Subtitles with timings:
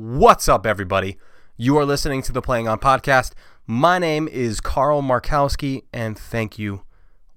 [0.00, 1.18] What's up, everybody?
[1.56, 3.32] You are listening to the Playing On podcast.
[3.66, 6.82] My name is Carl Markowski, and thank you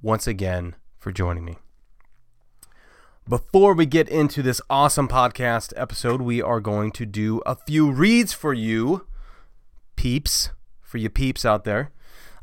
[0.03, 1.57] once again for joining me.
[3.27, 7.89] Before we get into this awesome podcast episode, we are going to do a few
[7.91, 9.07] reads for you,
[9.95, 10.51] peeps,
[10.83, 11.91] for you peeps out there.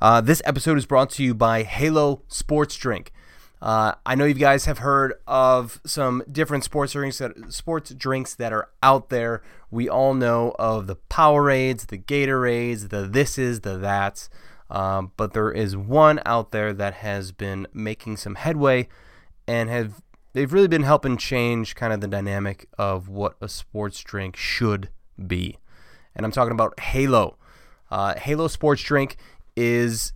[0.01, 3.13] Uh, this episode is brought to you by Halo Sports Drink.
[3.61, 8.35] Uh, I know you guys have heard of some different sports drinks that sports drinks
[8.37, 9.43] that are out there.
[9.71, 14.29] We all know of the Powerades, the Gatorades, the this is, the that's.
[14.71, 18.89] Um, but there is one out there that has been making some headway
[19.47, 20.03] and have
[20.35, 24.91] they've really been helping change kind of the dynamic of what a sports drink should
[25.27, 25.59] be.
[26.15, 27.39] And I'm talking about Halo.
[27.91, 29.17] Uh, Halo Sports Drink
[29.57, 30.13] is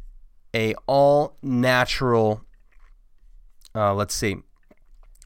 [0.55, 2.45] a all natural
[3.75, 4.37] uh, let's see.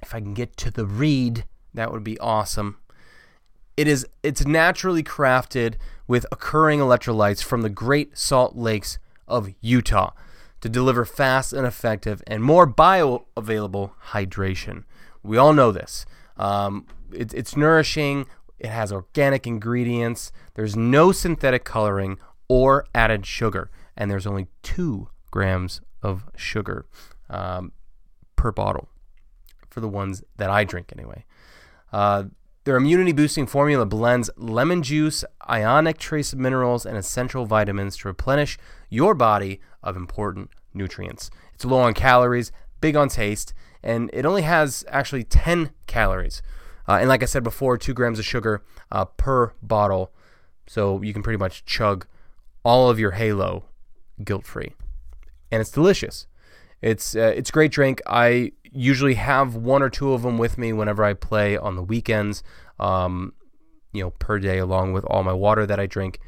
[0.02, 2.78] If I can get to the read, that would be awesome.
[3.76, 5.74] It is it's naturally crafted
[6.06, 10.12] with occurring electrolytes from the Great Salt Lakes of Utah
[10.60, 14.84] to deliver fast and effective and more bioavailable hydration.
[15.22, 16.06] We all know this.
[16.36, 18.26] Um, it, it's nourishing.
[18.58, 20.32] It has organic ingredients.
[20.54, 22.18] There's no synthetic coloring
[22.48, 26.86] or added sugar, and there's only two grams of sugar.
[27.28, 27.72] Um,
[28.36, 28.88] per bottle
[29.68, 31.24] for the ones that I drink anyway.
[31.92, 32.24] Uh,
[32.66, 38.58] their immunity boosting formula blends lemon juice, ionic trace minerals, and essential vitamins to replenish
[38.90, 41.30] your body of important nutrients.
[41.54, 42.50] It's low on calories,
[42.80, 46.42] big on taste, and it only has actually 10 calories.
[46.88, 50.12] Uh, and like I said before, two grams of sugar uh, per bottle.
[50.66, 52.08] So you can pretty much chug
[52.64, 53.66] all of your Halo
[54.24, 54.74] guilt free.
[55.52, 56.26] And it's delicious.
[56.82, 58.02] It's uh, it's a great drink.
[58.08, 61.82] I usually have one or two of them with me whenever I play on the
[61.82, 62.42] weekends.
[62.78, 63.32] Um,
[63.92, 66.20] you know, per day, along with all my water that I drink,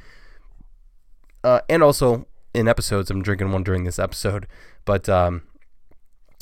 [1.44, 3.10] uh, and also in episodes.
[3.10, 4.46] I'm drinking one during this episode,
[4.86, 5.42] but um,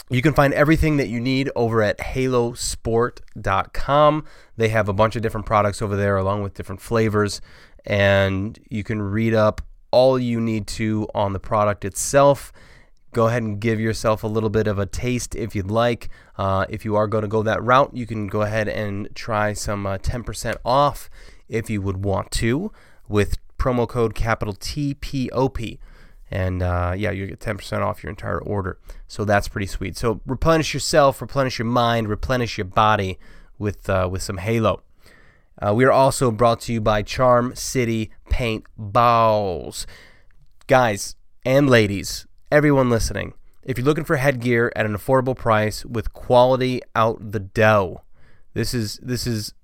[0.08, 4.24] you can find everything that you need over at halosport.com.
[4.56, 7.40] They have a bunch of different products over there, along with different flavors,
[7.84, 12.52] and you can read up all you need to on the product itself
[13.16, 16.10] go ahead and give yourself a little bit of a taste if you'd like.
[16.36, 19.54] Uh, if you are going to go that route, you can go ahead and try
[19.54, 21.08] some uh, 10% off
[21.48, 22.70] if you would want to
[23.08, 25.78] with promo code capital TPOP.
[26.30, 28.78] And uh, yeah, you get 10% off your entire order.
[29.08, 29.96] So that's pretty sweet.
[29.96, 33.18] So replenish yourself, replenish your mind, replenish your body
[33.58, 34.82] with, uh, with some Halo.
[35.58, 39.86] Uh, we are also brought to you by Charm City Paint Balls.
[40.66, 41.16] Guys
[41.46, 46.80] and ladies, everyone listening, if you're looking for headgear at an affordable price with quality
[46.94, 48.02] out the dough,
[48.54, 49.54] this is this is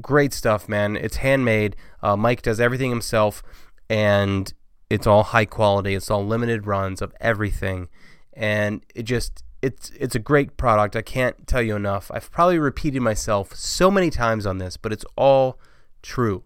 [0.00, 0.96] great stuff, man.
[0.96, 1.76] It's handmade.
[2.02, 3.42] Uh, Mike does everything himself,
[3.88, 4.52] and
[4.90, 5.94] it's all high quality.
[5.94, 7.88] It's all limited runs of everything,
[8.32, 10.96] and it just it's it's a great product.
[10.96, 12.10] I can't tell you enough.
[12.12, 15.58] I've probably repeated myself so many times on this, but it's all
[16.02, 16.44] true.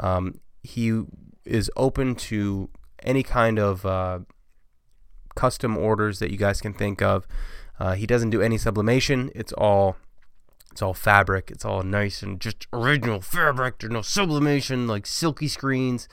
[0.00, 1.02] Um, he
[1.44, 2.68] is open to
[3.02, 4.20] any kind of uh,
[5.38, 7.24] custom orders that you guys can think of.
[7.78, 9.30] Uh, he doesn't do any sublimation.
[9.36, 9.96] It's all
[10.72, 11.50] it's all fabric.
[11.52, 13.78] It's all nice and just original fabric.
[13.78, 16.08] There's no sublimation like silky screens,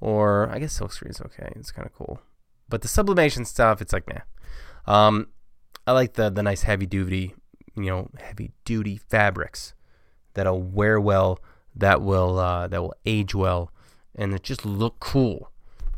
[0.00, 1.20] or I guess silk screens.
[1.20, 2.20] Okay, it's kind of cool.
[2.68, 4.24] But the sublimation stuff, it's like nah.
[4.92, 5.28] Um,
[5.86, 7.34] I like the the nice heavy duty,
[7.76, 9.74] you know, heavy duty fabrics
[10.34, 11.38] that'll wear well,
[11.76, 13.70] that will uh, that will age well,
[14.16, 15.52] and it just look cool.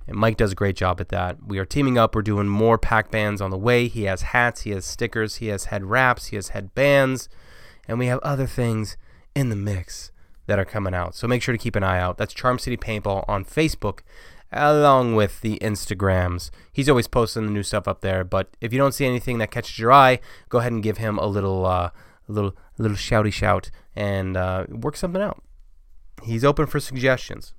[0.08, 1.46] And Mike does a great job at that.
[1.46, 2.14] We are teaming up.
[2.14, 3.88] We're doing more pack bands on the way.
[3.88, 7.28] He has hats, he has stickers, he has head wraps, he has head bands,
[7.86, 8.96] and we have other things
[9.34, 10.10] in the mix
[10.46, 11.14] that are coming out.
[11.14, 12.16] So make sure to keep an eye out.
[12.16, 14.00] That's Charm City Paintball on Facebook,
[14.50, 16.50] along with the Instagrams.
[16.72, 18.24] He's always posting the new stuff up there.
[18.24, 21.18] But if you don't see anything that catches your eye, go ahead and give him
[21.18, 21.90] a little, uh,
[22.26, 25.42] a little, a little shouty shout and uh, work something out.
[26.22, 27.52] He's open for suggestions.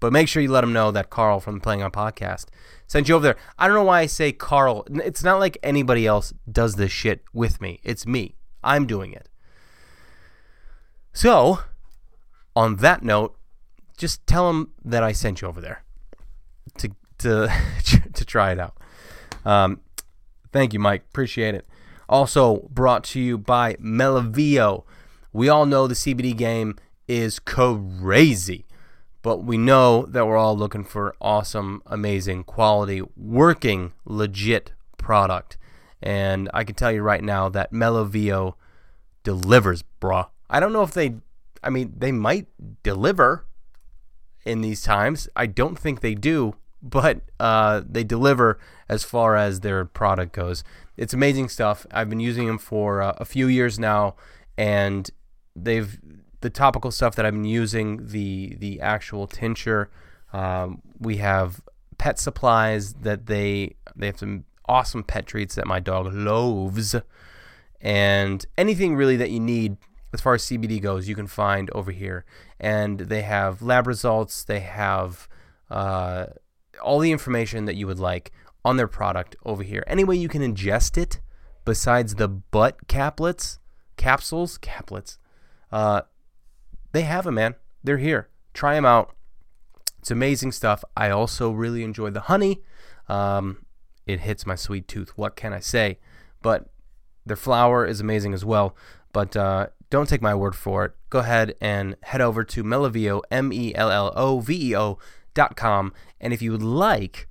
[0.00, 2.46] But make sure you let him know that Carl from Playing On podcast
[2.86, 3.36] sent you over there.
[3.58, 4.86] I don't know why I say Carl.
[4.88, 7.80] It's not like anybody else does this shit with me.
[7.82, 8.36] It's me.
[8.62, 9.28] I'm doing it.
[11.12, 11.60] So,
[12.54, 13.36] on that note,
[13.96, 15.82] just tell him that I sent you over there
[16.78, 17.52] to to
[18.12, 18.76] to try it out.
[19.44, 19.80] Um,
[20.52, 21.04] thank you, Mike.
[21.10, 21.66] Appreciate it.
[22.08, 24.84] Also brought to you by Melloveo.
[25.32, 28.64] We all know the CBD game is crazy
[29.28, 35.58] but we know that we're all looking for awesome, amazing, quality, working, legit product.
[36.00, 38.54] And I can tell you right now that Melloveo
[39.24, 40.28] delivers, bruh.
[40.48, 41.16] I don't know if they
[41.62, 42.46] I mean, they might
[42.82, 43.44] deliver
[44.46, 45.28] in these times.
[45.36, 48.58] I don't think they do, but uh, they deliver
[48.88, 50.64] as far as their product goes.
[50.96, 51.86] It's amazing stuff.
[51.90, 54.16] I've been using them for uh, a few years now,
[54.56, 55.10] and
[55.54, 55.98] they've
[56.40, 59.90] the topical stuff that I've been using, the the actual tincture.
[60.32, 61.60] Um, we have
[61.96, 66.94] pet supplies that they they have some awesome pet treats that my dog loves,
[67.80, 69.76] and anything really that you need
[70.12, 72.24] as far as CBD goes, you can find over here.
[72.58, 74.42] And they have lab results.
[74.44, 75.28] They have
[75.70, 76.26] uh,
[76.82, 78.32] all the information that you would like
[78.64, 79.84] on their product over here.
[79.86, 81.20] Any way you can ingest it,
[81.64, 83.58] besides the butt caplets,
[83.96, 85.18] capsules, caplets,
[85.70, 86.02] uh,
[86.98, 87.54] they have them, man.
[87.84, 88.28] They're here.
[88.54, 89.14] Try them out.
[90.00, 90.82] It's amazing stuff.
[90.96, 92.60] I also really enjoy the honey.
[93.08, 93.64] Um,
[94.04, 95.12] it hits my sweet tooth.
[95.14, 96.00] What can I say?
[96.42, 96.68] But
[97.24, 98.74] their flower is amazing as well.
[99.12, 100.92] But uh, don't take my word for it.
[101.08, 104.98] Go ahead and head over to Melloveo, M E L L O V E O
[105.34, 105.92] dot com.
[106.20, 107.28] And if you would like,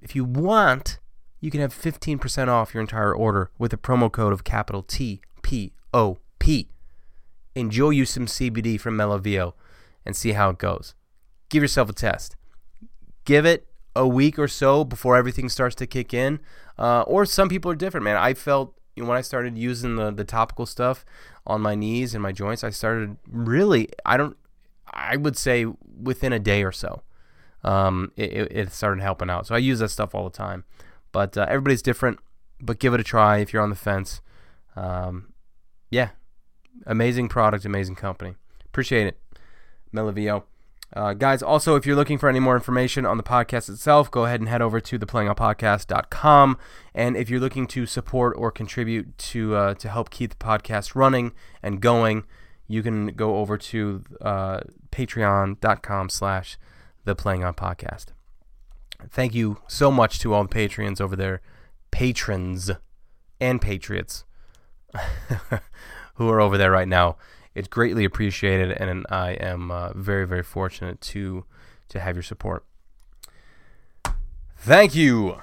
[0.00, 1.00] if you want,
[1.40, 5.22] you can have 15% off your entire order with the promo code of capital T
[5.42, 6.68] P O P.
[7.54, 9.52] Enjoy you some CBD from Melloveo
[10.04, 10.94] and see how it goes.
[11.48, 12.36] Give yourself a test.
[13.24, 16.40] Give it a week or so before everything starts to kick in.
[16.78, 18.16] Uh, or some people are different, man.
[18.16, 21.04] I felt you know, when I started using the the topical stuff
[21.46, 24.36] on my knees and my joints, I started really I don't
[24.92, 25.66] I would say
[26.00, 27.02] within a day or so,
[27.64, 29.46] um, it, it started helping out.
[29.46, 30.64] So I use that stuff all the time.
[31.12, 32.18] But uh, everybody's different.
[32.60, 34.20] But give it a try if you're on the fence.
[34.76, 35.32] Um,
[35.90, 36.10] yeah,
[36.86, 38.34] amazing product, amazing company.
[38.66, 39.18] Appreciate it,
[39.94, 40.44] Melloveo.
[40.94, 44.26] Uh, guys, also, if you're looking for any more information on the podcast itself, go
[44.26, 46.58] ahead and head over to theplayingoutpodcast.com.
[46.94, 50.94] And if you're looking to support or contribute to uh, to help keep the podcast
[50.94, 51.32] running
[51.62, 52.24] and going,
[52.68, 54.60] you can go over to uh,
[54.90, 56.58] patreon.com slash
[57.06, 58.06] theplayingoutpodcast.
[59.10, 61.40] Thank you so much to all the Patreons over there,
[61.90, 62.70] patrons
[63.40, 64.24] and patriots
[66.22, 67.16] who are over there right now
[67.54, 71.44] it's greatly appreciated, and I am uh, very, very fortunate to
[71.88, 72.64] to have your support.
[74.56, 75.42] Thank you,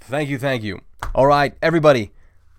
[0.00, 0.80] thank you, thank you.
[1.14, 2.12] All right, everybody.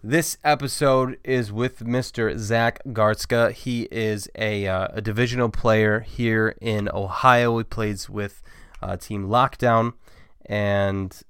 [0.05, 2.37] This episode is with Mr.
[2.37, 3.53] Zach Garstka.
[3.53, 7.57] He is a, uh, a divisional player here in Ohio.
[7.57, 8.43] He plays with
[8.81, 9.93] uh, Team Lockdown,
[10.45, 11.21] and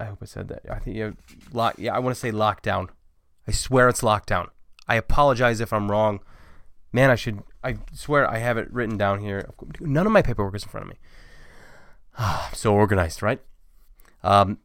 [0.00, 0.62] I hope I said that.
[0.70, 1.16] I think you
[1.52, 1.74] lock.
[1.76, 2.88] Yeah, I want to say Lockdown.
[3.46, 4.48] I swear it's Lockdown.
[4.88, 6.20] I apologize if I'm wrong.
[6.92, 7.42] Man, I should.
[7.62, 9.50] I swear I have it written down here.
[9.80, 10.98] None of my paperwork is in front of me.
[12.54, 13.40] so organized, right?
[14.22, 14.58] Um,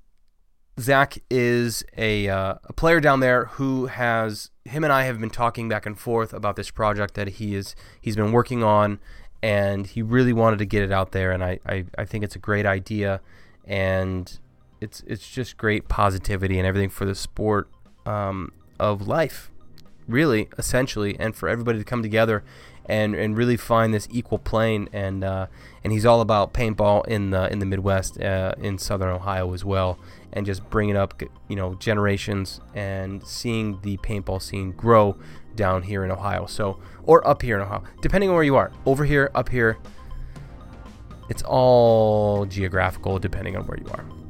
[0.80, 5.30] Zach is a, uh, a player down there who has him and I have been
[5.30, 9.00] talking back and forth about this project that he is he's been working on,
[9.44, 12.36] and he really wanted to get it out there, and I, I, I think it's
[12.36, 13.22] a great idea,
[13.66, 14.40] and
[14.80, 17.70] it's it's just great positivity and everything for the sport
[18.06, 19.52] um, of life
[20.08, 22.44] really, essentially, and for everybody to come together
[22.86, 24.90] and, and really find this equal plane.
[24.92, 25.48] And uh,
[25.84, 29.64] and he's all about paintball in the in the Midwest, uh, in Southern Ohio as
[29.64, 30.00] well,
[30.34, 35.18] and just bringing up you know generations and seeing the paintball scene grow
[35.56, 36.46] down here in Ohio.
[36.46, 38.72] So or up here in Ohio, depending on where you are.
[38.86, 39.78] Over here, up here,
[41.30, 44.21] it's all geographical depending on where you are.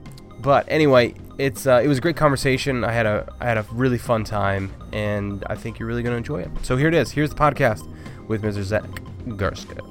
[0.41, 2.83] But anyway, it's uh, it was a great conversation.
[2.83, 6.13] I had a I had a really fun time, and I think you're really going
[6.13, 6.50] to enjoy it.
[6.63, 7.12] So here it is.
[7.12, 7.88] Here's the podcast
[8.27, 8.63] with Mr.
[8.63, 8.83] Zach
[9.25, 9.88] Garstka.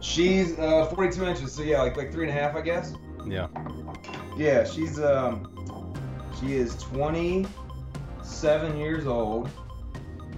[0.00, 2.92] She's uh, 42 inches, so yeah, like like three and a half, I guess.
[3.26, 3.48] Yeah.
[4.36, 5.94] Yeah, she's um,
[6.38, 9.48] she is 27 years old.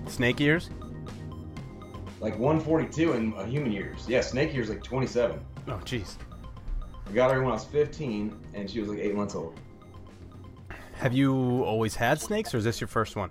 [0.06, 0.70] Snake ears?
[2.20, 4.06] Like 142 in uh, human years.
[4.08, 5.40] Yeah, snake years like 27.
[5.68, 6.16] Oh, jeez.
[7.08, 9.58] I got her when I was 15, and she was like eight months old.
[10.94, 13.30] Have you always had snakes, or is this your first one?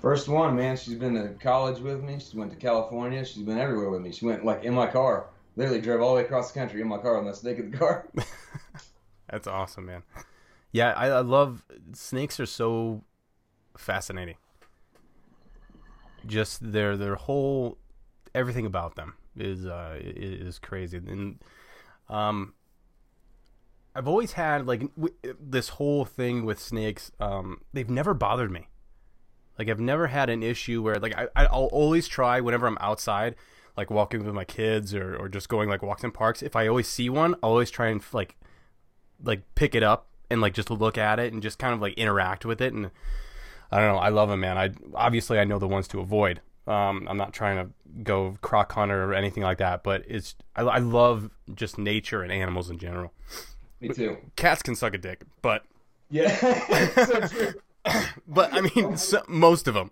[0.00, 0.76] First one, man.
[0.76, 2.18] She's been to college with me.
[2.20, 3.24] She went to California.
[3.24, 4.12] She's been everywhere with me.
[4.12, 5.30] She went like in my car.
[5.56, 7.70] Literally drove all the way across the country in my car on the snake in
[7.70, 8.08] the car.
[9.30, 10.02] That's awesome, man.
[10.70, 12.38] Yeah, I, I love snakes.
[12.38, 13.02] Are so
[13.76, 14.36] fascinating
[16.26, 17.78] just their their whole
[18.34, 20.98] everything about them is uh, is crazy.
[20.98, 21.38] And
[22.08, 22.54] um,
[23.94, 27.10] I've always had like w- this whole thing with snakes.
[27.20, 28.68] Um, they've never bothered me.
[29.58, 33.34] Like I've never had an issue where like I I'll always try whenever I'm outside,
[33.76, 36.42] like walking with my kids or or just going like walks in parks.
[36.42, 38.36] If I always see one, I'll always try and like
[39.22, 41.94] like pick it up and like just look at it and just kind of like
[41.94, 42.90] interact with it and
[43.70, 44.00] I don't know.
[44.00, 44.56] I love them, man.
[44.58, 46.40] I obviously I know the ones to avoid.
[46.66, 47.72] Um, I'm not trying to
[48.02, 52.30] go croc hunter or anything like that, but it's I, I love just nature and
[52.32, 53.12] animals in general.
[53.80, 54.16] Me too.
[54.36, 55.64] Cats can suck a dick, but
[56.10, 56.34] Yeah.
[57.06, 57.54] so true.
[58.26, 59.90] but I mean so, most of them.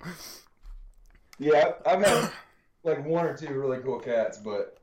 [1.38, 2.30] Yeah, I've had
[2.82, 4.78] like one or two really cool cats, but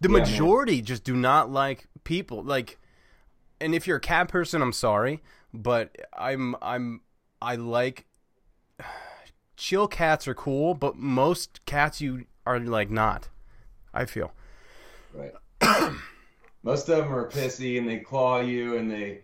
[0.00, 0.22] The Yeah, man.
[0.22, 2.42] majority just do not like people.
[2.42, 2.78] Like,
[3.60, 5.22] and if you're a cat person, I'm sorry,
[5.52, 7.00] but I'm I'm
[7.44, 8.06] I like
[9.56, 13.28] chill cats are cool, but most cats you are like not.
[13.92, 14.32] I feel.
[15.12, 15.32] right.
[16.62, 19.20] Most of them are pissy and they claw you and they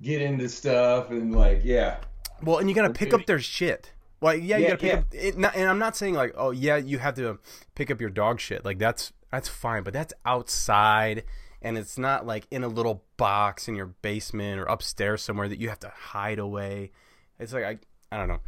[0.00, 1.98] get into stuff and like yeah.
[2.42, 3.92] Well, and you gotta pick up their shit.
[4.20, 4.98] Well, yeah, you Yeah, gotta pick yeah.
[4.98, 5.06] up.
[5.12, 7.38] It, not, and I'm not saying like, oh yeah, you have to
[7.74, 8.64] pick up your dog shit.
[8.64, 11.24] Like that's that's fine, but that's outside,
[11.60, 15.60] and it's not like in a little box in your basement or upstairs somewhere that
[15.60, 16.90] you have to hide away.
[17.38, 17.78] It's like I,
[18.12, 18.40] I don't know.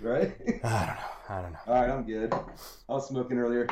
[0.00, 0.32] Right?
[0.64, 0.96] I don't know.
[1.36, 1.58] I don't know.
[1.66, 2.32] All right, I'm good.
[2.32, 3.66] I was smoking earlier.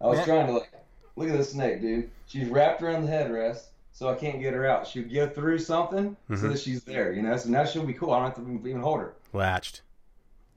[0.00, 0.26] I was Man.
[0.26, 0.72] trying to like
[1.16, 2.10] look at this snake, dude.
[2.26, 4.86] She's wrapped around the headrest, so I can't get her out.
[4.86, 6.52] She'll go through something so Mhm.
[6.52, 7.36] that she's there, you know.
[7.36, 8.12] So now she'll be cool.
[8.12, 9.14] I don't have to even hold her.
[9.32, 9.82] Latched,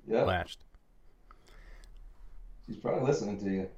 [0.07, 0.59] Yeah, latched.
[2.65, 3.69] she's probably listening to you.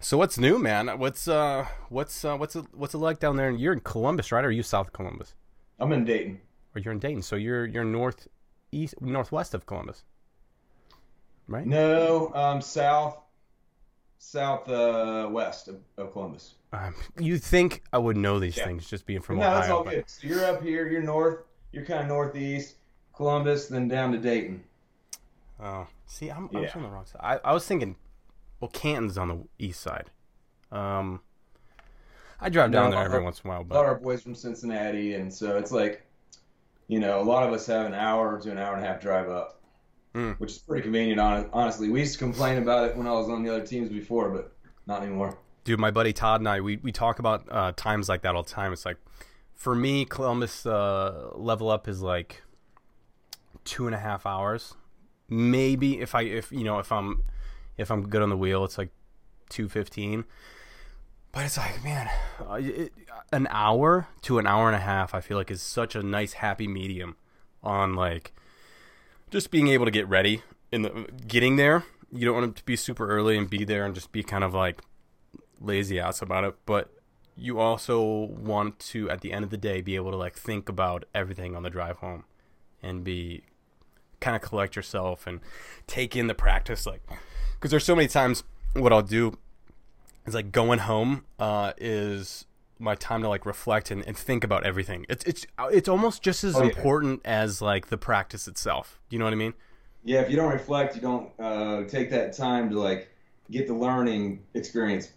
[0.00, 0.98] So what's new, man?
[0.98, 3.50] What's uh, what's uh, what's it, what's it like down there?
[3.50, 4.44] You're in Columbus, right?
[4.44, 5.34] Or are you south Columbus?
[5.78, 6.40] I'm in Dayton.
[6.74, 7.22] Or you're in Dayton?
[7.22, 8.28] So you're you're north
[8.72, 10.04] east northwest of Columbus,
[11.48, 11.66] right?
[11.66, 13.18] No, um, south,
[14.18, 16.54] south uh, west of, of Columbus.
[16.72, 18.64] Um, you think I would know these Yeah.
[18.66, 19.54] things just being from no, Ohio?
[19.58, 20.04] that's all but- good.
[20.10, 20.88] So you're up here.
[20.88, 21.38] You're north.
[21.72, 22.76] You're kind of northeast.
[23.14, 24.62] Columbus, then down to Dayton.
[25.62, 27.20] Oh, see, I'm, I'm on the wrong side.
[27.44, 27.96] I, I was thinking,
[28.60, 30.06] well, Canton's on the east side.
[30.72, 31.20] Um,
[32.40, 33.84] I drive down No, there every our- once in a while, a lot of but
[33.84, 36.02] our boys from Cincinnati, and so it's like,
[36.90, 39.00] you know, a lot of us have an hour to an hour and a half
[39.00, 39.60] drive up,
[40.14, 40.38] Mm.
[40.40, 41.20] which is pretty convenient.
[41.20, 43.88] hon- Honestly, we used to complain about it when I was on the other teams
[43.90, 44.52] before, but
[44.86, 45.38] not anymore.
[45.62, 48.42] dude, my buddy Todd and I, we, we talk about uh, times like that all
[48.42, 48.72] the time.
[48.72, 48.96] It's like,
[49.54, 52.42] for me, Columbus uh, level up is like
[53.64, 54.74] two and a half hours.
[55.28, 57.22] Maybe if I if you know if I'm
[57.76, 58.88] if I'm good on the wheel, it's like
[59.48, 60.24] two fifteen.
[61.32, 62.10] But it's like, man,
[62.40, 62.92] uh, it,
[63.32, 66.34] an hour to an hour and a half, I feel like is such a nice
[66.34, 67.16] happy medium
[67.62, 68.32] on like
[69.30, 71.84] just being able to get ready in the getting there.
[72.12, 74.54] You don't want to be super early and be there and just be kind of
[74.54, 74.82] like
[75.60, 76.90] lazy ass about it, but
[77.36, 80.68] you also want to at the end of the day be able to like think
[80.68, 82.24] about everything on the drive home
[82.82, 83.42] and be
[84.20, 85.40] kind of collect yourself and
[85.86, 87.00] take in the practice like
[87.54, 88.44] because there's so many times
[88.74, 89.38] what I'll do
[90.26, 92.46] is like going home uh, is
[92.78, 95.04] my time to like reflect and, and think about everything.
[95.08, 96.68] It's it's it's almost just as Oh, yeah.
[96.70, 99.00] important as like the practice itself.
[99.08, 99.54] Do you know what I mean?
[100.02, 103.10] Yeah, if you don't reflect, you don't uh, take that time to like
[103.50, 105.10] get the learning experience.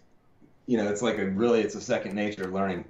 [0.66, 2.84] You know, it's like a really, it's a second nature learning.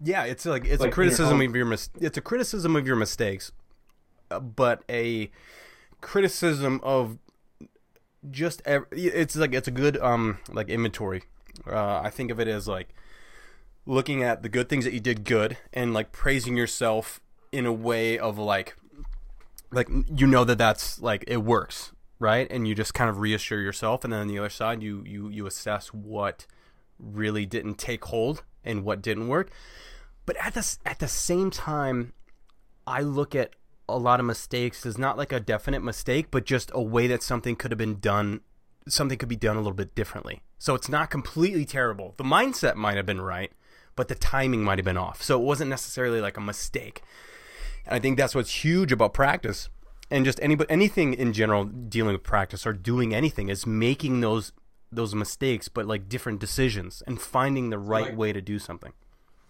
[0.00, 2.86] Yeah, it's like it's like a criticism being of your mis- it's a criticism of
[2.86, 3.52] your mistakes,
[4.30, 5.30] uh, but a
[6.00, 7.18] criticism of
[8.30, 11.22] just it's like it's a good um like inventory.
[11.66, 12.88] Uh, I think of it as like
[13.86, 17.20] looking at the good things that you did good and like praising yourself
[17.52, 18.76] in a way of like
[19.70, 23.60] like you know that that's like it works right and you just kind of reassure
[23.60, 26.46] yourself and then on the other side you you you assess what
[26.98, 29.50] really didn't take hold and what didn't work
[30.24, 32.12] but at the at the same time
[32.86, 33.54] I look at
[33.88, 37.22] a lot of mistakes as not like a definite mistake but just a way that
[37.22, 38.40] something could have been done
[38.88, 40.42] something could be done a little bit differently.
[40.58, 42.14] So it's not completely terrible.
[42.16, 43.52] The mindset might have been right
[43.96, 45.22] but the timing might have been off.
[45.22, 47.02] So it wasn't necessarily like a mistake.
[47.86, 49.68] And I think that's what's huge about practice.
[50.10, 54.52] And just any anything in general dealing with practice or doing anything is making those
[54.92, 58.92] those mistakes but like different decisions and finding the right like- way to do something.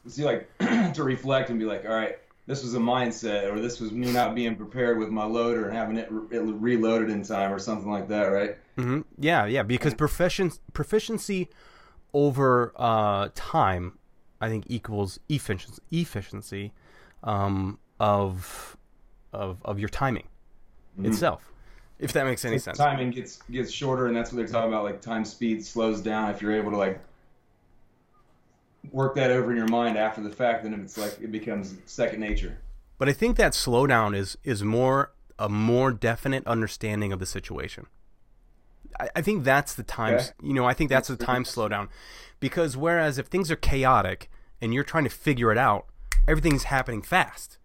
[0.08, 0.48] See, like
[0.94, 2.16] to reflect and be like, all right,
[2.46, 5.76] this was a mindset, or this was me not being prepared with my loader and
[5.76, 8.56] having it, re- it reloaded in time, or something like that, right?
[8.76, 11.48] hmm Yeah, yeah, because proficiency proficiency
[12.14, 13.98] over uh, time,
[14.40, 16.72] I think equals efficiency efficiency
[17.24, 18.76] um, of
[19.32, 20.28] of of your timing
[21.02, 21.52] itself.
[21.98, 22.78] If that makes any sense.
[22.78, 24.84] Timing gets gets shorter, and that's what they're talking about.
[24.84, 27.00] Like time speed slows down if you're able to like
[28.92, 30.64] work that over in your mind after the fact.
[30.64, 32.58] Then it's like it becomes second nature.
[32.98, 37.86] But I think that slowdown is is more a more definite understanding of the situation.
[38.98, 40.14] I, I think that's the time.
[40.14, 40.28] Okay.
[40.42, 41.88] You know, I think that's the time slowdown,
[42.40, 45.86] because whereas if things are chaotic and you're trying to figure it out,
[46.26, 47.58] everything's happening fast,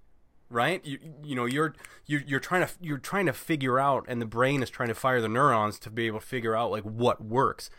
[0.50, 0.86] right?
[0.86, 1.74] You you know you're
[2.06, 4.96] you're you're trying to you're trying to figure out, and the brain is trying to
[4.96, 7.70] fire the neurons to be able to figure out like what works.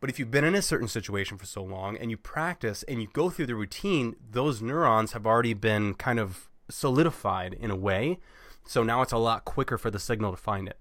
[0.00, 3.00] But if you've been in a certain situation for so long and you practice and
[3.00, 7.76] you go through the routine, those neurons have already been kind of solidified in a
[7.76, 8.18] way.
[8.64, 10.78] So now it's a lot quicker for the signal to find it.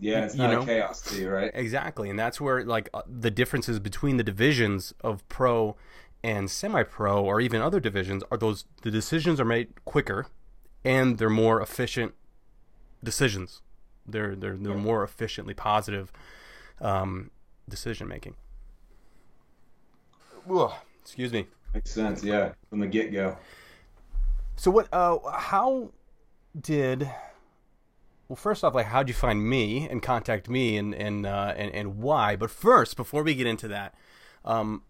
[0.00, 0.64] Yeah, it's you not know?
[0.64, 1.50] chaos to you, right?
[1.54, 5.76] Exactly, and that's where like uh, the differences between the divisions of pro
[6.24, 10.26] and semi-pro, or even other divisions, are those the decisions are made quicker,
[10.84, 12.14] and they're more efficient
[13.04, 13.60] decisions.
[14.06, 16.10] They're they're they're more efficiently positive
[16.80, 17.30] um,
[17.68, 18.36] decision making.
[21.00, 21.46] Excuse me.
[21.74, 23.36] Makes sense, yeah, from the get go.
[24.56, 24.88] So what?
[24.92, 25.90] Uh, how
[26.58, 27.10] did?
[28.28, 31.74] Well, first off, like, how'd you find me and contact me, and and uh, and
[31.74, 32.36] and why?
[32.36, 33.94] But first, before we get into that,
[34.44, 34.82] um,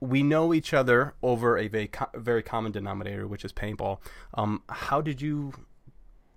[0.00, 3.98] we know each other over a very co- very common denominator, which is paintball.
[4.34, 5.52] Um, how did you?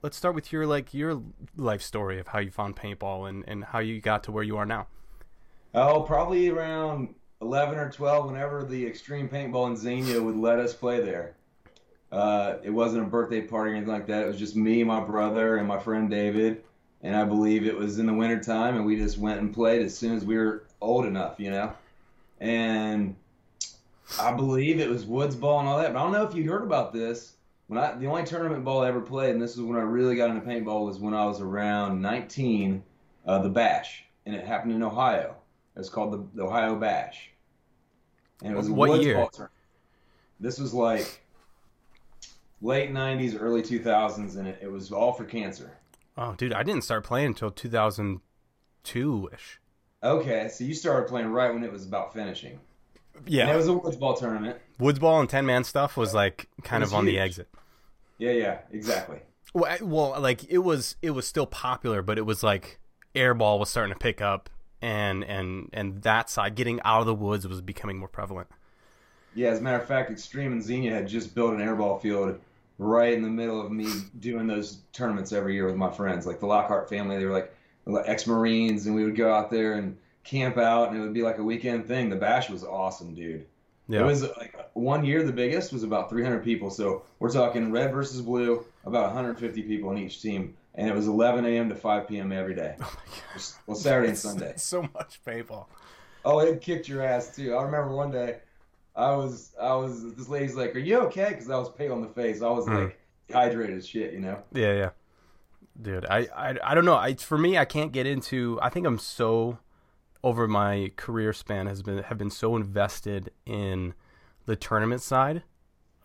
[0.02, 1.22] Let's start with your like your
[1.58, 4.58] life story of how you found paintball and and how you got to where you
[4.58, 4.88] are now.
[5.78, 10.74] Oh, probably around 11 or 12, whenever the Extreme Paintball in Xenia would let us
[10.74, 11.36] play there.
[12.14, 14.24] Uh, it wasn't a birthday party or anything like that.
[14.24, 16.64] It was just me, my brother, and my friend David.
[17.04, 19.98] And I believe it was in the wintertime, and we just went and played as
[19.98, 21.74] soon as we were old enough, you know?
[22.40, 23.18] And
[24.18, 25.92] I believe it was woods ball and all that.
[25.92, 27.34] But I don't know if you heard about this.
[27.68, 30.16] When I the only tournament ball I ever played, and this is when I really
[30.16, 32.82] got into paintball, was when I was around 19,
[33.26, 35.35] uh, the Bash, and it happened in Ohio.
[35.76, 37.30] It was called the, the Ohio Bash,
[38.42, 39.28] and it was What woods year?
[40.40, 41.22] This was like
[42.62, 45.78] late 90s, early 2000s, and it, it was all for cancer.
[46.18, 49.60] Oh, dude, I didn't start playing until 2002 ish.
[50.04, 52.60] Okay, so you started playing right when it was about finishing.
[53.26, 54.58] Yeah, And it was a woods ball tournament.
[54.78, 57.48] woods ball and 10 man stuff was like kind was of on the exit.
[58.18, 59.20] Yeah, yeah, exactly.
[59.54, 62.80] Well, I- well, like it was, it was still popular, but it was like
[63.16, 64.50] airball was starting to pick up,
[64.86, 68.48] and and and that side, getting out of the woods, was becoming more prevalent.
[69.34, 72.40] Yeah, as a matter of fact, Extreme and Xenia had just built an airball field
[72.78, 73.88] right in the middle of me
[74.20, 76.28] doing those tournaments every year with my friends.
[76.28, 77.52] Like the Lockhart family, they were like
[78.06, 81.40] ex-Marines, and we would go out there and camp out, and it would be like
[81.40, 82.10] a weekend thing.
[82.10, 83.46] The bash was awesome, dude.
[83.88, 86.70] Yeah, It was like one year the biggest was about 300 people.
[86.70, 91.08] So we're talking red versus blue, about 150 people in each team, and it was
[91.08, 91.70] 11 a.m.
[91.70, 92.32] to 5 p.m.
[92.32, 92.76] every day.
[92.82, 92.98] oh
[93.68, 94.54] Well, Saturday and Sunday.
[94.58, 95.66] so much paintball.
[96.24, 97.56] Oh, it kicked your ass too.
[97.56, 98.38] I remember one day,
[98.96, 100.14] I was, I was.
[100.16, 102.42] This lady's like, "Are you okay?" Because I was pale in the face.
[102.42, 102.86] I was Mm.
[102.86, 104.40] like dehydrated as shit, you know.
[104.54, 104.90] Yeah, yeah,
[105.82, 106.06] dude.
[106.06, 106.96] I, I, I don't know.
[106.96, 108.58] I for me, I can't get into.
[108.62, 109.58] I think I'm so
[110.24, 113.94] over my career span has been have been so invested in
[114.48, 115.44] the tournament side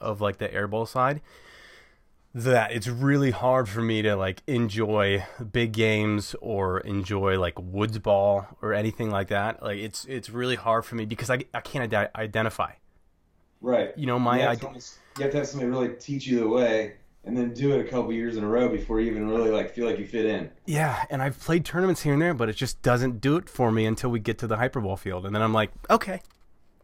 [0.01, 1.21] of like the airball side
[2.35, 7.99] that it's really hard for me to like enjoy big games or enjoy like woods
[7.99, 11.61] ball or anything like that like it's it's really hard for me because i, I
[11.61, 12.73] can't ide- identify
[13.61, 13.91] Right.
[13.99, 16.49] you know my you, have almost- you have to have somebody really teach you the
[16.49, 19.51] way, and then do it a couple years in a row before you even really
[19.51, 20.49] like feel like you fit in.
[20.65, 23.71] Yeah, and I've played tournaments here and there, but it just doesn't do it for
[23.71, 26.23] me until we get to the hyperball field, and then I'm like, okay,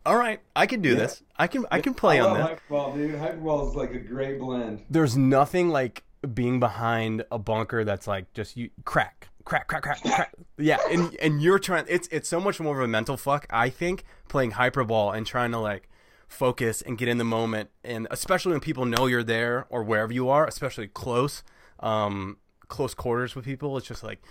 [0.06, 0.94] all right, I can do Yeah.
[0.96, 1.22] this.
[1.36, 2.46] I can I can play I on this.
[2.70, 3.14] Hyperball, dude.
[3.16, 4.84] Hyperball is like a great blend.
[4.88, 10.00] There's nothing like being behind a bunker that's like just you crack, crack, crack, crack,
[10.02, 10.32] crack.
[10.58, 11.84] Yeah, and and you're trying.
[11.88, 13.46] It's it's so much more of a mental fuck.
[13.50, 15.90] I think playing hyperball and trying to like
[16.28, 20.12] focus and get in the moment, and especially when people know you're there or wherever
[20.12, 21.42] you are, especially close,
[21.80, 22.38] um,
[22.68, 23.76] close quarters with people.
[23.76, 24.22] It's just like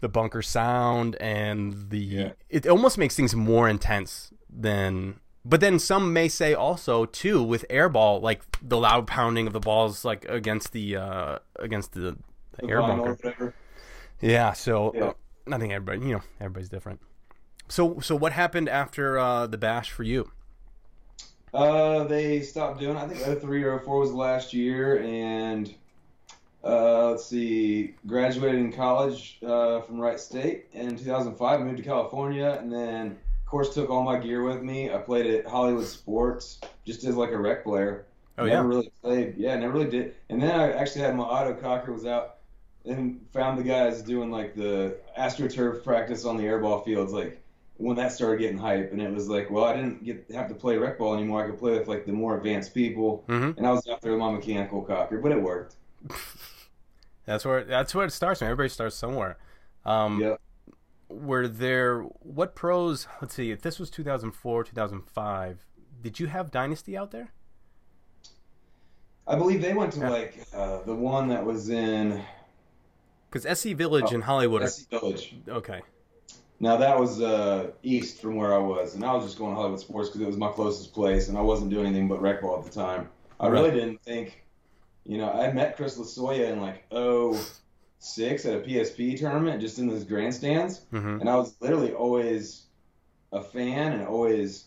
[0.00, 2.32] the bunker sound and the Yeah.
[2.48, 7.64] it almost makes things more intense than but then some may say also too with
[7.70, 12.16] airball like the loud pounding of the balls like against the uh against the, the,
[12.62, 13.54] The air bunker whatever.
[14.20, 15.04] yeah so Yeah.
[15.06, 15.12] uh,
[15.54, 17.00] i think everybody you know everybody's different
[17.68, 20.30] so so what happened after uh the bash for you
[21.54, 22.96] Uh, they stopped doing.
[22.96, 23.00] it.
[23.00, 25.74] I think 03 or 04 was last year, and
[26.66, 31.60] uh, let's see, graduated in college uh, from Wright State in 2005.
[31.60, 34.92] Moved to California, and then of course took all my gear with me.
[34.92, 38.06] I played at Hollywood Sports just as like a rec player.
[38.38, 39.36] oh never yeah really played.
[39.36, 40.16] Yeah, never really did.
[40.30, 42.38] And then I actually had my auto cocker was out
[42.84, 47.42] and found the guys doing like the astroturf practice on the airball fields like
[47.78, 50.54] when that started getting hype and it was like well I didn't get have to
[50.54, 53.66] play rec ball anymore I could play with like the more advanced people hmm and
[53.66, 55.76] I was out there with my mechanical cocker but it worked
[57.26, 59.36] that's where that's where it starts man everybody starts somewhere
[59.84, 60.40] um Yep.
[61.08, 65.66] were there what pros let's see if this was 2004 2005
[66.02, 67.32] did you have dynasty out there
[69.28, 72.22] I believe they went to like uh, the one that was in
[73.28, 74.68] Because SC Village in Hollywood.
[74.70, 75.34] SC Village.
[75.48, 75.80] okay.
[76.60, 79.56] Now that was uh, east from where I was, and I was just going to
[79.56, 82.40] Hollywood Sports because it was my closest place, and I wasn't doing anything but rec
[82.40, 83.08] ball at the time.
[83.40, 84.45] I really didn't think,
[85.06, 89.88] you know, I met Chris Lasoya in like 06 at a PSP tournament, just in
[89.88, 92.64] those grandstands, hmm and I was literally always
[93.32, 94.66] a fan and always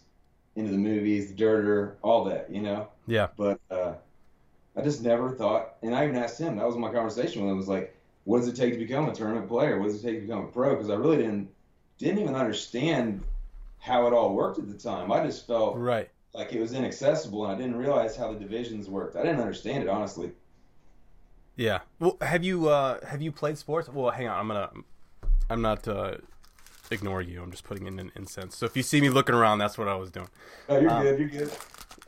[0.55, 2.87] into the movies, the dirter, all that, you know.
[3.07, 3.27] Yeah.
[3.37, 3.93] But uh,
[4.75, 6.57] I just never thought, and I even asked him.
[6.57, 7.57] That was my conversation with him.
[7.57, 9.79] Was like, what does it take to become a tournament player?
[9.79, 10.75] What does it take to become a pro?
[10.75, 11.49] Because I really didn't
[11.97, 13.23] didn't even understand
[13.79, 15.11] how it all worked at the time.
[15.11, 16.09] I just felt Right.
[16.33, 19.15] Like it was inaccessible, and I didn't realize how the divisions worked.
[19.15, 20.31] I didn't understand it honestly.
[21.55, 21.79] Yeah.
[21.99, 23.89] Well, have you uh have you played sports?
[23.89, 24.39] Well, hang on.
[24.39, 24.69] I'm gonna.
[25.49, 26.17] I'm not uh,
[26.91, 27.41] ignoring you.
[27.41, 28.55] I'm just putting in an incense.
[28.55, 30.29] So if you see me looking around, that's what I was doing.
[30.69, 31.19] Oh, you're Um, good.
[31.19, 31.51] You're good.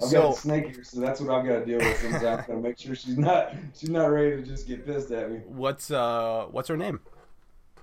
[0.02, 1.98] I've so- got a snake here, so that's what I've got to deal with.
[2.00, 5.40] Sometimes I make sure she's not she's not ready to just get pissed at me.
[5.48, 7.00] What's uh What's her name?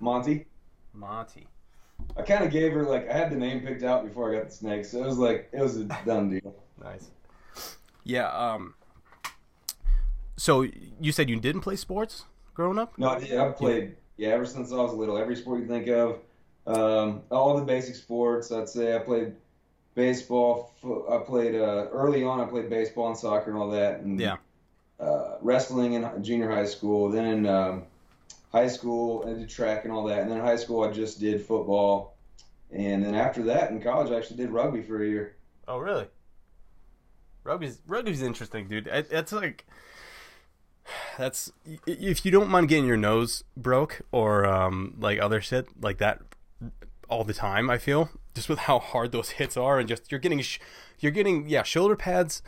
[0.01, 0.47] Monty.
[0.95, 1.49] Monty.
[2.19, 4.47] I kind of gave her like I had the name picked out before I got
[4.47, 6.55] the snake, so it was like it was a done deal.
[6.83, 7.09] Nice.
[8.05, 8.29] Yeah.
[8.29, 8.75] Um.
[10.37, 10.63] So
[11.01, 12.99] you said you didn't play sports growing up?
[12.99, 13.39] No, I did.
[13.39, 15.17] I've played yeah ever since I was little.
[15.17, 16.19] Every sport you think of,
[16.67, 18.51] um, all the basic sports.
[18.51, 19.35] I'd say I played
[19.95, 20.73] baseball.
[20.83, 22.41] fo- I played uh, early on.
[22.41, 24.01] I played baseball and soccer and all that.
[24.01, 24.37] And, Yeah.
[25.01, 27.09] Uh, wrestling in junior high school.
[27.09, 27.85] Then um,
[28.51, 30.21] high school, I did track and all that.
[30.21, 32.17] And then in high school, I just did football.
[32.71, 35.37] And then after that, in college, I actually did rugby for a year.
[35.67, 36.07] Oh, really?
[37.45, 38.91] Rugby's rugby's interesting, dude.
[39.11, 39.67] That's like
[41.17, 41.51] that's
[41.87, 46.21] if you don't mind getting your nose broke or um like other shit like that
[47.09, 47.71] all the time.
[47.71, 50.59] I feel just with how hard those hits are and just you're getting sh-
[51.01, 52.43] you're getting yeah shoulder pads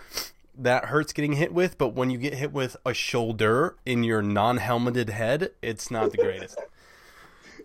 [0.56, 4.22] that hurts getting hit with, but when you get hit with a shoulder in your
[4.22, 6.58] non-helmeted head, it's not the greatest.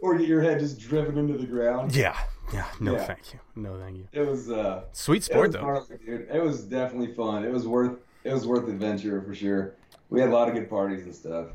[0.02, 1.96] Or get your head just driven into the ground.
[1.96, 2.16] yeah,
[2.54, 2.66] yeah.
[2.82, 3.06] No, Yeah.
[3.06, 3.40] thank you.
[3.56, 4.08] No, thank you.
[4.12, 4.52] It was.
[4.52, 5.62] Uh, Sweet sport though.
[5.62, 6.28] gnarly, dude.
[6.32, 7.44] It was definitely fun.
[7.46, 9.74] It was worth it was worth the adventure for sure.
[10.10, 11.48] We had a lot of good parties and stuff.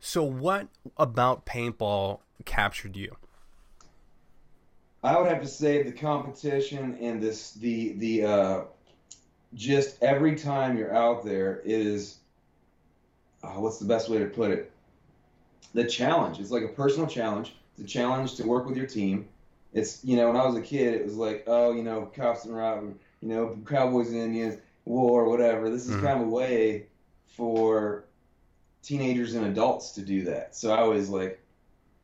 [0.00, 0.66] So, what
[0.98, 3.16] about paintball captured you?
[5.02, 8.60] I would have to say the competition and this the the uh,
[9.54, 12.18] just every time you're out there is
[13.42, 14.70] uh, what's the best way to put it?
[15.74, 16.40] The challenge.
[16.40, 17.54] It's like a personal challenge.
[17.72, 19.28] It's a challenge to work with your team.
[19.72, 22.44] It's you know when I was a kid, it was like oh you know cops
[22.44, 25.70] and robbers, you know cowboys and Indians, war, whatever.
[25.70, 26.00] This is Mhm.
[26.00, 26.86] kind of a way
[27.26, 28.04] for
[28.82, 30.54] teenagers and adults to do that.
[30.54, 31.40] So I was like,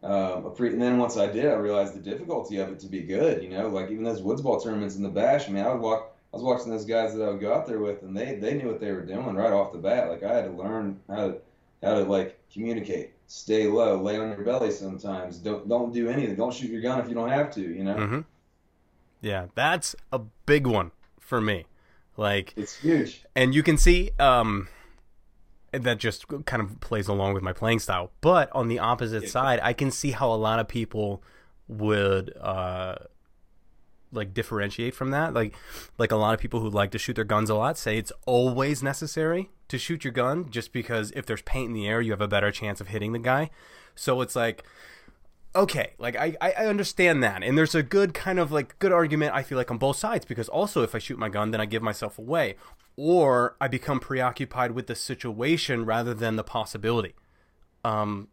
[0.03, 2.87] um, a pre- and then once I did, I realized the difficulty of it to
[2.87, 3.43] be good.
[3.43, 5.49] You know, like even those woods ball tournaments in the bash.
[5.49, 6.10] I mean, I would walk.
[6.33, 8.55] I was watching those guys that I would go out there with, and they they
[8.55, 10.09] knew what they were doing right off the bat.
[10.09, 11.38] Like I had to learn how to
[11.83, 14.71] how to like communicate, stay low, lay on your belly.
[14.71, 16.37] Sometimes don't don't do anything.
[16.37, 17.61] Don't shoot your gun if you don't have to.
[17.61, 18.21] You know, Mm-hmm.
[19.23, 21.66] Yeah, that's a big one for me.
[22.16, 23.23] Like, it's huge.
[23.35, 24.69] and you can see um,
[25.73, 28.11] that just kind of plays along with my playing style.
[28.21, 29.29] But on the opposite Yeah.
[29.29, 31.23] side, I can see how a lot of people
[31.69, 32.97] would uh,
[34.12, 35.35] like differentiate from that.
[35.35, 35.55] Like,
[35.99, 38.12] like a lot of people who like to shoot their guns a lot say it's
[38.27, 42.11] always necessary to shoot your gun, just because if there's paint in the air, you
[42.12, 43.51] have a better chance of hitting the guy.
[43.94, 44.64] So it's like
[45.55, 49.35] okay like I, I understand that and there's a good kind of like good argument
[49.35, 51.66] i feel like on both sides because also if i shoot my gun then i
[51.66, 52.55] give myself away
[52.96, 57.14] or i become preoccupied with the situation rather than the possibility
[57.85, 58.29] um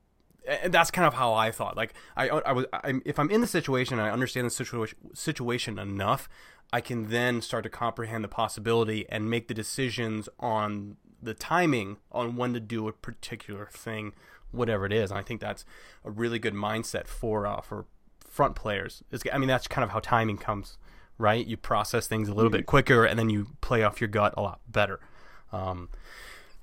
[0.47, 3.41] and that's kind of how i thought like i i was I'm, if i'm in
[3.41, 6.29] the situation and i understand the situation situation enough
[6.71, 11.97] i can then start to comprehend the possibility and make the decisions on the timing
[12.12, 14.13] on when to do a particular thing
[14.51, 15.12] whatever it is.
[15.12, 15.65] And I think that's
[16.03, 17.86] a really good mindset for uh, for
[18.19, 19.03] front players.
[19.12, 20.77] It's, I mean, that's kind of how timing comes,
[21.17, 21.45] right?
[21.45, 24.41] You process things a little bit quicker, and then you play off your gut a
[24.41, 24.99] lot better.
[25.51, 25.89] Um,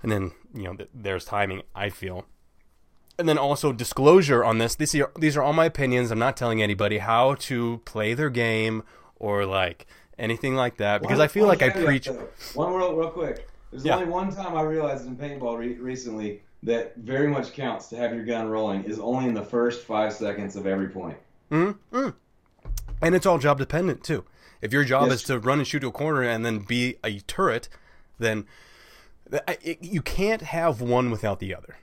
[0.02, 1.62] and then you know, th- there's timing.
[1.74, 2.26] I feel.
[3.18, 4.74] And then also disclosure on this.
[4.74, 6.10] These are these are all my opinions.
[6.10, 8.82] I'm not telling anybody how to play their game
[9.16, 9.86] or like
[10.18, 12.08] anything like that because One- I feel like I preach.
[12.54, 13.48] One real, real quick.
[13.70, 13.96] There's Yeah.
[13.96, 18.14] only one time I realized in paintball re- recently that very much counts to have
[18.14, 21.16] your gun rolling is only in the first five seconds of every point.
[21.52, 22.08] Mm-hmm.
[23.02, 24.24] And it's all job dependent too.
[24.62, 25.16] If your job Yes.
[25.20, 27.68] is to run and shoot to a corner and then be a turret,
[28.18, 28.46] then
[29.46, 31.76] I- it, you can't have one without the other.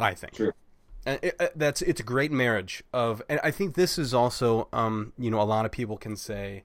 [0.00, 0.34] I think.
[0.34, 0.52] True.
[1.06, 4.68] And it, uh, that's it's a great marriage of, and I think this is also,
[4.72, 6.64] um, you know, a lot of people can say,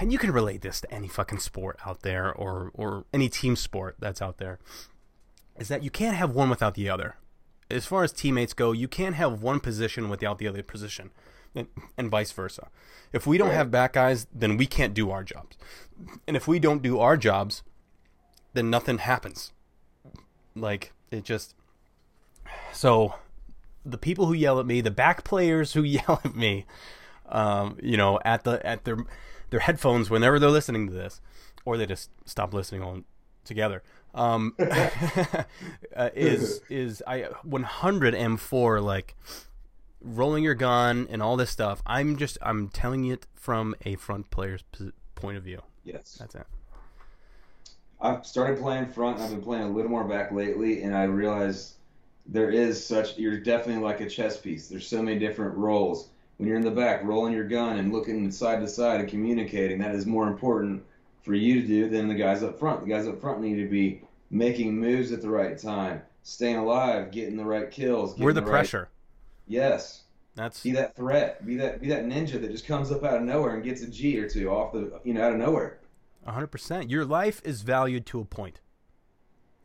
[0.00, 3.56] and you can relate this to any fucking sport out there or or any team
[3.56, 4.58] sport that's out there
[5.58, 7.16] is that you can't have one without the other.
[7.70, 11.10] As far as teammates go you can't have one position without the other position
[11.54, 12.68] and, and vice versa.
[13.12, 15.56] If we don't have back guys then we can't do our jobs.
[16.26, 17.62] And if we don't do our jobs
[18.54, 19.52] then nothing happens.
[20.54, 21.54] Like it just
[22.72, 23.14] so
[23.84, 26.66] the people who yell at me the back players who yell at me
[27.28, 28.98] um, you know, at the at their
[29.50, 31.20] their headphones whenever they're listening to this,
[31.64, 33.04] or they just stop listening on
[33.44, 33.82] together.
[34.14, 39.14] Um, uh, is is I 100 M4 like
[40.00, 41.82] rolling your gun and all this stuff.
[41.86, 44.64] I'm just I'm telling it from a front player's
[45.14, 45.62] point of view.
[45.84, 46.16] Yes.
[46.18, 46.46] That's it.
[48.00, 49.18] I've started playing front.
[49.18, 51.74] I've been playing a little more back lately, and I realized
[52.28, 53.18] there is such.
[53.18, 54.68] You're definitely like a chess piece.
[54.68, 56.08] There's so many different roles.
[56.36, 59.78] When you're in the back, rolling your gun and looking side to side and communicating,
[59.80, 60.84] that is more important
[61.22, 62.82] for you to do than the guys up front.
[62.84, 67.10] The guys up front need to be making moves at the right time, staying alive,
[67.10, 68.16] getting the right kills.
[68.18, 68.88] We're the getting right- pressure.
[69.46, 70.02] Yes.
[70.36, 71.44] That's Be that threat.
[71.44, 73.88] Be that be that ninja that just comes up out of nowhere and gets a
[73.88, 75.80] G or two off the you know out of nowhere.
[76.28, 76.88] 100%.
[76.90, 78.60] Your life is valued to a point.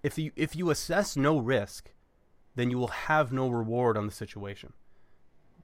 [0.01, 1.92] If you if you assess no risk,
[2.55, 4.73] then you will have no reward on the situation.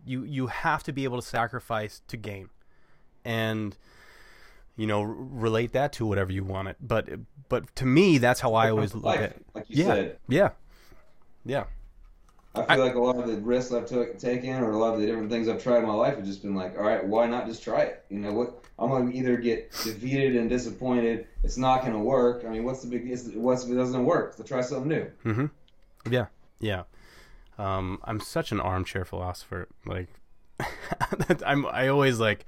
[0.05, 2.49] You you have to be able to sacrifice to gain.
[3.25, 3.77] And
[4.75, 6.77] you know, r- relate that to whatever you want it.
[6.81, 7.09] But
[7.49, 9.45] but to me, that's how I always look at it.
[9.53, 9.93] like you Yeah.
[9.93, 10.17] said.
[10.27, 10.49] Yeah.
[11.45, 11.63] Yeah.
[12.55, 14.99] I feel like a lot of the risks I've took, taken or a lot of
[14.99, 17.27] the different things I've tried in my life have just been like, all right, why
[17.27, 18.03] not just try it?
[18.09, 18.63] You know what?
[18.79, 21.27] I'm gonna either get defeated and disappointed.
[21.43, 22.43] It's not gonna work.
[22.45, 23.03] I mean, what's the big?
[23.05, 24.33] it's- What's if it doesn't work?
[24.33, 25.05] So try something new.
[25.25, 25.45] Mm-hmm.
[26.11, 26.25] Yeah,
[26.59, 26.83] yeah.
[27.57, 29.67] Um, I'm such an armchair philosopher.
[29.85, 30.07] Like,
[31.45, 32.45] I'm I always like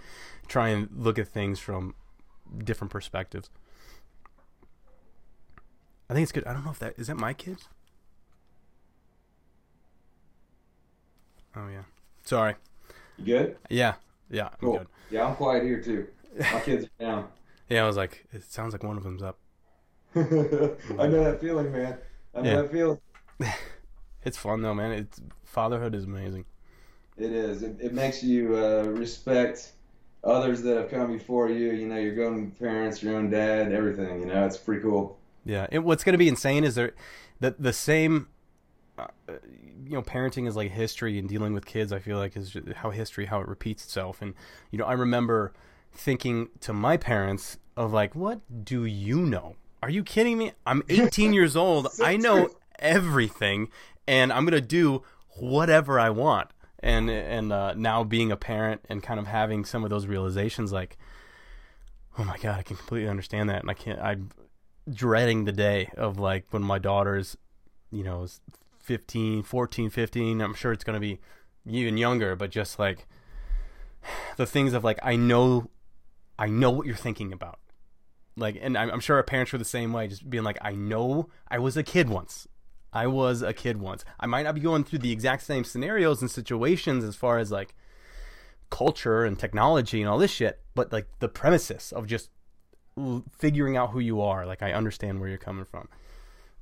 [0.47, 1.95] try and look at things from
[2.63, 3.49] different perspectives.
[6.09, 6.45] I think it's good.
[6.45, 7.67] I don't know if that is that my kids.
[11.55, 11.83] Oh yeah.
[12.23, 12.55] Sorry.
[13.17, 13.57] You good?
[13.69, 13.95] Yeah.
[14.29, 14.45] Yeah.
[14.47, 14.77] I'm Cool.
[14.79, 14.87] good.
[15.09, 16.07] Yeah, I'm quiet here too.
[16.39, 17.27] My kids are down.
[17.69, 17.85] Yeah.
[17.85, 19.37] I was like, it sounds like one of them's up.
[20.15, 21.97] I know that feeling, man.
[22.35, 22.61] I know Yeah.
[22.63, 22.99] that feeling.
[24.23, 24.91] It's fun though, man.
[24.91, 26.45] It's fatherhood is amazing.
[27.17, 27.63] It is.
[27.63, 29.73] It, it makes you uh, respect
[30.23, 31.71] others that have come before you.
[31.71, 34.19] You know, your own parents, your own dad, everything.
[34.19, 35.17] You know, it's pretty cool.
[35.45, 36.93] Yeah, and what's going to be insane is there
[37.39, 38.27] the the same
[38.97, 41.91] uh, you know parenting is like history and dealing with kids.
[41.91, 44.21] I feel like is how history how it repeats itself.
[44.21, 44.33] And
[44.69, 45.53] you know, I remember
[45.91, 49.55] thinking to my parents of like, "What do you know?
[49.83, 50.53] Are you kidding me?
[50.65, 51.91] I'm 18 years old.
[51.91, 52.55] So I know true.
[52.81, 53.69] Everything,
[54.07, 55.03] and I'm to do
[55.37, 59.83] whatever I want." And and uh, now being a parent and kind of having some
[59.83, 60.97] of those realizations, like,
[62.17, 63.99] oh my god, I can completely understand that, and I can't.
[63.99, 64.31] I'm
[64.91, 67.37] dreading the day of like when my daughter's
[67.91, 68.41] you know is
[68.79, 71.19] 15 14 15 i'm sure it's to be
[71.65, 73.07] even younger but just like
[74.37, 75.69] the things of like i know
[76.39, 77.59] i know what you're thinking about
[78.37, 81.29] like and I'm sure our parents were the same way just being like i know
[81.47, 82.47] i was a kid once
[82.93, 86.21] i was a kid once i might not be going through the exact same scenarios
[86.21, 87.73] and situations as far as like
[88.69, 92.29] culture and technology and all this shit but like the premises of just
[92.97, 94.45] l- figuring out who you are.
[94.45, 95.89] Like I understand where you're coming from.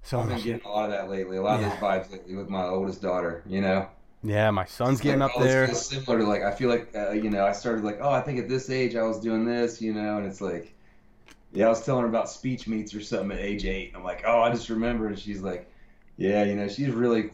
[0.01, 1.37] So I've been getting a lot of that lately.
[1.37, 1.67] A lot Yeah.
[1.67, 3.43] of those vibes lately with my oldest daughter.
[3.45, 3.87] You know.
[4.23, 5.71] yeah, my son's getting Like, up there.
[5.73, 8.39] Similar to like, I feel like, uh, you know, I started like, oh, I think
[8.39, 10.73] at this age I was doing this, you know, and it's like,
[11.51, 13.91] yeah, I was telling her about speech meets or something at age eight.
[13.95, 15.69] I'm like, oh, I just remember, and she's like,
[16.19, 17.31] yeah, you know, she's really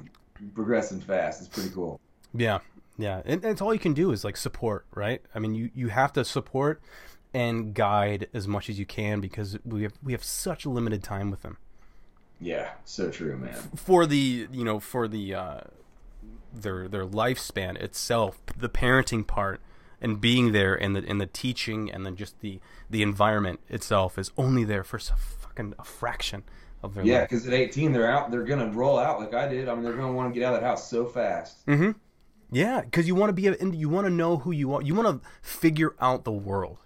[0.54, 1.42] progressing fast.
[1.42, 2.00] It's pretty cool.
[2.34, 2.60] Yeah,
[2.98, 5.22] yeah, and it's all you can do is like support, right?
[5.34, 6.82] I mean, you you have to support
[7.34, 11.32] and guide as much as you can because we have we have such limited time
[11.32, 11.58] with them.
[12.40, 13.58] Yeah, so true, man.
[13.76, 15.62] for the you know for the uh,
[16.54, 19.62] their their lifespan itself, the parenting part
[20.00, 24.20] and being there and the and the teaching and then just the the environment itself
[24.20, 26.44] is only there for so fucking a fraction
[26.86, 29.68] of their Yeah, because at 18 they're out, they're gonna roll out like I did.
[29.68, 31.66] I mean, they're gonna want to get out of that house so fast.
[31.66, 31.92] Mm-hmm.
[32.52, 34.82] Yeah, because you want to be a, you want to know who you are.
[34.82, 36.78] You want to figure out the world.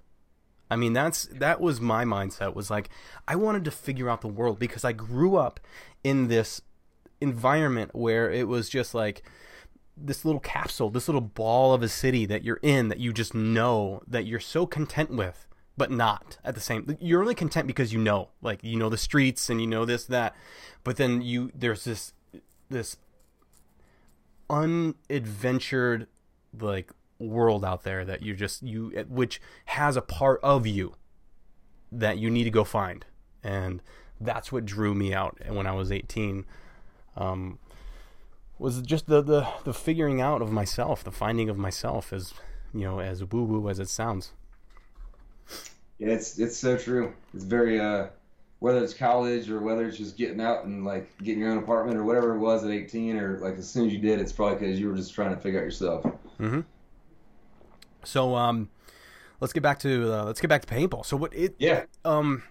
[0.71, 2.55] I mean, that's that was my mindset.
[2.55, 2.89] Was like
[3.27, 5.59] I wanted to figure out the world because I grew up
[6.03, 6.61] in this
[7.21, 9.23] environment where it was just like
[9.97, 13.33] this little capsule, this little ball of a city that you're in that you just
[13.33, 15.47] know that you're so content with,
[15.79, 16.97] but not at the same.
[16.99, 20.05] You're only content because you know, like you know the streets and you know this
[20.05, 20.35] that,
[20.83, 22.13] but then you there's this
[22.69, 22.97] this
[24.49, 26.07] unadventured
[26.59, 30.95] like world out there that you just you which has a part of you
[31.93, 33.05] that you need to go find,
[33.41, 33.81] and
[34.19, 36.45] that's what drew me out when I was 18.
[37.15, 37.57] Um,
[38.57, 42.33] was just the, the the figuring out of myself, the finding of myself, as
[42.73, 44.33] you know, as woo woo as it sounds.
[45.97, 47.13] Yeah, it's it's so true.
[47.33, 48.07] It's very uh,
[48.59, 51.97] whether it's college or whether it's just getting out and like getting your own apartment
[51.97, 54.57] or whatever it was at 18 or like as soon as you did, it's probably
[54.57, 56.03] because you were just trying to figure out yourself.
[56.39, 56.61] Mm-hmm.
[58.03, 58.69] So um,
[59.39, 61.05] let's get back to uh, let's get back to paintball.
[61.05, 61.85] So what it Yeah.
[62.03, 62.43] um,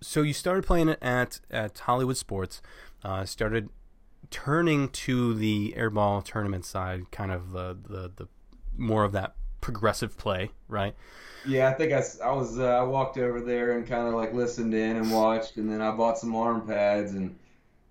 [0.00, 2.60] so you started playing it at at Hollywood Sports,
[3.04, 3.70] uh, started
[4.30, 8.28] turning to the airball tournament side, kind of the the, the
[8.76, 10.94] more of that progressive play, right?
[11.46, 14.34] Yeah, I think I, I was uh, I walked over there and kind of like
[14.34, 17.36] listened in and watched, and then I bought some arm pads and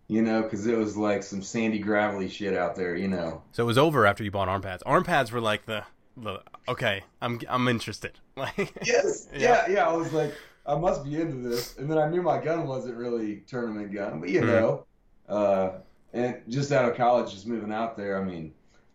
[0.07, 3.41] you know because it was like some sandy gravelly shit out there, you know.
[3.51, 4.83] So it was over after you bought arm pads.
[4.83, 5.83] Arm pads were like the
[6.15, 8.19] the okay, I'm I'm interested.
[8.37, 9.27] Like Yes.
[9.33, 9.39] Yeah.
[9.67, 9.69] Yeah.
[9.69, 10.33] yeah, I was like,
[10.65, 14.19] I must be into this, and then I knew my gun wasn't really tournament gun,
[14.21, 14.47] but you Mhm.
[14.47, 14.85] know,
[15.27, 15.71] uh,
[16.13, 18.53] and just out of college, just moving out there, I mean,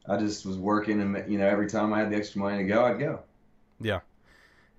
[0.08, 2.64] I just was working, and you know, every time I had the extra money to
[2.64, 3.20] go, I'd go.
[3.80, 4.00] Yeah,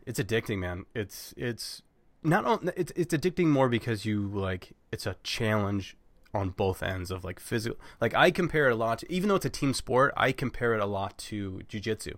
[0.06, 0.86] it's addicting, man.
[0.96, 1.82] It's it's
[2.24, 5.98] not on, it's it's addicting more because you like it's a challenge
[6.34, 7.78] on both ends of like physical.
[8.00, 10.74] Like I compare it a lot to, even though it's a team sport, I compare
[10.74, 12.16] it a lot to jujitsu,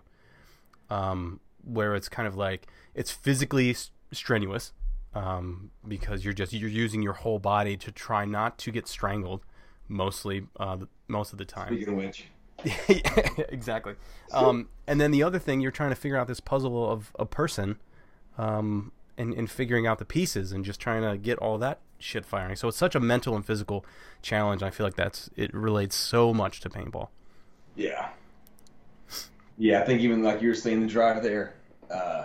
[0.88, 3.74] um, where it's kind of like it's physically
[4.12, 4.72] strenuous,
[5.14, 9.44] um, because you're just you're using your whole body to try not to get strangled,
[9.88, 11.74] mostly uh, most of the time.
[11.74, 12.26] Speaking of which,
[13.48, 13.94] exactly.
[14.32, 17.26] Um, and then the other thing, you're trying to figure out this puzzle of a
[17.26, 17.78] person,
[18.38, 22.24] um, and, and figuring out the pieces and just trying to get all that shit
[22.24, 22.56] firing.
[22.56, 23.84] So it's such a mental and physical
[24.22, 24.62] challenge.
[24.62, 27.08] I feel like that's it relates so much to paintball.
[27.76, 28.10] yeah,
[29.60, 31.52] yeah, I think even like you were saying, the drive there,
[31.90, 32.24] uh,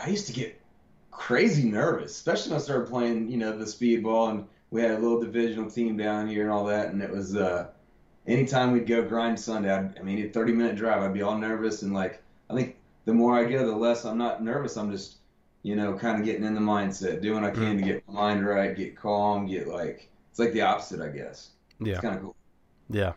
[0.00, 0.60] I used to get
[1.10, 4.98] crazy nervous, especially when I started playing, you know, the speedball, and we had a
[4.98, 7.66] little divisional team down here and all that, and it was uh,
[8.26, 11.38] anytime we'd go grind Sunday, I'd, I mean, a 30 minute drive, I'd be all
[11.38, 14.76] nervous, and like I think the more I go, the less I'm not nervous.
[14.76, 15.16] I'm just,
[15.62, 17.86] you know, kind of getting in the mindset, doing what I can to mm-hmm.
[17.86, 21.50] get my mind right, get calm, get like it's like the opposite, I guess.
[21.80, 21.92] Yeah.
[21.92, 22.36] It's kind of cool.
[22.90, 23.12] Yeah.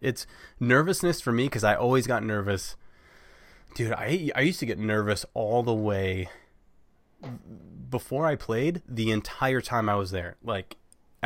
[0.00, 0.26] It's
[0.60, 2.76] nervousness for me because I always got nervous.
[3.74, 6.28] Dude, I I used to get nervous all the way
[7.90, 10.36] before I played the entire time I was there.
[10.42, 10.76] Like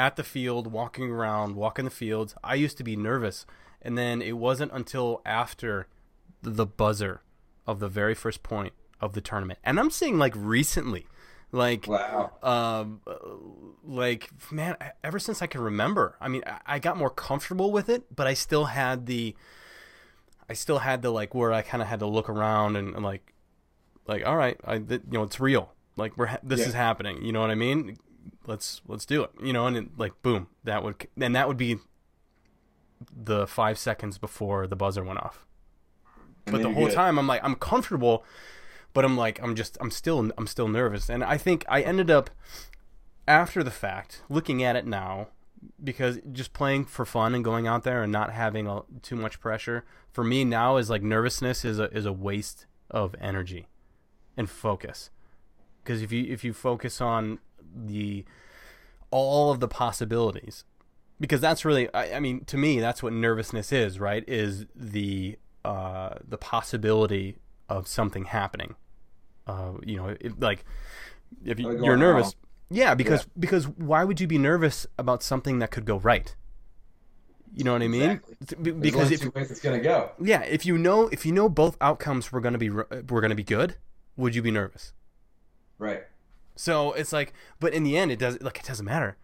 [0.00, 3.44] at the field, walking around, walking the fields, I used to be nervous.
[3.82, 5.86] And then it wasn't until after
[6.42, 7.20] the buzzer
[7.66, 9.58] of the very first point of the tournament.
[9.62, 11.06] And I'm saying like recently.
[11.52, 12.30] Like Wow.
[12.42, 13.00] um,
[13.84, 16.16] like man, ever since I can remember.
[16.20, 19.34] I mean, I- I got more comfortable with it, but I still had the,
[20.48, 23.04] I still had the like where I kind of had to look around and, and
[23.04, 23.32] like,
[24.06, 25.72] like all right, I th- you know it's real.
[25.96, 26.66] Like we're ha- this Yeah.
[26.68, 27.22] is happening.
[27.24, 27.96] You know what I mean?
[28.46, 29.30] Let's let's do it.
[29.42, 31.78] You know, and it, like boom, that would and that would be
[33.10, 35.46] the five seconds before the buzzer went off
[36.50, 36.94] but the whole good.
[36.94, 38.24] time I'm like I'm comfortable,
[38.92, 42.10] but I'm like I'm just I'm still I'm still nervous, and I think I ended
[42.10, 42.30] up
[43.26, 45.28] after the fact looking at it now
[45.82, 49.40] because just playing for fun and going out there and not having a, too much
[49.40, 53.68] pressure for me now is like nervousness is a is a waste of energy
[54.36, 55.10] and focus
[55.82, 57.38] because if you if you focus on
[57.74, 58.24] the
[59.10, 60.64] all of the possibilities
[61.18, 65.36] because that's really I, I mean to me that's what nervousness is right is the
[65.64, 67.36] uh the possibility
[67.68, 68.74] of something happening
[69.46, 70.64] uh you know it, like
[71.44, 72.32] if you, you're nervous wrong.
[72.70, 76.34] yeah because because why would you be nervous about something that could go right
[77.52, 78.72] you know what i mean Exactly.
[78.72, 80.12] Because if ways it's gonna go.
[80.22, 82.84] yeah if you know if you know both outcomes were going to be were
[83.20, 83.74] going to be good
[84.16, 84.92] would you be nervous
[85.78, 86.02] Right.
[86.60, 89.16] So it's like but in the end it does like it doesn't matter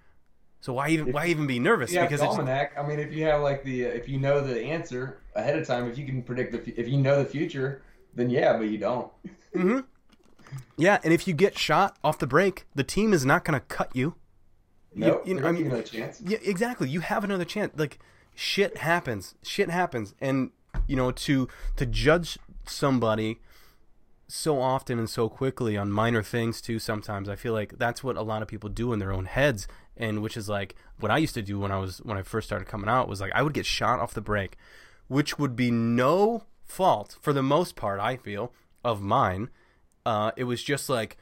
[0.60, 2.72] so why even If- why even be nervous Yeah, because it's almanac.
[2.78, 5.88] I mean, if you have like the, if you know the answer ahead of time,
[5.90, 7.82] if you can predict the, if you know the future,
[8.14, 9.12] then yeah, but you don't.
[9.52, 9.80] hmm
[10.76, 13.64] Yeah, and if you get shot off the break, the team is not going to
[13.66, 14.14] cut you.
[14.94, 16.22] You- No, you know, they're I mean, giving it a chance.
[16.24, 16.88] yeah, exactly.
[16.88, 17.72] You have another chance.
[17.76, 17.98] Like
[18.34, 19.34] shit happens.
[19.42, 20.50] Shit happens, and
[20.88, 23.40] you know to to judge somebody
[24.28, 26.78] so often and so quickly on minor things too.
[26.78, 29.68] Sometimes I feel like that's what a lot of people do in their own heads,
[29.96, 32.48] and which is like what I used to do when I was when I first
[32.48, 34.56] started coming out was like I would get shot off the break,
[35.08, 38.00] which would be no fault for the most part.
[38.00, 38.52] I feel
[38.84, 39.50] of mine.
[40.04, 41.16] Uh, it was just like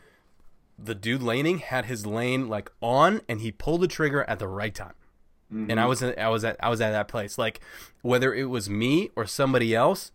[0.79, 4.49] the dude laning had his lane like on, and he pulled the trigger at the
[4.49, 4.95] right time
[5.53, 5.71] Mm-hmm.
[5.71, 7.37] and I was in, I was at I was at that place.
[7.37, 7.61] Like
[8.03, 10.11] whether it was me or somebody else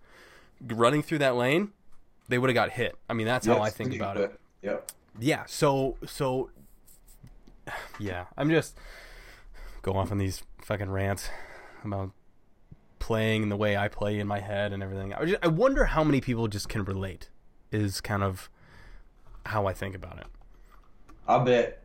[0.60, 1.72] running through that lane,
[2.30, 2.96] they would have got hit.
[3.10, 4.40] I mean, that's how I think about it.
[4.62, 4.78] Yeah.
[5.20, 5.44] Yeah.
[5.48, 6.50] So so.
[8.00, 8.78] Yeah, I'm just
[9.84, 11.30] go off on these fucking rants
[11.84, 12.12] about
[12.98, 15.14] playing and the way I play in my head and everything.
[15.14, 17.30] I, just, I wonder how many people just can relate.
[17.72, 18.50] Is kind of
[19.46, 20.26] how I think about it.
[21.28, 21.84] I bet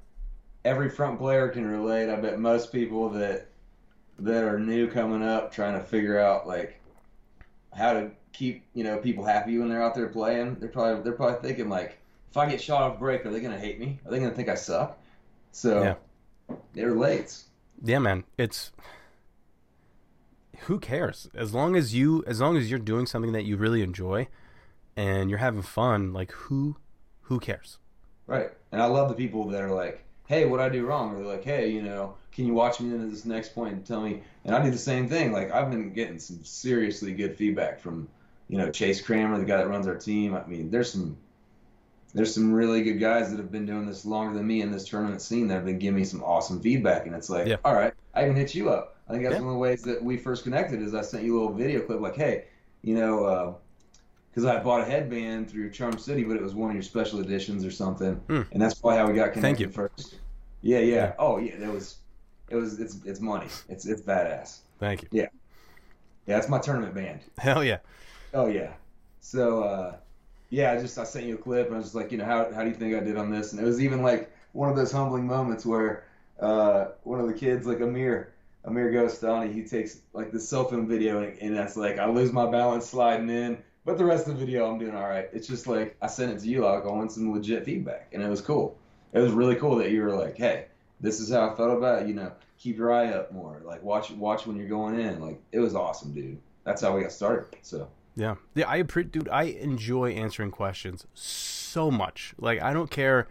[0.64, 2.08] every front player can relate.
[2.10, 3.48] I bet most people that
[4.18, 6.80] that are new coming up trying to figure out like
[7.74, 10.56] how to keep you know people happy when they're out there playing.
[10.60, 11.98] They're probably they're probably thinking like,
[12.30, 13.98] if I get shot off break, are they gonna hate me?
[14.04, 14.98] Are they gonna think I suck?
[15.52, 16.56] So Yeah.
[16.74, 17.46] it relates.
[17.82, 18.24] Yeah, man.
[18.36, 18.72] It's
[20.66, 21.28] who cares?
[21.34, 24.28] As long as you as long as you're doing something that you really enjoy
[24.96, 26.76] and you're having fun, like who
[27.22, 27.78] who cares?
[28.26, 28.50] Right.
[28.72, 31.12] And I love the people that are like, hey, what I do wrong?
[31.12, 33.86] Or they're like, hey, you know, can you watch me into this next point and
[33.86, 34.22] tell me?
[34.44, 35.32] And I do the same thing.
[35.32, 38.08] Like, I've been getting some seriously good feedback from,
[38.54, 40.32] you know, Chase Kramer, the guy that runs our team.
[40.36, 41.16] I mean, there's some.
[42.14, 44.86] There's some really good guys that have been doing this longer than me in this
[44.86, 47.56] tournament scene that have been giving me some awesome feedback, and it's like, Yeah.
[47.64, 48.96] all right, I can hit you up.
[49.08, 49.40] I think that's Yeah.
[49.40, 50.80] one of the ways that we first connected.
[50.80, 52.44] Is I sent you a little video clip, like, hey,
[52.82, 53.56] you know,
[54.30, 57.18] because I bought a headband through Charm City, but it was one of your special
[57.18, 58.42] editions or something, Hmm.
[58.52, 59.68] and that's probably how we got connected Thank you.
[59.70, 60.14] first.
[60.62, 61.12] Yeah, yeah, Yeah.
[61.18, 61.56] Oh, yeah.
[61.58, 61.96] That was,
[62.48, 63.48] it was, it's, it's money.
[63.68, 64.58] It's, it's badass.
[64.78, 65.08] Thank you.
[65.10, 65.26] Yeah.
[66.28, 67.20] Yeah, that's my tournament band.
[67.38, 67.78] Hell yeah.
[68.34, 68.72] Oh yeah.
[69.20, 69.96] So uh,
[70.50, 71.68] yeah, I just I sent you a clip.
[71.68, 73.30] And I was just like, you know, how how do you think I did on
[73.30, 73.52] this?
[73.52, 76.04] And it was even like one of those humbling moments where
[76.40, 80.88] uh, one of the kids, like Amir, Amir Ghostani, he takes like the cell phone
[80.88, 83.58] video, and, and that's like I lose my balance sliding in.
[83.84, 85.28] But the rest of the video, I'm doing all right.
[85.32, 88.22] It's just like I sent it to you, like I want some legit feedback, and
[88.22, 88.76] it was cool.
[89.12, 90.66] It was really cool that you were like, hey,
[91.00, 92.08] this is how I felt about it.
[92.08, 93.60] You know, keep your eye up more.
[93.64, 95.20] Like watch watch when you're going in.
[95.20, 96.40] Like it was awesome, dude.
[96.64, 97.56] That's how we got started.
[97.62, 97.88] So.
[98.16, 98.36] Yeah.
[98.54, 102.34] Yeah, I appre- dude, I enjoy answering questions so much.
[102.38, 103.26] Like I don't care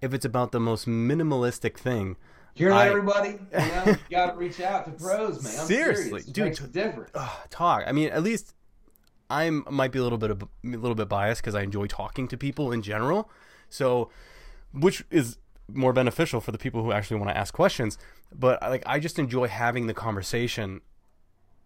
[0.00, 2.16] if it's about the most minimalistic thing.
[2.54, 3.38] Hear that, I- everybody?
[3.52, 5.52] You, know, you got to reach out to pros, man.
[5.58, 6.24] I'm Seriously, serious.
[6.26, 7.10] Dude, makes a difference.
[7.14, 7.84] Ugh, talk.
[7.86, 8.54] I mean, at least
[9.30, 12.28] I'm might be a little bit of, a little bit biased because I enjoy talking
[12.28, 13.30] to people in general.
[13.68, 14.10] So,
[14.72, 15.38] which is
[15.72, 17.96] more beneficial for the people who actually want to ask questions.
[18.32, 20.80] But like, I just enjoy having the conversation,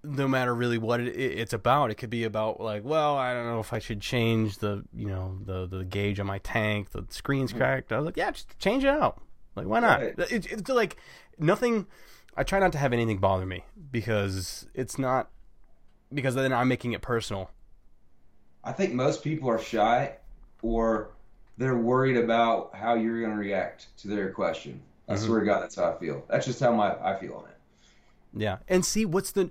[0.03, 1.91] no matter really what it, it's about.
[1.91, 5.07] It could be about like, well, I don't know if I should change the you
[5.07, 6.91] know the the gauge on my tank.
[6.91, 7.93] The screen's cracked.
[7.93, 9.21] I was like, yeah, just change it out.
[9.57, 10.01] Like, why not?
[10.01, 10.19] Right.
[10.31, 10.97] It, it's like
[11.39, 11.87] nothing.
[12.37, 15.31] I try not to have anything bother me because it's not
[16.15, 17.51] because then I'm making it personal.
[18.65, 20.17] I think most people are shy
[20.63, 21.11] or
[21.57, 24.81] they're worried about how you're going to react to their question.
[25.09, 25.19] I Mhm.
[25.19, 26.25] swear to God, that's how I feel.
[26.29, 27.57] That's just how my I feel on it.
[28.35, 29.51] Yeah, and see what's the,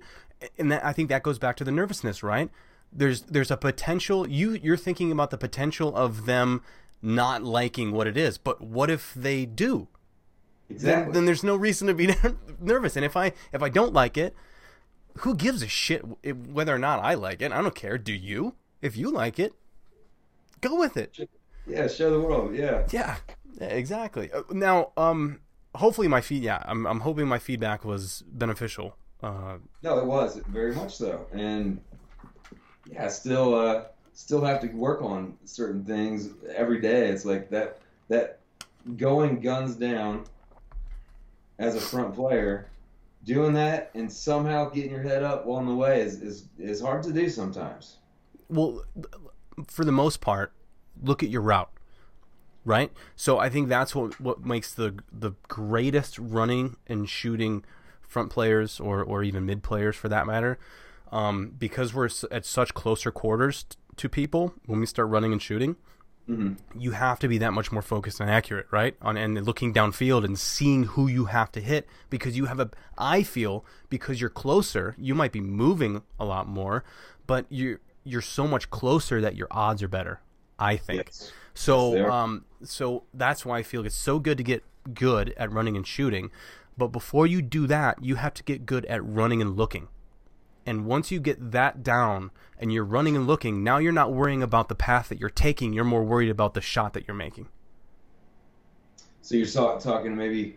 [0.58, 2.50] and that I think that goes back to the nervousness, right?
[2.92, 4.28] There's there's a potential.
[4.28, 6.62] You you're thinking about the potential of them
[7.02, 9.88] not liking what it is, but what if they do?
[10.68, 11.12] Then, Exactly.
[11.14, 12.14] then there's no reason to be
[12.60, 12.96] nervous.
[12.96, 14.34] And if I if I don't like it,
[15.18, 17.52] who gives a shit whether or not I like it?
[17.52, 17.98] I don't care.
[17.98, 18.54] Do you?
[18.82, 19.54] If you like it,
[20.60, 21.18] go with it.
[21.66, 22.54] yeah, share the world.
[22.54, 22.86] Yeah.
[22.90, 23.16] Yeah,
[23.60, 24.30] yeah, exactly.
[24.32, 25.40] Uh, Now, um,
[25.74, 26.42] hopefully my feed.
[26.42, 28.96] Yeah, I'm I'm hoping my feedback was beneficial.
[29.22, 31.80] Uh, No, it was very much so, and
[32.90, 37.08] yeah, still uh, still have to work on certain things every day.
[37.08, 38.38] It's like that that
[38.96, 40.24] going guns down
[41.58, 42.68] as a front player,
[43.24, 47.02] doing that and somehow getting your head up on the way is is, is hard
[47.02, 47.96] to do sometimes.
[48.48, 48.84] well,
[49.66, 50.52] for the most part,
[51.02, 51.70] look at your route,
[52.64, 52.92] right?
[53.16, 57.64] So I think that's what what makes the the greatest running and shooting
[58.08, 60.58] front players or or even mid players for that matter,
[61.12, 65.40] um, because we're at such closer quarters t- to people when we start running and
[65.42, 65.76] shooting.
[66.26, 68.94] hmm you have to be that much more focused and accurate, right?
[69.00, 72.70] On and looking downfield and seeing who you have to hit because you have a.
[72.98, 76.84] I feel because you're closer, you might be moving a lot more,
[77.26, 80.20] but you you're so much closer that your odds are better.
[80.58, 81.06] I think.
[81.06, 81.32] Yes.
[81.54, 84.62] So Yes, um so that's why I feel it's so good to get
[84.94, 86.30] good at running and shooting,
[86.78, 89.88] but before you do that, you have to get good at running and looking.
[90.64, 94.42] And once you get that down and you're running and looking, now you're not worrying
[94.42, 97.48] about the path that you're taking, you're more worried about the shot that you're making.
[99.22, 100.56] So you're talking maybe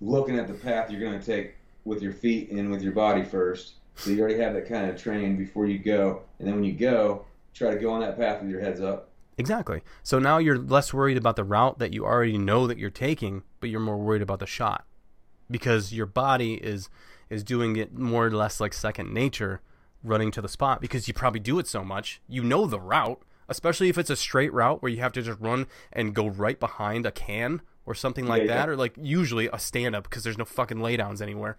[0.00, 3.22] looking at the path you're going to take with your feet and with your body
[3.22, 3.74] first.
[3.96, 6.72] So you already have that kind of training before you go, and then when you
[6.72, 9.10] go, try to go on that path with your heads up.
[9.36, 9.82] Exactly.
[10.02, 13.42] So now you're less worried about the route that you already know that you're taking,
[13.58, 14.84] but you're more worried about the shot.
[15.50, 16.88] Because your body is
[17.28, 19.60] is doing it more or less like second nature
[20.02, 22.20] running to the spot because you probably do it so much.
[22.28, 25.40] You know the route especially if it's a straight route where you have to just
[25.40, 28.72] run and go right behind a can or something like Yeah, that, yeah.
[28.72, 31.56] or like usually a stand up because there's no fucking laydowns anywhere.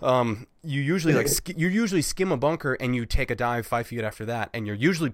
[0.00, 3.66] Um, you usually like sk- you usually skim a bunker and you take a dive
[3.66, 5.12] five feet after that, and you're usually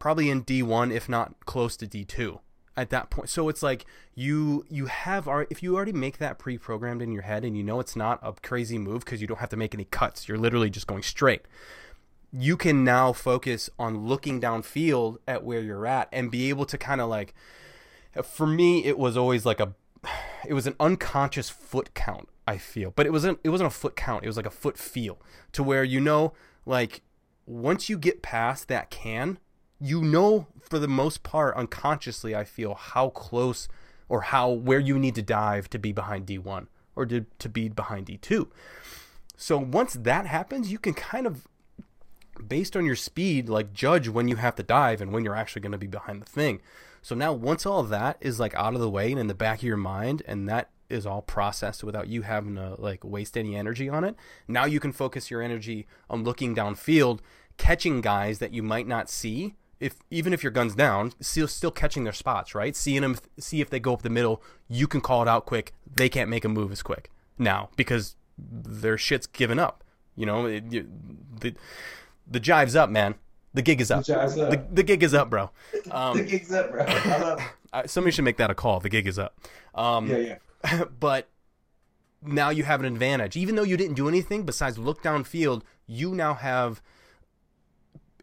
[0.00, 2.40] probably in D one if not close to D two
[2.76, 3.28] at that point.
[3.28, 7.22] So it's like you you have our if you already make that pre-programmed in your
[7.22, 9.74] head and you know it's not a crazy move because you don't have to make
[9.74, 10.28] any cuts.
[10.28, 11.42] You're literally just going straight.
[12.32, 16.76] You can now focus on looking downfield at where you're at and be able to
[16.76, 17.34] kind of like
[18.22, 19.74] for me it was always like a
[20.46, 23.96] it was an unconscious foot count i feel but it wasn't it wasn't a foot
[23.96, 25.18] count it was like a foot feel
[25.52, 26.32] to where you know
[26.66, 27.02] like
[27.46, 29.38] once you get past that can
[29.84, 33.68] you know for the most part unconsciously i feel how close
[34.08, 36.66] or how where you need to dive to be behind d1
[36.96, 38.48] or to, to be behind d2
[39.36, 41.46] so once that happens you can kind of
[42.34, 45.62] based on your speed, like judge when you have to dive and when you're actually
[45.62, 46.60] going to be behind the thing.
[47.02, 49.58] So now once all that is like out of the way and in the back
[49.58, 53.56] of your mind and that is all processed without you having to like waste any
[53.56, 54.16] energy on it,
[54.48, 57.20] now you can focus your energy on looking downfield,
[57.56, 59.54] catching guys that you might not see.
[59.80, 62.74] If even if your gun's down, still still catching their spots, right?
[62.74, 65.74] Seeing them, see if they go up the middle, you can call it out quick.
[65.94, 69.84] They can't make a move as quick now because their shit's given up.
[70.16, 70.88] You know, it, you,
[71.40, 71.54] the
[72.26, 73.16] the jive's up, man.
[73.52, 74.04] The gig is up.
[74.04, 74.34] The up.
[74.34, 75.50] The, the gig is up, bro.
[75.90, 76.84] Um, the gig's up, bro.
[76.88, 77.40] I love
[77.86, 78.80] somebody should make that a call.
[78.80, 79.38] The gig is up.
[79.74, 80.84] Um, Yeah, yeah.
[81.00, 81.28] but
[82.22, 83.36] now you have an advantage.
[83.36, 86.80] Even though you didn't do anything besides look downfield, you now have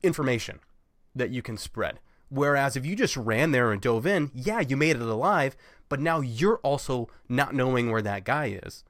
[0.03, 0.59] information
[1.15, 1.99] that you can spread.
[2.29, 5.57] Whereas if you just ran there and dove in, yeah, you made it alive,
[5.89, 8.85] but now you're also not knowing where that guy is.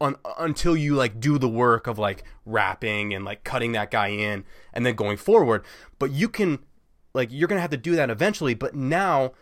[0.00, 4.08] Un- until you like do the work of like wrapping and like cutting that guy
[4.08, 5.62] in and then going forward.
[5.98, 6.58] But you can
[7.14, 8.54] like you're gonna have to do that eventually.
[8.54, 9.32] But now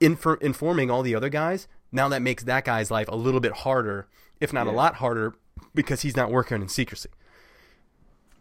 [0.00, 3.52] infor- informing all the other guys, now that makes that guy's life a little bit
[3.52, 4.08] harder,
[4.40, 5.34] if not a lot harder,
[5.74, 7.10] because he's not working in secrecy.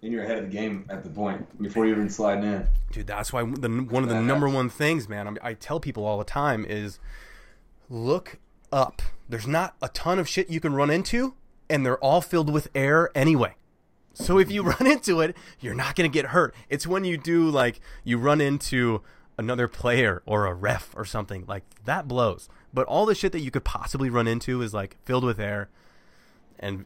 [0.04, 2.68] And you're ahead of the game at the point before you're even sliding in.
[2.92, 4.56] Dude, that's why the, one of the That number happens.
[4.56, 7.00] one things, man, I, I tell people all the time is
[7.90, 8.38] look
[8.70, 9.02] up.
[9.30, 11.36] There's not a ton of shit you can run into,
[11.70, 13.56] and they're all filled with air anyway.
[14.14, 16.54] So if you run into it, you're not going to get hurt.
[16.68, 19.02] It's when you do like you run into
[19.38, 22.50] another player or a ref or something like that blows.
[22.74, 25.70] But all the shit that you could possibly run into is like filled with air,
[26.60, 26.86] and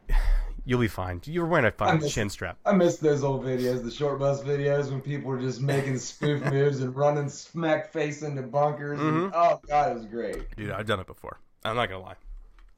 [0.67, 1.21] you'll be fine.
[1.25, 2.57] You're wearing a fucking miss- chin strap.
[2.65, 6.43] I miss those old videos, the short bus videos when people were just making spoof
[6.51, 8.99] moves and running smack face into bunkers.
[8.99, 9.31] and- Mhm.
[9.33, 10.55] oh god, it was great.
[10.55, 11.39] Dude, I've done it before.
[11.65, 12.15] I'm not gonna lie.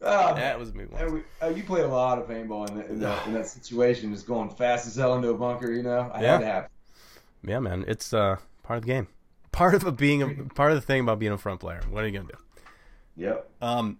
[0.02, 0.86] Oh, That was me.
[0.96, 3.48] And we- uh, you played a lot of paintball in, the, in, that, in that
[3.48, 5.70] situation, just going fast as hell into a bunker.
[5.72, 6.32] You know, I Yeah.
[6.34, 6.70] had to happen.
[7.44, 9.08] Yeah, man, it's uh, part of the game.
[9.52, 11.82] Part of a being a part of the thing about being a front player.
[11.90, 12.38] What are you gonna do?
[13.18, 13.50] Yep.
[13.62, 13.98] Um,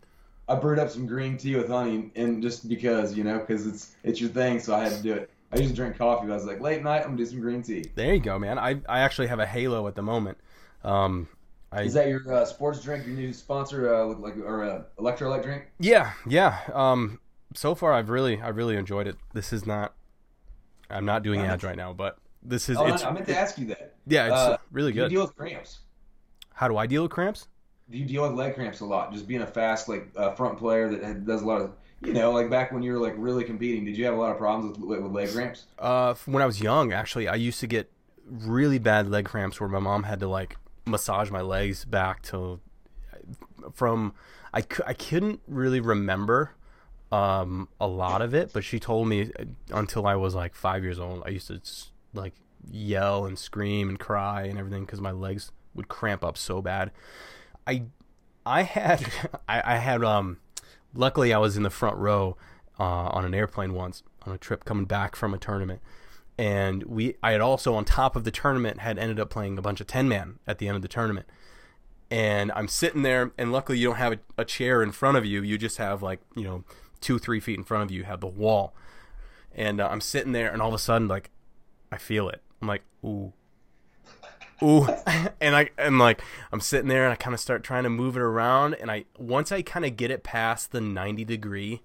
[0.50, 3.91] I brewed up some green tea with honey, and just because you know, because it's
[4.04, 5.30] it's your thing, so I had to do it.
[5.52, 6.28] I used to drink coffee.
[6.28, 7.86] But I was like, late night, I'm gonna do some green tea.
[7.95, 8.58] there you go, man.
[8.60, 10.38] I I actually have a Halo at the moment.
[10.84, 11.28] Um,
[11.72, 13.06] I Is that your uh, sports drink?
[13.06, 15.66] Your new sponsor, uh, with like or uh, electrolyte drink?
[15.80, 16.60] yeah yeah.
[16.74, 17.20] Um,
[17.54, 19.18] so far I've really I've really enjoyed it.
[19.34, 19.93] This is not.
[20.89, 23.68] I'm not doing ads right now, but this is Oh, I meant to ask you
[23.68, 23.93] that.
[24.08, 25.10] yeah it's uh, really good.
[25.10, 25.80] deal with cramps?
[26.54, 27.47] How do I deal with cramps?
[27.92, 29.12] Do you deal with leg cramps a lot?
[29.12, 31.72] Just being a fast like uh, front player that does a lot of,
[32.02, 33.86] you know, like back when you were like really competing.
[33.86, 35.66] Did you have a lot of problems with with leg cramps?
[35.78, 37.92] Uh, when I was young, actually, I used to get
[38.30, 42.60] really bad leg cramps where my mom had to like massage my legs back to
[43.74, 44.14] from
[44.54, 46.52] I, I couldn't really remember
[47.12, 50.84] um, a lot of it, but she told me uh, until I was like five
[50.84, 51.60] years old, I used to
[52.14, 52.34] like
[52.72, 56.92] yell and scream and cry and everything because my legs would cramp up so bad.
[57.70, 57.84] I
[58.45, 59.05] I had
[59.47, 60.38] I, I had um
[60.93, 62.36] luckily I was in the front row
[62.80, 65.82] uh, on an airplane once on a trip coming back from a tournament.
[66.38, 69.61] And we I had also on top of the tournament had ended up playing a
[69.61, 71.28] bunch of 10 man at the end of the tournament.
[72.09, 75.26] And I'm sitting there and luckily you don't have a, a chair in front of
[75.26, 75.43] you.
[75.43, 76.63] You just have like you know
[77.01, 78.74] two three feet in front of you you have the wall.
[79.53, 81.30] And uh, I'm sitting there and all of a sudden like
[81.91, 82.41] I feel it.
[82.61, 83.34] I'm like ooh
[84.64, 84.88] ooh.
[85.41, 88.18] And I am like I'm sitting there and I kind of start trying to move
[88.18, 91.82] it around and I once I kind of get it past the 90 degree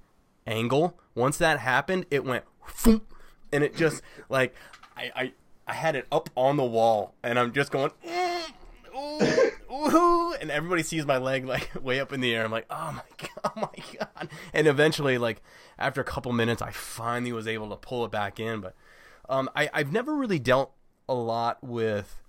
[0.46, 2.44] angle once that happened it went
[2.84, 4.54] and it just like
[4.96, 5.32] I, I
[5.68, 8.42] I had it up on the wall and I'm just going "Mm,
[8.94, 12.44] ooh, ooh, and everybody sees my leg like way up in the air.
[12.44, 14.28] I'm like oh my god oh my god.
[14.52, 15.42] And eventually like
[15.78, 18.74] after a couple minutes I finally was able to pull it back in but
[19.28, 20.72] um I I've never really dealt
[21.08, 22.20] a lot with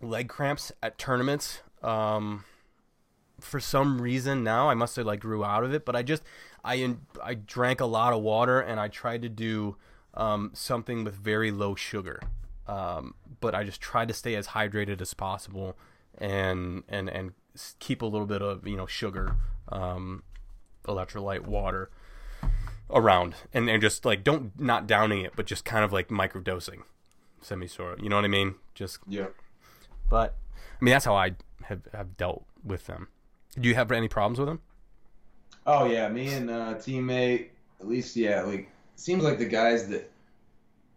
[0.00, 1.60] leg cramps at tournaments.
[1.82, 2.44] Um,
[3.40, 6.22] for some reason now I must have like grew out of it, but I just
[6.64, 9.76] I I drank a lot of water and I tried to do
[10.14, 12.20] um, something with very low sugar.
[12.66, 15.76] Um, but I just tried to stay as hydrated as possible
[16.18, 17.32] and and and
[17.78, 19.36] keep a little bit of you know sugar,
[19.70, 20.22] um,
[20.84, 21.90] electrolyte, water
[22.90, 26.82] around, and and just like don't not downing it, but just kind of like microdosing,
[27.40, 28.02] semi sort.
[28.02, 28.56] You know what I mean?
[28.74, 29.28] Just Yeah.
[30.08, 30.36] But
[30.80, 31.32] I mean that's how I
[31.64, 33.08] have have dealt with them.
[33.58, 34.60] Do you have any problems with them?
[35.66, 37.48] Oh yeah, me and uh, teammate.
[37.80, 40.10] At least yeah, like seems like the guys that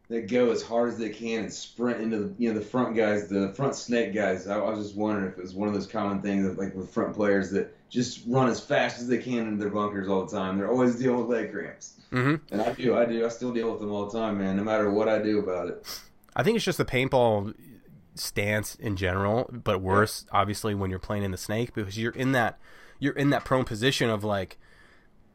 [0.10, 2.96] that go as hard as they can and sprint into the you know the front
[2.96, 4.48] guys, the front snake guys.
[4.48, 6.76] I, I was just wondering if it was one of those common things that like
[6.76, 10.26] with front players that just run as fast as they can into their bunkers all
[10.26, 10.58] the time.
[10.58, 11.94] They're always dealing with leg cramps.
[12.12, 12.54] Mm-hmm.
[12.54, 14.58] And I do, I do, I still deal with them all the time, man.
[14.58, 16.02] No matter what I do about it.
[16.36, 17.54] I think it's just the paintball
[18.16, 22.32] stance in general, but worse, obviously, when you're playing in the snake because you're in
[22.34, 22.60] that
[23.00, 24.58] you're in that prone position of like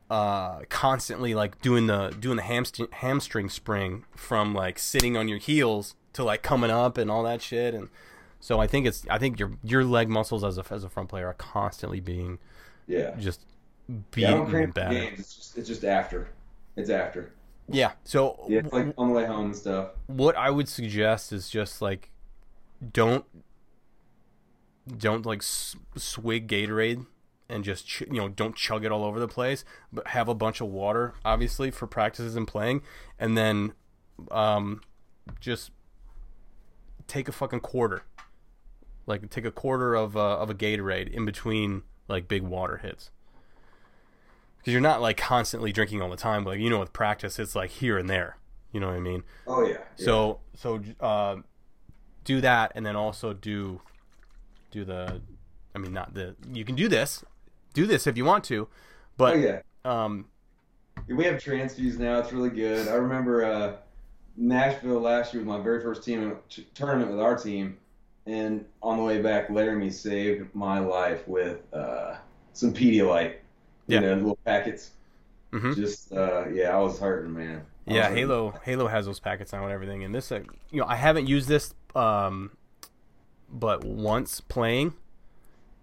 [0.08, 5.38] uh constantly like doing the doing the hamstring hamstring spring from like sitting on your
[5.38, 7.88] heels to like coming up and all that shit and
[8.38, 11.08] so I think it's I think your your leg muscles as a as a front
[11.08, 12.38] player are constantly being
[12.86, 13.16] Yeah.
[13.18, 13.40] just
[13.88, 15.18] Yeah, beaten cramp for games.
[15.18, 16.28] It's just, it's just after.
[16.76, 17.32] It's after.
[17.68, 17.92] Yeah.
[18.04, 19.88] So Yeah, it's like on the way home and stuff.
[20.06, 22.10] what I would suggest is just like
[22.92, 23.24] don't
[24.96, 27.06] don't like swig Gatorade
[27.48, 30.34] and just ch- you know don't chug it all over the place, but have a
[30.34, 32.82] bunch of water obviously for practices and playing,
[33.18, 33.72] and then
[34.30, 34.80] um
[35.40, 35.70] just
[37.06, 38.02] take a fucking quarter,
[39.06, 43.10] like take a quarter of uh, of a Gatorade in between like big water hits.
[44.58, 47.38] Because you're not like constantly drinking all the time, but like, you know, with practice,
[47.38, 48.36] it's like here and there.
[48.72, 49.22] You know what I mean?
[49.46, 49.78] Oh yeah.
[49.96, 50.04] yeah.
[50.04, 51.36] So so uh,
[52.26, 53.80] do that, and then also do
[54.70, 55.22] do the.
[55.74, 56.36] I mean, not the.
[56.52, 57.24] You can do this,
[57.72, 58.68] do this if you want to, oh
[59.16, 59.60] but yeah.
[59.84, 60.26] um,
[61.08, 62.18] We have transfuse now.
[62.18, 62.88] It's really good.
[62.88, 63.76] I remember uh,
[64.36, 66.36] Nashville last year was my very first team
[66.74, 67.78] tournament with our team,
[68.26, 72.16] and on the way back, Laramie saved my life with uh,
[72.52, 73.36] some Pedialyte.
[73.86, 74.00] Yeah.
[74.00, 74.90] You know, little packets.
[75.52, 75.76] Mhm.
[75.76, 77.62] Just uh, yeah, I was hurting, man.
[77.86, 78.10] Yeah.
[78.10, 81.28] Halo Halo has those packets now and everything, and this uh, you know I haven't
[81.28, 82.56] used this um,
[83.50, 84.94] but once playing,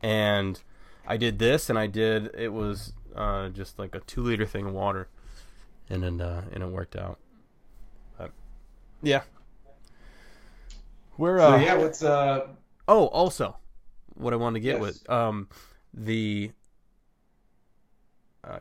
[0.01, 0.61] and
[1.07, 4.66] I did this, and I did it was uh, just like a two liter thing
[4.68, 5.07] of water,
[5.89, 7.20] and then uh, and it worked out.
[8.18, 8.32] But
[9.01, 9.24] yeah,
[11.18, 12.47] we're So uh, yeah, what's uh,
[12.88, 13.57] Oh, also,
[14.16, 14.82] what I wanted to get Yes.
[14.82, 15.49] with um
[15.93, 16.51] the
[18.43, 18.59] uh,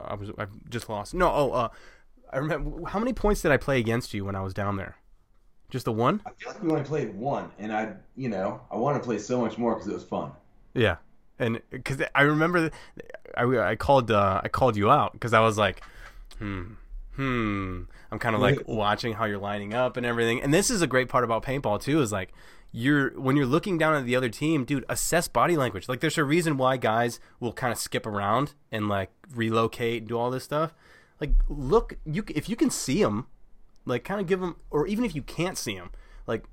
[0.00, 1.14] I was I've just lost.
[1.14, 1.68] No, oh, uh,
[2.32, 4.96] I remember how many points did I play against you when I was down there?
[5.70, 6.22] Just the one?
[6.24, 9.18] I feel like we only played one, and I, you know, I want to play
[9.18, 10.30] so much more because it was fun.
[10.74, 10.96] Yeah,
[11.38, 12.70] and because I remember
[13.36, 15.82] I, I called uh, I called you out because I was like,
[16.38, 16.74] hmm,
[17.14, 17.82] hmm.
[18.10, 20.40] I'm kind of like watching how you're lining up and everything.
[20.42, 22.00] And this is a great part about paintball too.
[22.00, 22.32] Is like
[22.72, 24.84] you're when you're looking down at the other team, dude.
[24.88, 25.88] Assess body language.
[25.88, 30.08] Like there's a reason why guys will kind of skip around and like relocate and
[30.08, 30.74] do all this stuff.
[31.20, 33.26] Like look, you if you can see them,
[33.86, 35.90] like kind of give them, or even if you can't see them,
[36.26, 36.44] like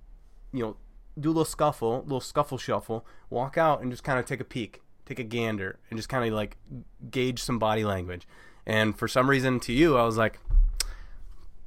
[0.54, 0.78] you know,
[1.20, 4.46] do a little scuffle, little scuffle shuffle, walk out and just kind of take a
[4.46, 6.58] peek, take a gander, and just kind of like
[7.10, 8.28] gauge some body language.
[8.66, 10.40] And for some reason, to you, I was like,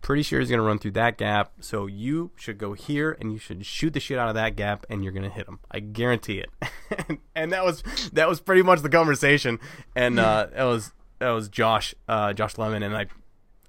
[0.06, 1.52] pretty sure he's gonna run through that gap.
[1.60, 4.86] So you should go here and you should shoot the shit out of that gap,
[4.88, 5.58] and you're gonna hit him.
[5.70, 6.50] I guarantee it.
[7.08, 9.58] and, and that was that was pretty much the conversation.
[9.96, 13.06] And uh, that was that was Josh, uh, Josh Lemon, and I,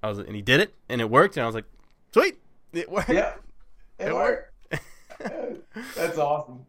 [0.03, 1.65] I was and he did it, and it worked, and I was like,
[2.11, 2.37] sweet,
[2.73, 3.09] it worked.
[3.09, 3.35] Yeah,
[3.99, 4.53] it It worked.
[5.95, 6.65] That's awesome.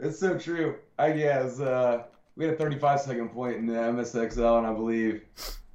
[0.00, 0.76] It's so true.
[0.98, 2.04] I guess uh,
[2.36, 5.22] we had a 35 second point in the MSXL, and I believe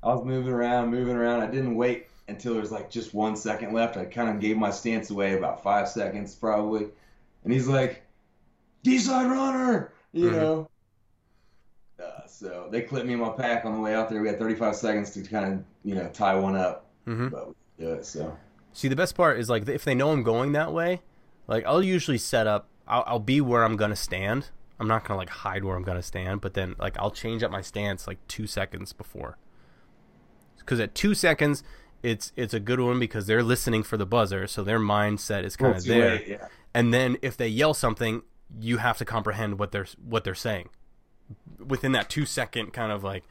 [0.04, 1.42] I was moving around, moving around.
[1.42, 3.98] I didn't wait until there was like just one second left.
[3.98, 6.88] I kind of gave my stance away about five seconds probably,
[7.44, 8.04] and he's like,
[8.84, 10.32] "D-side runner," you Mhm.
[10.32, 10.70] know.
[12.00, 14.22] Uh, so they clipped me in my pack on the way out there.
[14.22, 17.54] We had 35 seconds to kind of you know tie one up, hmm but we
[17.80, 18.06] do it.
[18.06, 18.38] So
[18.78, 21.02] See, the best part is like if they know I'm going that way,
[21.48, 22.70] like I'll usually set up.
[22.88, 24.52] I'll, I'll be where I'm gonna stand.
[24.80, 27.50] I'm not gonna like hide where I'm gonna stand, but then like I'll change up
[27.50, 29.40] my stance like two seconds before.
[30.60, 31.64] Because at two seconds,
[32.04, 35.56] it's it's a good one because they're listening for the buzzer, so their mindset is
[35.56, 36.10] kind of too there.
[36.12, 36.48] late, yeah.
[36.76, 38.22] And then if they yell something,
[38.60, 40.70] you have to comprehend what they're what they're saying
[41.58, 43.24] within that two second kind of like.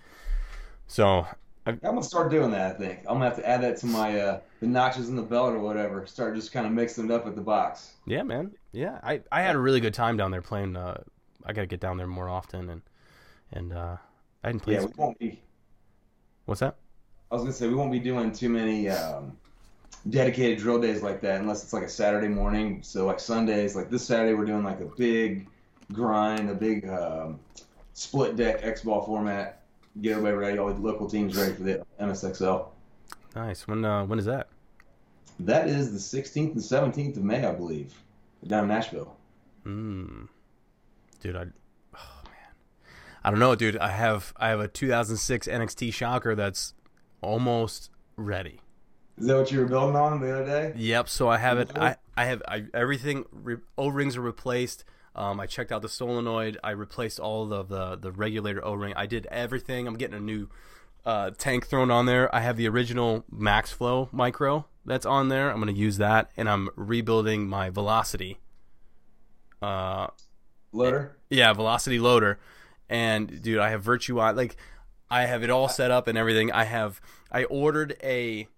[0.88, 1.28] So
[1.66, 2.76] I'm gonna start doing that.
[2.76, 5.22] I think I'm gonna have to add that to my uh, the notches in the
[5.22, 6.06] belt or whatever.
[6.06, 7.94] Start just kind of mixing it up at the box.
[8.06, 8.52] Yeah, man.
[8.72, 10.76] Yeah, I, I had a really good time down there playing.
[10.76, 11.02] Uh,
[11.44, 12.82] I gotta get down there more often and
[13.52, 13.96] and uh,
[14.44, 14.74] I didn't play.
[14.74, 15.40] Yeah, we won't be.
[16.44, 16.76] What's that?
[17.30, 19.36] I was gonna say we won't be doing too many um,
[20.10, 22.80] dedicated drill days like that unless it's like a Saturday morning.
[22.82, 25.48] So like Sundays, like this Saturday, we're doing like a big
[25.92, 27.40] grind, a big um,
[27.94, 29.55] split deck X ball format.
[30.00, 32.68] Get everybody ready, all the local teams ready for the MSXL.
[33.34, 33.66] Nice.
[33.66, 34.48] When uh, when is that?
[35.40, 37.94] That is the 16th and 17th of May, I believe,
[38.46, 39.16] down in Nashville.
[39.64, 40.24] Hmm.
[41.20, 41.40] Dude, I.
[41.94, 42.54] Oh man.
[43.24, 43.76] I don't know, dude.
[43.76, 46.74] I have I have a 2006 NXT Shocker that's
[47.20, 48.60] almost ready.
[49.18, 50.72] Is that what you were building on the other day?
[50.76, 51.08] Yep.
[51.08, 51.70] So I have it.
[51.76, 53.24] I I have I, everything.
[53.32, 54.84] Re, O rings are replaced.
[55.16, 56.58] Um, I checked out the solenoid.
[56.62, 58.92] I replaced all of the the regulator O ring.
[58.96, 59.88] I did everything.
[59.88, 60.48] I'm getting a new
[61.06, 62.32] uh, tank thrown on there.
[62.34, 65.50] I have the original Max Flow micro that's on there.
[65.50, 68.38] I'm gonna use that, and I'm rebuilding my Velocity.
[69.62, 70.08] Uh,
[70.72, 71.16] Loader.
[71.30, 72.38] yeah, Velocity loader,
[72.90, 74.18] and dude, I have Virtue.
[74.18, 74.56] Like,
[75.08, 76.52] I have it all set up and everything.
[76.52, 77.00] I have.
[77.32, 78.48] I ordered a.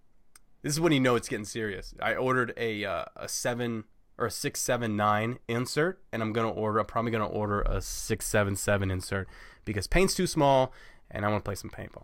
[0.61, 1.95] This is when you know it's getting serious.
[2.01, 3.85] I ordered a uh, a seven
[4.19, 6.79] or a six seven nine insert, and I'm gonna order.
[6.79, 9.27] I'm probably gonna order a six seven seven insert
[9.65, 10.71] because paint's too small,
[11.09, 12.03] and I want to play some paintball.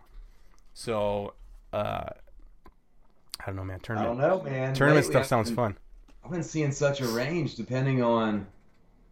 [0.74, 1.34] So,
[1.72, 2.08] uh,
[3.40, 3.80] I don't know, man.
[3.80, 4.20] tournament.
[4.20, 4.74] I don't know, man.
[4.74, 5.78] tournament Lately, stuff I've sounds been- fun.
[6.24, 8.46] I've been seeing such a range depending on.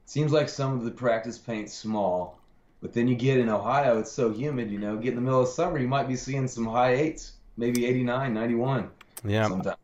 [0.07, 2.39] Seems like some of the practice paint's small,
[2.83, 4.97] but then you get in Ohio, it's so humid, you know.
[4.97, 8.35] Get in the middle of summer, you might be seeing some high eights, maybe 89,
[8.35, 8.91] 91
[9.25, 9.77] Yeah, sometimes.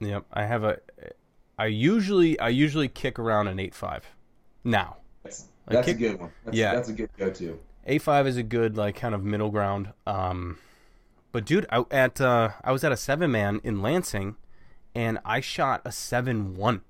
[0.00, 0.78] Yep, I have a.
[1.60, 4.06] I usually I usually kick around an eight five.
[4.64, 6.30] Now, That's, that's kick- a good one.
[6.44, 6.74] That's, yeah.
[6.74, 7.58] that's a good go-to.
[7.86, 9.92] eight five is a good like kind of middle ground.
[10.06, 10.58] Um,
[11.32, 14.36] but dude, I, at uh, I was at a seven man in Lansing,
[14.94, 16.80] and I shot a seven one.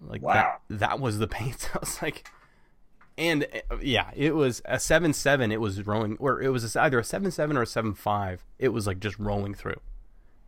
[0.00, 0.58] Like Wow.
[0.68, 1.70] that, that was the paint.
[1.74, 2.28] I was like,
[3.18, 5.50] and uh, yeah, it was a seven seven.
[5.50, 8.44] It was rolling, or it was either a seven seven or a seven five.
[8.58, 9.80] It was like just rolling through,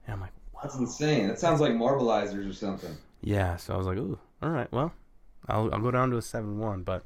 [0.07, 1.29] and I'm like, That's insane.
[1.29, 2.97] That sounds like marballizers or something.
[3.21, 4.93] Yeah, so I was like, ooh, all right, well,
[5.49, 7.05] I'll I'll go down to a seven one, but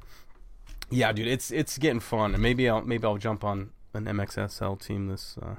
[0.90, 4.80] yeah, dude, it's it's getting fun, and maybe I'll maybe I'll jump on an MXSL
[4.80, 5.56] team this uh,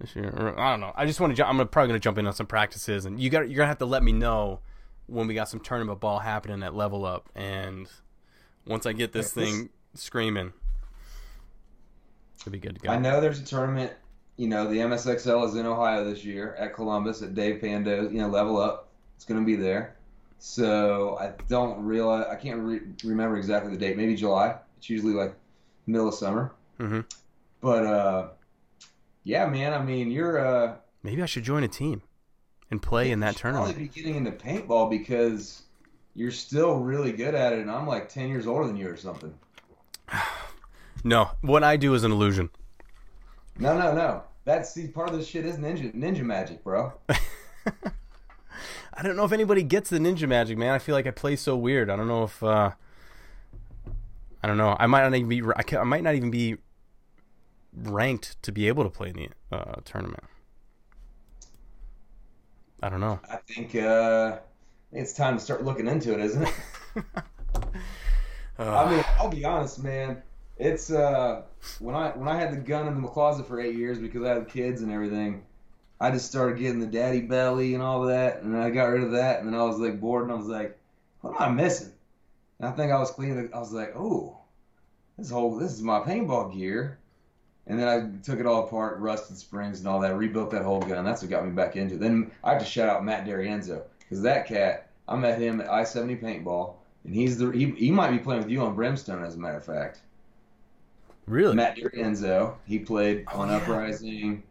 [0.00, 0.30] this year.
[0.36, 0.92] Or, I don't know.
[0.96, 1.36] I just want to.
[1.36, 3.68] Ju- I'm gonna, probably gonna jump in on some practices, and you got you're gonna
[3.68, 4.60] have to let me know
[5.06, 7.88] when we got some tournament ball happening at Level Up, and
[8.66, 10.52] once I get this Yeah, this- thing screaming,
[12.40, 12.90] it'll be good to go.
[12.90, 13.92] I know there's a tournament.
[14.40, 18.04] You know, the MSXL is in Ohio this year at Columbus at Dave Pando.
[18.08, 18.88] You know, level up.
[19.16, 19.96] It's going to be there.
[20.38, 22.24] So I don't realize.
[22.30, 23.98] I can't re- remember exactly the date.
[23.98, 24.54] Maybe July.
[24.78, 25.34] It's usually like
[25.86, 26.52] middle of summer.
[26.78, 27.04] Mhm.
[27.60, 28.28] But uh,
[29.24, 29.74] yeah, man.
[29.74, 32.00] I mean, you're uh, Maybe I should join a team
[32.70, 33.66] and play in that tournament.
[33.74, 35.64] probably be getting into paintball because
[36.14, 38.96] you're still really good at it, and I'm like ten years older than you or
[38.96, 39.34] something.
[41.04, 42.50] No, what I do is an illusion.
[43.58, 44.22] No, no, no.
[44.50, 46.92] That's see, part of this shit is ninja ninja magic, bro.
[48.94, 50.72] I don't know if anybody gets the ninja magic, man.
[50.72, 51.90] I feel like I play so weird.
[51.90, 52.72] I don't know if uh
[54.42, 54.76] I don't know.
[54.78, 56.56] I might not even be I, ca- I might not even be
[57.74, 59.16] ranked to be able to play in
[59.50, 60.24] the uh, tournament.
[62.82, 63.20] I don't know.
[63.28, 66.54] I think uh, I think it's time to start looking into it, isn't it?
[68.72, 70.22] I Uh, mean, I'll be honest, man.
[70.60, 71.44] It's uh,
[71.78, 74.34] when I when I had the gun in the closet for eight years because I
[74.34, 75.46] had kids and everything.
[75.98, 79.02] I just started getting the daddy belly and all of that, and I got rid
[79.02, 80.78] of that, and then I was like bored, and I was like,
[81.22, 81.92] "What am I missing?"
[82.58, 83.48] And I think I was cleaning.
[83.54, 84.36] I was like, "Oh,
[85.16, 86.98] this whole this is my paintball gear,"
[87.66, 90.80] and then I took it all apart, rusted springs and all that, rebuilt that whole
[90.80, 91.06] gun.
[91.06, 91.94] That's what got me back into.
[91.94, 92.00] it.
[92.00, 94.88] Then I have to shout out Matt Darienzo because that cat.
[95.08, 98.42] I met him at I seventy paintball, and he's the he, he might be playing
[98.42, 100.02] with you on Brimstone as a matter of fact.
[101.30, 101.54] Really?
[101.54, 103.56] Matt Darienzo, he played Oh, on yeah.
[103.56, 104.42] Uprising.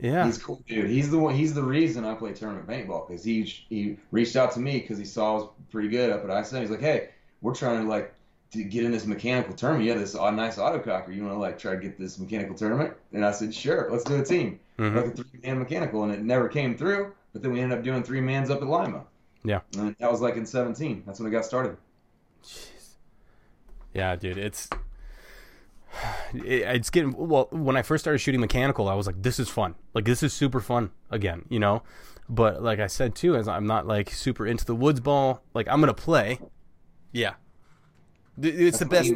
[0.00, 0.26] yeah.
[0.26, 0.90] He's cool, dude.
[0.90, 1.34] He's the one.
[1.34, 4.98] He's the reason I play tournament paintball because he he reached out to me because
[4.98, 6.62] he saw I was pretty good up at I seventy.
[6.66, 7.10] He's like, hey,
[7.42, 8.12] we're trying to like
[8.52, 9.86] to get in this mechanical tournament.
[9.88, 11.14] Yeah, this nice autococker.
[11.14, 12.94] You want to like try to get this mechanical tournament?
[13.12, 13.88] And I said, sure.
[13.90, 14.94] Let's do a team, Mhm.
[14.96, 17.12] like a three man mechanical, and it never came through.
[17.32, 19.04] But then we ended up doing three mans up at Lima.
[19.42, 19.60] Yeah.
[19.76, 21.02] And that was like in seventeen.
[21.06, 21.76] That's when it got started.
[22.44, 22.68] Jeez.
[23.92, 24.78] Yeah, dude, it's it,
[26.34, 27.48] it's getting well.
[27.50, 29.74] When I first started shooting mechanical, I was like, "This is fun.
[29.94, 31.82] Like, this is super fun again." You know,
[32.28, 35.42] but like I said too, as I'm not like super into the woods ball.
[35.54, 36.40] Like, I'm gonna play.
[37.12, 37.34] Yeah,
[38.40, 39.12] it's the best.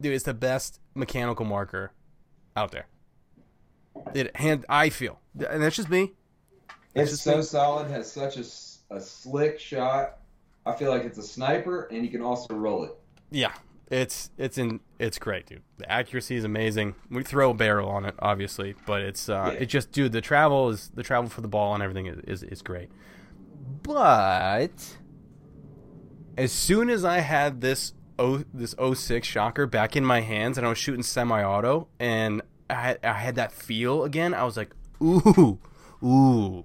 [0.00, 1.92] Dude, it's the best mechanical marker
[2.56, 2.86] out there.
[4.14, 6.12] It hand I feel, and that's just me.
[6.94, 7.42] It's just so me.
[7.42, 7.90] solid.
[7.90, 10.18] Has such a, a slick shot.
[10.64, 12.92] I feel like it's a sniper, and you can also roll it.
[13.30, 13.52] Yeah,
[13.92, 15.62] it's it's in it's great, dude.
[15.76, 16.94] The accuracy is amazing.
[17.10, 19.60] We throw a barrel on it, obviously, but it's uh, Yeah.
[19.62, 20.12] it just dude.
[20.12, 22.88] The travel is the travel for the ball and everything is, is is great.
[23.82, 24.96] But
[26.36, 30.66] as soon as I had this O this 06 shocker back in my hands and
[30.66, 34.70] I was shooting semi-auto and I had, I had that feel again, I was like,
[35.02, 35.58] ooh,
[36.02, 36.64] ooh.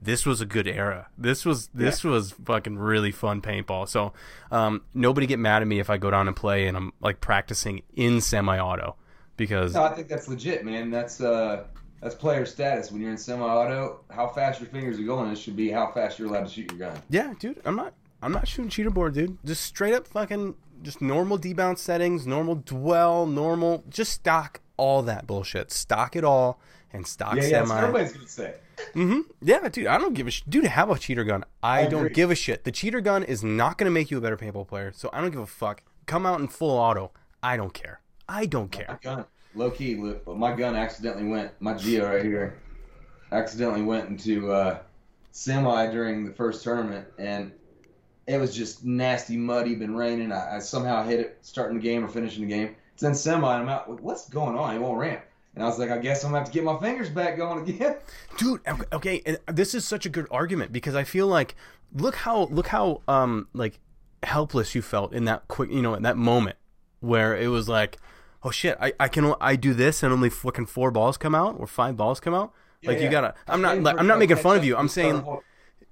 [0.00, 1.08] This was a good era.
[1.16, 3.88] This was this was fucking really fun paintball.
[3.88, 4.12] So,
[4.50, 7.20] um, nobody get mad at me if I go down and play and I'm like
[7.20, 8.96] practicing in semi-auto
[9.36, 10.90] because No, I think that's legit, man.
[10.90, 11.64] That's uh,
[12.00, 12.92] that's player status.
[12.92, 16.18] When you're in semi-auto, how fast your fingers are going, it should be how fast
[16.18, 17.00] you're allowed to shoot your gun.
[17.08, 19.38] Yeah, dude, I'm not I'm not shooting cheater board, dude.
[19.44, 25.26] Just straight up fucking just normal debounce settings, normal dwell, normal just stock all that
[25.26, 25.70] bullshit.
[25.72, 26.60] Stock it all
[26.92, 27.48] and stock Yeah, yeah.
[27.48, 27.74] That's semi.
[27.74, 28.54] what everybody's gonna say.
[28.92, 30.64] Hmm Yeah, dude, I don't give a sh- dude.
[30.64, 31.44] Have a cheater gun.
[31.62, 32.14] I, I don't agree.
[32.14, 32.64] give a shit.
[32.64, 35.30] The cheater gun is not gonna make you a better paintball player, so I don't
[35.30, 35.82] give a fuck.
[36.06, 37.12] Come out in full auto.
[37.42, 38.00] I don't care.
[38.28, 38.98] I don't My care.
[39.02, 39.24] gun,
[39.54, 39.94] low key,
[40.26, 41.52] my gun accidentally went.
[41.60, 42.58] My Geo right here,
[43.32, 44.78] accidentally went into uh,
[45.32, 47.52] semi during the first tournament, and
[48.26, 50.32] it was just nasty, muddy, been raining.
[50.32, 52.74] I, I somehow hit it starting the game or finishing the game.
[52.94, 53.90] It's in semi, and I'm out.
[53.90, 54.74] like, What's going on?
[54.74, 55.22] It won't ramp.
[55.56, 57.68] And I was like, I guess I'm gonna have to get my fingers back going
[57.68, 57.96] again.
[58.36, 58.60] dude
[58.92, 61.56] okay- and this is such a good argument because i feel like
[61.94, 63.78] look how look how um like
[64.22, 66.56] helpless you felt in that quick you know in that moment
[67.00, 67.96] where it was like
[68.42, 71.56] oh shit i, I can i do this and only fucking four balls come out
[71.58, 72.52] or five balls come out?
[72.84, 74.76] Like you gotta i'm not like i'm not making fun of you.
[74.76, 75.24] I'm saying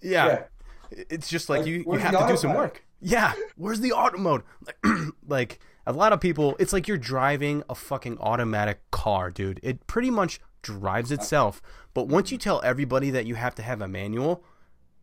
[0.03, 0.43] yeah, Yeah.
[0.91, 2.85] it's just like, Like, you you have to do some work.
[3.01, 4.43] Yeah where's the auto mode?
[4.85, 9.61] Like, like a lot of people it's like you're driving a fucking automatic car dude
[9.63, 11.61] it pretty much drives itself
[11.93, 14.43] but once you tell everybody that you have to have a manual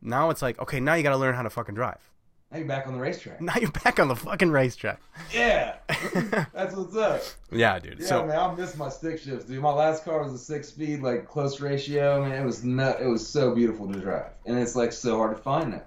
[0.01, 1.99] now it's like okay now you gotta learn how to fucking drive
[2.51, 3.39] Now you're back on the racetrack.
[3.41, 4.99] now you're back on the fucking racetrack
[5.33, 5.75] Yeah,
[6.53, 7.21] that's what's up.
[7.51, 9.61] yeah dude Yeah, so man, I miss my stick shifts, dude.
[9.61, 12.23] My last car was a six speed, like close ratio.
[12.27, 12.97] Man, it was nut.
[12.99, 15.81] It was so beautiful to drive, and it's like so hard to find now.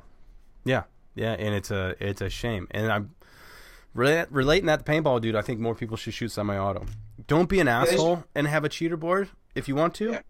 [0.65, 0.85] Yeah,
[1.17, 2.69] yeah, and it's a it's a shame.
[2.71, 3.11] And I'm
[3.97, 5.35] rela- relating that to paintball, dude.
[5.37, 6.85] I think more people should shoot semi-auto.
[7.27, 10.13] Don't be an asshole and have a cheater board if you want to.
[10.13, 10.21] Yeah.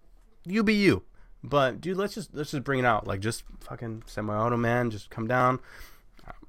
[0.44, 1.02] You be you.
[1.42, 3.06] But dude, let's just let's just bring it out.
[3.06, 4.90] Like just fucking semi-auto, man.
[4.90, 5.58] Just come down.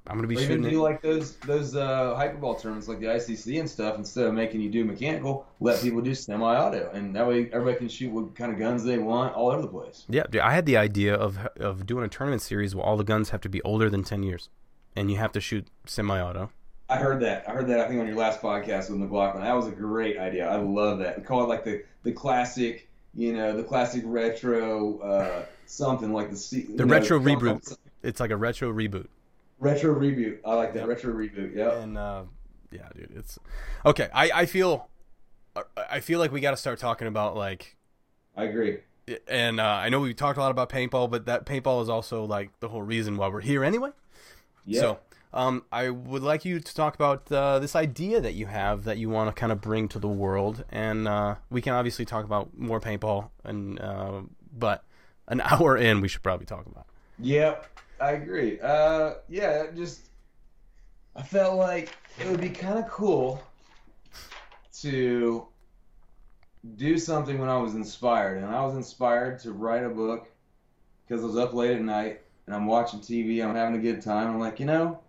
[0.08, 0.84] I'm gonna be Or even shooting do it.
[0.84, 3.98] like those those uh, hyperball tournaments, like the ICC and stuff.
[3.98, 7.90] Instead of making you do mechanical, let people do semi-auto, and that way everybody can
[7.90, 10.06] shoot what kind of guns they want all over the place.
[10.08, 13.04] Yeah, dude, I had the idea of of doing a tournament series where all the
[13.04, 14.48] guns have to be older than ten years,
[14.96, 16.52] and you have to shoot semi-auto.
[16.90, 17.48] I heard that.
[17.48, 17.80] I heard that.
[17.80, 19.44] I think on your last podcast with McLaughlin.
[19.44, 20.48] That was a great idea.
[20.48, 21.18] I love that.
[21.18, 26.30] We call it like the the classic, you know, the classic retro uh, something like
[26.30, 27.78] the C, The know, retro something- reboot.
[28.04, 29.08] It's like a retro reboot.
[29.60, 30.40] Retro reboot.
[30.46, 30.82] I like that.
[30.82, 30.88] Yep.
[30.90, 31.56] Retro reboot.
[31.56, 31.72] Yeah.
[31.80, 32.24] And uh,
[32.72, 33.40] yeah, dude, it's
[33.86, 34.10] okay.
[34.14, 34.88] I I feel
[35.90, 37.78] I feel like we got to start talking about like,
[38.38, 38.80] I agree.
[39.28, 42.26] and uh, I know we talked a lot about paintball, but that paintball is also
[42.26, 43.90] like the whole reason why we're here anyway.
[44.66, 44.82] Yeah.
[44.82, 45.00] So.
[45.36, 48.98] Um, I would like you to talk about uh, this idea that you have that
[48.98, 52.24] you want to kind of bring to the world, and uh, we can obviously talk
[52.24, 54.22] about more paintball, and uh,
[54.58, 54.86] but
[55.28, 56.88] an hour in, we should probably talk about.
[57.20, 57.68] Yep.
[58.00, 58.60] I agree.
[58.62, 59.66] Uh, yeah.
[59.76, 60.08] Just
[61.18, 63.44] I felt like it would be kind of cool
[64.82, 65.48] to
[66.78, 70.30] do something when I was inspired, and I was inspired to write a book
[71.06, 73.44] because I was up late at night and I'm watching TV.
[73.44, 74.30] I'm having a good time.
[74.30, 75.00] I'm like, you know,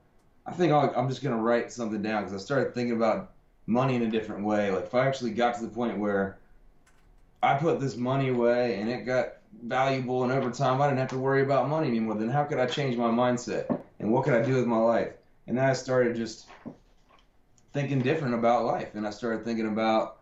[0.47, 3.33] I think I'll, I'm just gonna write something down because I started thinking about
[3.67, 4.71] money in a different way.
[4.71, 6.39] Like if I actually got to the point where
[7.43, 11.11] I put this money away and it got valuable, and over time I didn't have
[11.11, 14.35] to worry about money anymore, then how could I change my mindset and what could
[14.35, 15.13] I do with my life?
[15.47, 16.47] And then I started just
[17.73, 20.19] thinking different about life, and I started thinking about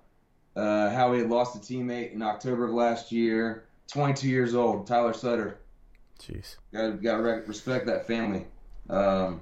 [0.56, 4.86] uh, how he had lost a teammate in October of last year, 22 years old,
[4.86, 5.58] Tyler Sutter.
[6.20, 6.56] Jeez.
[6.72, 8.46] Got got to respect that family.
[8.90, 9.40] Um,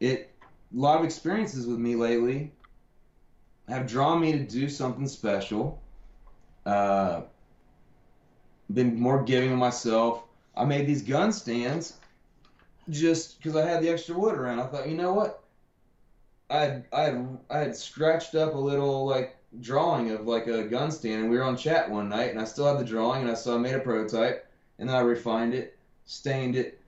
[0.00, 0.30] it
[0.74, 2.52] a lot of experiences with me lately
[3.68, 5.80] have drawn me to do something special.
[6.66, 7.22] Uh,
[8.72, 10.24] been more giving of myself.
[10.56, 11.94] I made these gun stands
[12.90, 14.60] just because I had the extra wood around.
[14.60, 15.42] I thought, you know what?
[16.50, 20.64] I had, I had I had scratched up a little like drawing of like a
[20.64, 23.22] gun stand, and we were on chat one night, and I still had the drawing,
[23.22, 24.46] and I so I made a prototype,
[24.78, 26.80] and then I refined it, stained it,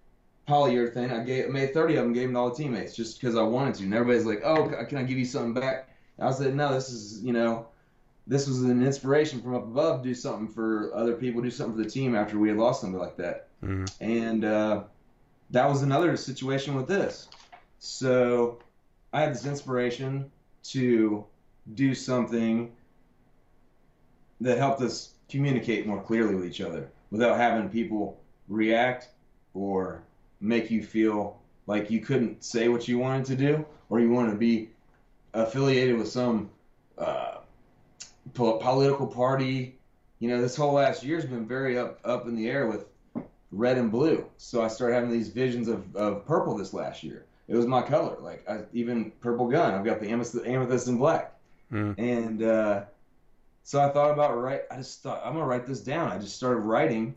[0.49, 1.13] polyurethane.
[1.13, 3.43] I gave made 30 of them, gave them to all the teammates just because I
[3.43, 3.85] wanted to.
[3.85, 5.89] And everybody's like, "Oh, can I give you something back?"
[6.19, 7.67] I said, "No, this is you know,
[8.27, 11.77] this was an inspiration from up above to do something for other people, do something
[11.77, 13.49] for the team after we had lost somebody like that.
[13.63, 13.91] Mhm.
[14.01, 14.85] And uh,
[15.51, 17.29] that was another situation with this.
[17.79, 18.59] So
[19.13, 20.31] I had this inspiration
[20.65, 21.25] to
[21.75, 22.73] do something
[24.41, 29.09] that helped us communicate more clearly with each other without having people react
[29.55, 30.03] or
[30.41, 34.33] make you feel like you couldn't say what you wanted to do or you wanted
[34.33, 34.71] to be
[35.35, 36.51] affiliated with some
[36.99, 37.39] uh,
[38.35, 39.79] political party.
[40.19, 42.87] You know, this whole last year's been very up up in the air with
[43.53, 44.25] red and blue.
[44.39, 47.27] So I started having these visions of, of purple this last year.
[47.49, 49.75] It was my color, like I, even purple gun.
[49.75, 51.33] I've got the amethyst, amethyst and black,
[51.73, 51.95] Mhm.
[51.99, 52.85] and uh,
[53.63, 54.63] so I thought about write.
[54.71, 56.11] I just thought I'm gonna write this down.
[56.11, 57.15] I just started writing,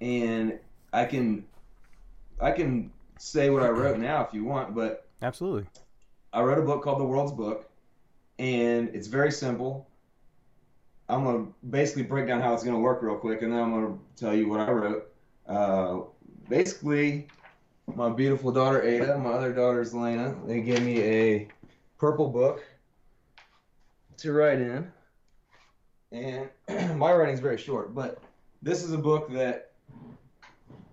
[0.00, 0.58] and
[0.92, 1.44] I can,
[2.40, 5.66] I can say what I wrote now if you want, but Absolutely.
[6.32, 7.70] I wrote a book called The World's Book,
[8.38, 9.88] and it's very simple.
[11.08, 13.98] I'm gonna basically break down how it's gonna work real quick, and then I'm gonna
[14.16, 15.12] tell you what I wrote.
[15.48, 16.00] Uh,
[16.48, 17.28] basically,
[17.94, 21.48] my beautiful daughter Ada, my other daughter's Lena, they gave me a
[21.98, 22.62] purple book
[24.18, 24.92] to write in,
[26.12, 26.48] and
[26.98, 28.20] my writing's very short, but
[28.60, 29.72] this is a book that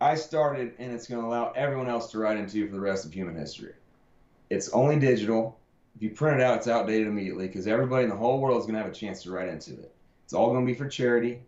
[0.03, 3.13] I started, and it's gonna allow everyone else to write into for the rest of
[3.13, 3.71] human history.
[4.49, 5.57] It's only digital.
[5.95, 8.65] If you print it out, it's outdated immediately because everybody in the whole world is
[8.65, 9.95] going to have a chance to write into it.
[10.25, 11.39] It's all going to be for charity.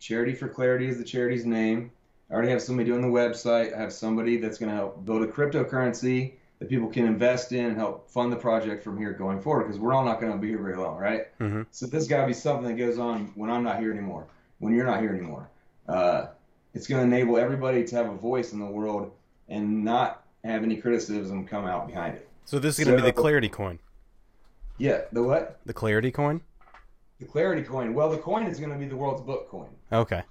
[0.00, 1.92] Charity for Clarity is the charity's name.
[2.30, 3.72] I already have somebody doing the website.
[3.72, 7.66] I have somebody that's going to help build a cryptocurrency that people can invest in
[7.66, 10.38] and help fund the project from here going forward because we're all not going to
[10.38, 11.26] be here very long, right?
[11.38, 11.66] Mhm.
[11.70, 14.26] So this got to be something that goes on when I'm not here anymore,
[14.58, 15.48] when you're not here anymore.
[15.86, 16.26] Uh,
[16.74, 19.12] it's going to enable everybody to have a voice in the world
[19.48, 22.28] and not have any criticism come out behind it.
[22.44, 23.78] So this is going to be the clarity coin.
[24.76, 25.60] Yeah, the what?
[25.64, 26.40] The clarity coin.
[27.20, 27.94] The Clarity coin.
[27.94, 29.70] Well, the coin is going to be the world's book coin.
[29.92, 30.22] Okay.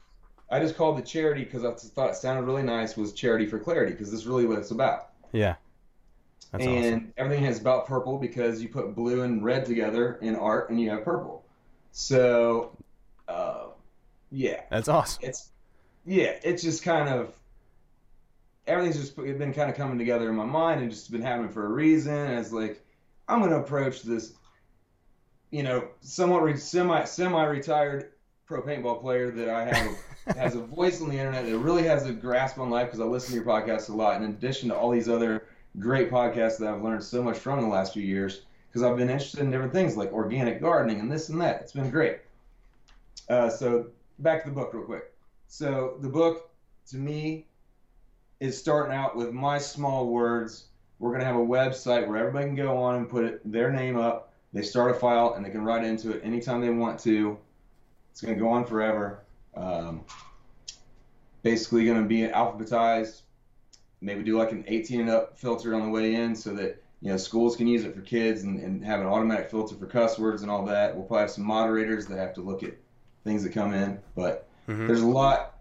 [0.51, 2.97] I just called it charity because I thought it sounded really nice.
[2.97, 5.09] Was charity for clarity because this is really what it's about.
[5.31, 5.55] Yeah.
[6.51, 7.13] That's and awesome.
[7.17, 10.91] everything is about purple because you put blue and red together in art and you
[10.91, 11.43] have purple.
[11.93, 12.77] So,
[13.27, 13.67] uh,
[14.31, 15.23] yeah, That's awesome.
[15.23, 15.49] it's
[16.05, 17.33] yeah, it's just kind of
[18.67, 21.65] everything's just been kind of coming together in my mind and just been happening for
[21.65, 22.13] a reason.
[22.13, 22.83] As like
[23.27, 24.33] I'm gonna approach this,
[25.51, 28.11] you know, somewhat re- semi semi retired
[28.45, 29.97] pro paintball player that I have
[30.37, 33.05] has a voice on the internet that really has a grasp on life because I
[33.05, 34.21] listen to your podcast a lot.
[34.21, 35.45] In addition to all these other
[35.79, 38.97] great podcasts that I've learned so much from in the last few years because I've
[38.97, 41.61] been interested in different things like organic gardening and this and that.
[41.61, 42.19] It's been great.
[43.29, 43.87] Uh, so
[44.19, 45.12] back to the book real quick.
[45.55, 46.49] So the book,
[46.87, 47.45] to me,
[48.39, 50.65] is starting out with my small words.
[50.97, 53.95] We're gonna have a website where everybody can go on and put it, their name
[53.95, 54.33] up.
[54.51, 57.37] They start a file and they can write into it anytime they want to.
[58.09, 59.19] It's gonna go on forever.
[59.55, 60.03] Um,
[61.43, 63.21] basically, gonna be alphabetized.
[64.01, 67.11] Maybe do like an 18 and up filter on the way in so that you
[67.11, 70.17] know schools can use it for kids and, and have an automatic filter for cuss
[70.17, 70.95] words and all that.
[70.95, 72.73] We'll probably have some moderators that have to look at
[73.23, 74.87] things that come in, but Mhm.
[74.87, 75.55] there's a lot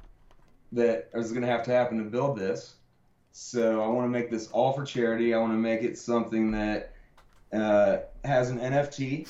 [0.73, 2.77] that is going to have to happen to build this.
[3.33, 5.35] So I want to make this all for charity.
[5.35, 6.93] I want to make it something that
[7.53, 9.27] uh, has an NFT,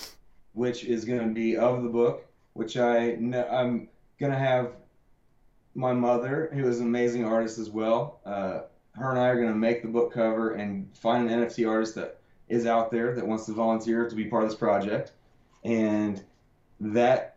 [0.52, 4.72] which is going to be of the book, which I know, I'm going to have
[5.74, 8.20] my mother, who is an amazing artist as well.
[8.26, 8.60] Uh,
[8.94, 11.94] her and I are going to make the book cover and find an NFT artist
[11.94, 12.18] that
[12.48, 15.12] is out there that wants to volunteer to be part of this project,
[15.64, 16.22] and
[16.80, 17.31] that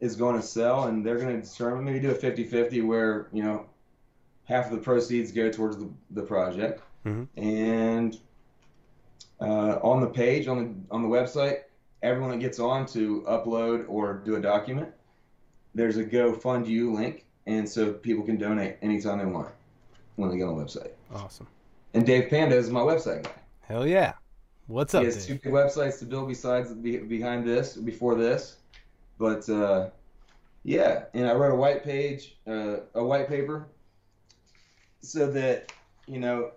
[0.00, 3.42] is going to sell, and they're going to determine maybe do a 50-50 where you
[3.42, 3.66] know
[4.44, 7.26] half of the proceeds go towards the, the project, Mhm.
[7.36, 8.18] and
[9.40, 11.60] uh, on the page on the on the website,
[12.02, 14.88] everyone that gets on to upload or do a document,
[15.74, 19.48] there's a GoFundYou link, and so people can donate anytime they want
[20.16, 20.90] when they get on the website.
[21.14, 21.46] Awesome.
[21.94, 23.30] And Dave Panda is my website guy.
[23.62, 24.14] Hell yeah.
[24.68, 25.42] What's up, He has two Dave?
[25.42, 28.56] good websites to build besides behind this, before this,
[29.18, 29.90] but uh,
[30.62, 31.04] yeah.
[31.14, 33.68] And I wrote a white page, uh, a white paper,
[35.00, 35.72] so that
[36.06, 36.50] you know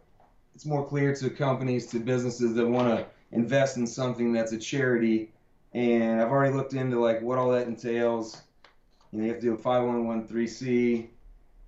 [0.55, 4.57] it's more clear to companies, to businesses that want to invest in something that's a
[4.57, 5.32] charity.
[5.74, 8.41] And I've already looked into like what all that entails.
[9.12, 11.07] You know, you have to do a 5113C,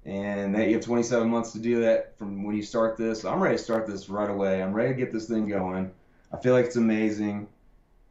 [0.06, 3.24] and that you have 27 months to do that from when you start this.
[3.24, 4.62] I'm ready to start this right away.
[4.62, 5.92] I'm ready to get this thing going.
[6.34, 7.48] I feel like it's amazing.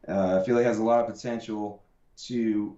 [0.07, 1.80] Uh, I feel like it has a lot of potential
[2.17, 2.77] to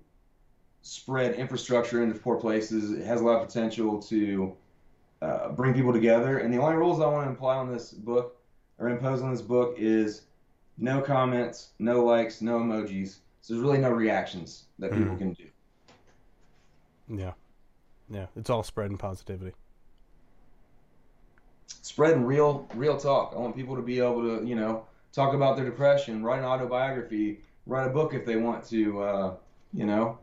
[0.82, 2.92] spread infrastructure into poor places.
[2.92, 4.56] It has a lot of potential to
[5.22, 6.40] uh, bring people together.
[6.40, 8.38] And the only rules I want to imply on this book
[8.78, 10.24] or impose on this book is
[10.78, 13.18] no comments, no likes, no emojis.
[13.42, 15.18] So there's really no reactions that people Mhm.
[15.18, 15.46] can do.
[17.08, 17.34] Yeah.
[18.10, 18.28] Yeah.
[18.36, 19.54] It's all spreading positivity.
[21.68, 23.34] Spreading real, real talk.
[23.36, 26.46] I want people to be able to, you know, talk about their depression, write an
[26.46, 29.34] autobiography, write a book if they want to, uh,
[29.74, 30.18] you know,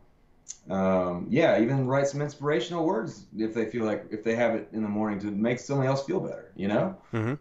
[0.68, 4.68] um, yeah, even write some inspirational words if they feel like if they have it
[4.72, 6.52] in the morning to make somebody else feel better.
[6.56, 7.38] You know, Mhm.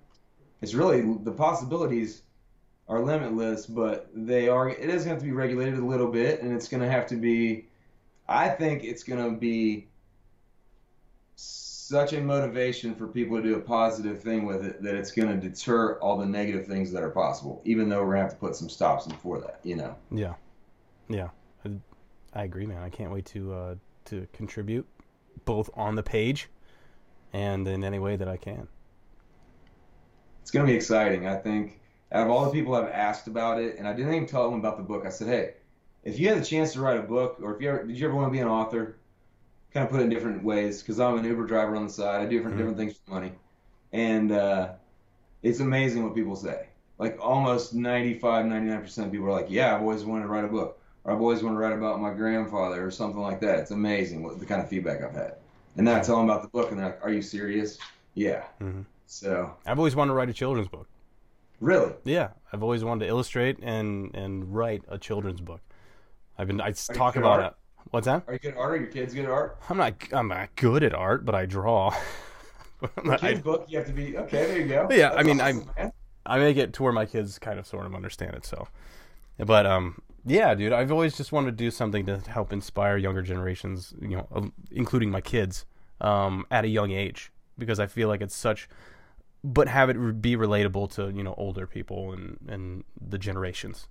[0.61, 2.21] it's really the possibilities
[2.87, 4.69] are limitless, but they are.
[4.69, 6.89] It is going to have to be regulated a little bit, and it's going to
[6.89, 7.67] have to be.
[8.27, 9.87] I think it's going to be
[11.89, 15.27] such a motivation for people to do a positive thing with it that it's going
[15.27, 17.63] to deter all the negative things that are possible.
[17.65, 19.95] Even though we're going to have to put some stops in for that, you know.
[20.11, 20.35] Yeah.
[21.09, 21.29] Yeah.
[21.65, 21.71] I,
[22.33, 22.83] I agree, man.
[22.83, 23.75] I can't wait to uh,
[24.05, 24.85] to contribute
[25.45, 26.47] both on the page
[27.33, 28.67] and in any way that I can.
[30.43, 31.25] It's going to be exciting.
[31.25, 31.79] I think
[32.11, 34.59] out of all the people I've asked about it, and I didn't even tell them
[34.59, 35.07] about the book.
[35.07, 35.53] I said, hey,
[36.03, 38.05] if you had the chance to write a book, or if you ever did you
[38.05, 38.98] ever want to be an author?
[39.73, 42.21] Kind of put in different ways because I'm an Uber driver on the side.
[42.21, 42.57] I do different Mhm.
[42.57, 43.33] different things for money,
[43.93, 44.73] and uh,
[45.43, 46.67] it's amazing what people say.
[46.99, 50.45] Like almost 95, 99 percent of people are like, yeah, I've always wanted to write
[50.45, 53.59] a book, or I've always wanted to write about my grandfather, or something like that.
[53.59, 55.35] It's amazing what the kind of feedback I've had.
[55.77, 57.77] And then I tell them about the book, and they're like, are you serious?
[58.15, 58.45] Yeah.
[58.61, 58.85] Mhm.
[59.07, 60.89] So I've always wanted to write a children's book.
[61.61, 65.61] really, Yeah, I've always wanted to illustrate and and write a children's book.
[66.37, 67.53] I've been I talk about it.
[67.91, 68.23] What's that?
[68.27, 68.73] are you good at art?
[68.73, 69.57] Are your kids good at art?
[69.69, 71.89] I'm not I'm not good at art, but I draw.
[72.79, 74.45] For a I, kid's book, you have to be okay.
[74.45, 74.87] There you go.
[74.89, 75.91] Yeah, I mean, awesome, man.
[76.25, 78.45] I make it to where my kids kind of sort of understand it.
[78.45, 78.67] So,
[79.37, 83.21] but um, yeah, dude, I've always just wanted to do something to help inspire younger
[83.21, 83.93] generations.
[84.01, 85.65] You know, including my kids,
[85.99, 88.69] um, at a young age because I feel like it's such.
[89.43, 93.87] But have it be relatable to you know older people and and the generations.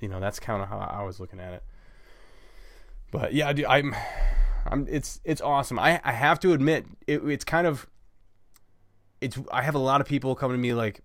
[0.00, 1.62] You know, that's kind of how I was looking at it.
[3.14, 3.94] But yeah, dude, I'm,
[4.66, 4.88] I'm.
[4.90, 5.78] It's it's awesome.
[5.78, 7.86] I I have to admit, it, it's kind of.
[9.20, 11.00] It's I have a lot of people coming to me like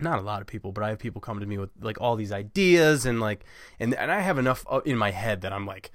[0.00, 2.16] not a lot of people, but I have people coming to me with like all
[2.16, 3.44] these ideas and like
[3.78, 5.90] and and I have enough uh, in my head that I'm like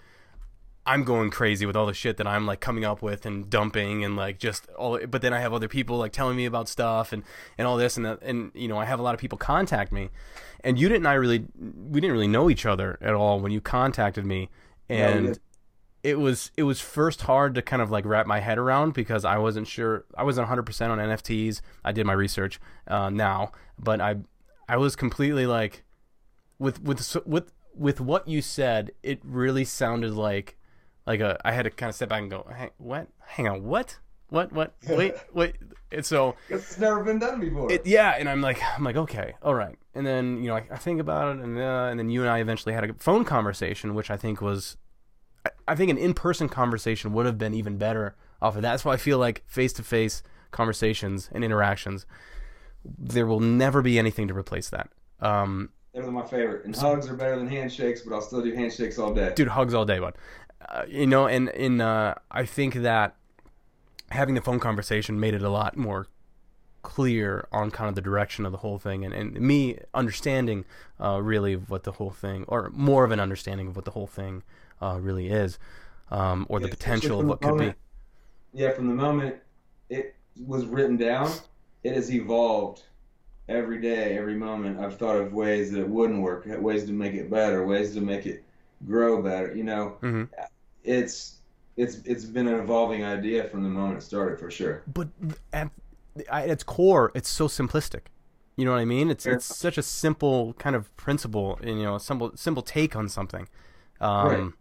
[0.85, 4.05] I'm going crazy with all the shit that I'm like coming up with and dumping
[4.05, 7.13] and like just all but then I have other people like telling me about stuff
[7.13, 7.23] and
[7.57, 9.91] and all this and that and you know I have a lot of people contact
[9.91, 10.09] me
[10.63, 13.59] and you didn't I really we didn't really know each other at all when you
[13.59, 14.49] contacted me
[14.89, 15.39] and didn't.
[16.03, 19.25] it was it was first hard to kind of like wrap my head around because
[19.25, 21.61] I wasn't sure I wasn't 100% on NFTs.
[21.83, 24.17] I did my research uh, now, but I
[24.67, 25.83] I was completely like
[26.59, 30.57] with with with with what you said, it really sounded like
[31.05, 33.07] like a I had to kind of step back and go, "Hang, what?
[33.19, 33.99] Hang on, what?
[34.31, 34.51] What?
[34.53, 34.73] What?
[34.87, 35.55] Wait, wait."
[35.91, 37.69] And so it's never been done before.
[37.69, 39.77] it, yeah, and I'm like, I'm like, okay, all right.
[39.93, 42.29] And then you know, I, I think about it, and uh, and then you and
[42.29, 44.77] I eventually had a phone conversation, which I think was,
[45.45, 48.71] I, I think an in-person conversation would have been even better off of that.
[48.71, 52.05] That's why I feel like face-to-face conversations and interactions,
[52.85, 54.89] there will never be anything to replace that.
[55.19, 56.63] Um, They're my favorite.
[56.65, 59.33] And hugs are better than handshakes, but I'll still do handshakes all day.
[59.35, 60.15] dude, hugs all day, bud.
[60.69, 63.15] Uh, you know, and in uh, I think that
[64.11, 66.07] having the phone conversation made it a lot more
[66.83, 70.65] clear on kind of the direction of the whole thing, and, and me understanding
[70.99, 74.07] uh, really what the whole thing, or more of an understanding of what the whole
[74.07, 74.43] thing
[74.81, 75.59] uh, really is,
[76.09, 77.75] um, or the potential of what could the be.
[78.53, 79.37] Yeah, from the moment
[79.89, 80.15] it
[80.45, 81.31] was written down,
[81.83, 82.83] it has evolved
[83.47, 84.79] every day, every moment.
[84.79, 88.01] I've thought of ways that it wouldn't work, ways to make it better, ways to
[88.01, 88.43] make it
[88.87, 89.55] grow better.
[89.55, 90.23] You know, hmm
[90.83, 91.40] it's
[91.77, 94.83] it's it's been an evolving idea from the moment it started, for sure.
[94.93, 95.09] But
[95.53, 95.69] at,
[96.29, 98.01] at its core, it's so simplistic.
[98.57, 99.09] You know what I mean?
[99.09, 102.95] It's Fair it's such a simple kind of principle, and, you know, simple simple take
[102.95, 103.47] on something.
[103.99, 104.55] Um,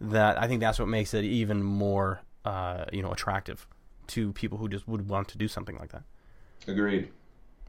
[0.00, 3.66] That I think that's what makes it even more, uh, you know, attractive
[4.08, 6.02] to people who just would want to do something like that.
[6.66, 7.10] Agreed.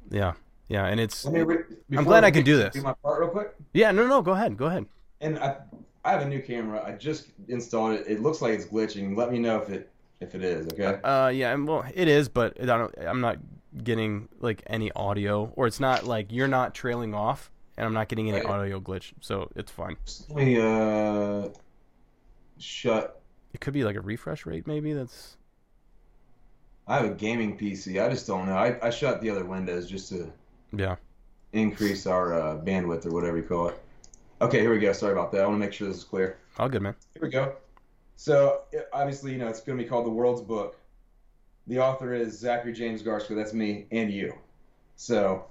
[0.10, 0.34] Yeah,
[0.68, 2.76] yeah, and it's Let me re- before glad I can get do this.
[2.84, 3.56] my part real quick.
[3.74, 3.92] yeah.
[3.92, 4.86] No, no, go ahead, go ahead.
[5.22, 5.58] And I,
[6.06, 6.84] I have a new camera.
[6.86, 8.06] I just installed it.
[8.08, 9.18] It looks like it's glitching.
[9.18, 9.90] Let me know if it
[10.22, 10.68] if it is.
[10.68, 11.00] Okay.
[11.04, 12.96] Uh, yeah, and well, it is, but I don't.
[13.00, 13.40] I'm not
[13.84, 18.08] getting like any audio, or it's not like you're not trailing off, and I'm not
[18.08, 18.46] getting any Right.
[18.46, 19.98] audio glitch, so it's fine.
[20.30, 21.50] Let me uh
[22.60, 23.22] shut.
[23.54, 24.94] It could be like a refresh rate, maybe.
[24.94, 25.38] That's
[26.88, 28.04] I have a gaming PC.
[28.04, 28.56] I just don't know.
[28.56, 30.32] I, I shut the other windows just to
[30.72, 30.98] yeah.
[31.54, 33.82] increase our uh, bandwidth or whatever you call it.
[34.42, 34.92] Okay, here we go.
[34.92, 35.42] Sorry about that.
[35.42, 36.38] I want to make sure this is clear.
[36.60, 36.96] All good, man.
[37.14, 37.56] Here we go.
[38.18, 40.78] So obviously, you know, it's going to be called The World's Book.
[41.68, 43.36] The author is Zachary James Garstka.
[43.36, 44.34] That's me and you.
[44.98, 45.46] So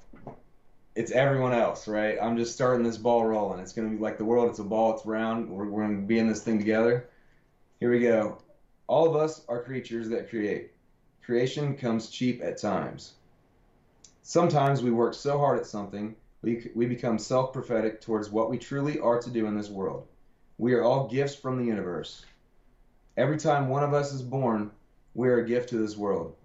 [0.94, 2.18] it's everyone else, right?
[2.20, 3.58] I'm just starting this ball rolling.
[3.60, 4.50] It's going to be like the world.
[4.50, 4.94] It's a ball.
[4.94, 5.48] It's round.
[5.48, 7.08] We're, we're going to be in this thing together.
[7.80, 8.38] Here we go.
[8.86, 10.72] All of us are creatures that create.
[11.24, 13.14] Creation comes cheap at times.
[14.22, 18.58] Sometimes we work so hard at something, we, we become self prophetic towards what we
[18.58, 20.06] truly are to do in this world.
[20.58, 22.24] We are all gifts from the universe.
[23.16, 24.70] Every time one of us is born,
[25.14, 26.36] we are a gift to this world.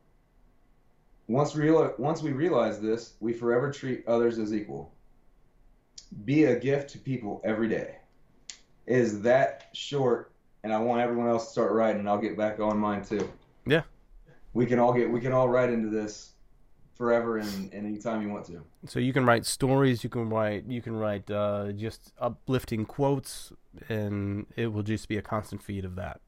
[1.28, 4.92] Once, real, once we realize this, we forever treat others as equal.
[6.26, 7.98] Be a gift to people every day.
[8.88, 10.32] It is that short,
[10.64, 13.30] and I want everyone else to start writing, and I'll get back on mine too.
[13.68, 13.84] Yeah.
[14.54, 16.32] We can all get we can all write into this
[17.00, 18.62] forever and, and anytime you want to.
[18.86, 23.54] So you can write stories, you can write you can write uh, just uplifting quotes,
[23.88, 26.20] and it will just be a constant feed of that.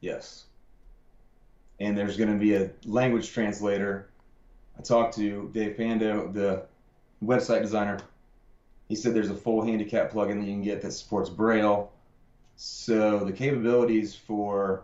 [0.00, 0.46] Yes.
[1.80, 4.10] And there's going to be a language translator.
[4.76, 6.66] I talked to Dave Pando, the
[7.24, 7.98] website designer.
[8.88, 11.90] He said there's a full handicap plugin that you can get that supports Braille.
[12.56, 14.82] So the capabilities for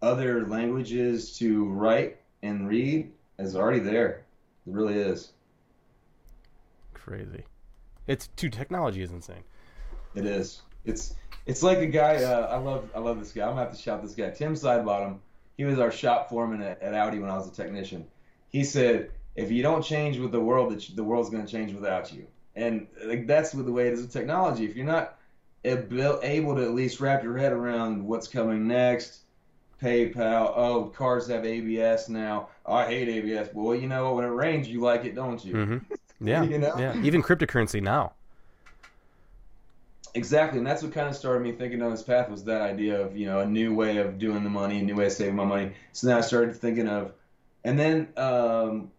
[0.00, 4.24] other languages to write and read is already there.
[4.66, 5.32] It really is.
[6.92, 7.44] Crazy.
[8.06, 9.44] It's too technology is insane.
[10.14, 10.62] It is.
[10.84, 11.14] It's
[11.46, 12.22] it's like a guy.
[12.22, 13.42] Uh, I love I love this guy.
[13.42, 14.30] I'm gonna have to shout this guy.
[14.30, 15.18] Tim Sidebottom.
[15.56, 18.06] He was our shop foreman at, at Audi when I was a technician.
[18.48, 22.26] He said, "If you don't change with the world, the world's gonna change without you."
[22.56, 24.64] And like that's with the way it is with technology.
[24.64, 25.18] If you're not
[25.64, 29.20] able to at least wrap your head around what's coming next,
[29.82, 30.52] PayPal.
[30.56, 32.48] Oh, cars have ABS now.
[32.66, 33.48] Oh, I hate ABS.
[33.52, 35.54] Well, you know, when it rains, you like it, don't you?
[35.54, 35.78] Mm-hmm.
[36.20, 36.44] Yeah.
[36.44, 36.74] you know?
[36.78, 36.96] Yeah.
[37.02, 38.12] Even cryptocurrency now.
[40.14, 43.00] Exactly, and that's what kind of started me thinking down this path was that idea
[43.00, 45.34] of you know a new way of doing the money, a new way of saving
[45.34, 45.72] my money.
[45.92, 47.12] So then I started thinking of,
[47.64, 48.92] and then um,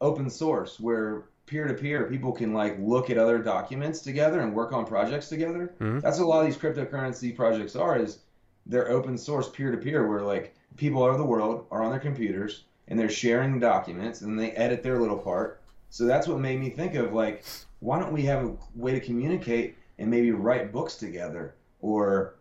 [0.00, 4.54] open source where peer to peer people can like look at other documents together and
[4.54, 5.74] work on projects together.
[5.78, 5.98] Mm-hmm.
[6.00, 7.98] That's what a lot of these cryptocurrency projects are.
[7.98, 8.20] Is
[8.66, 11.90] they're open source peer to peer where like people all over the world are on
[11.90, 15.62] their computers and they're sharing documents and they edit their little part.
[15.90, 17.44] So that's what made me think of like,
[17.80, 22.36] why don't we have a way to communicate and maybe write books together or,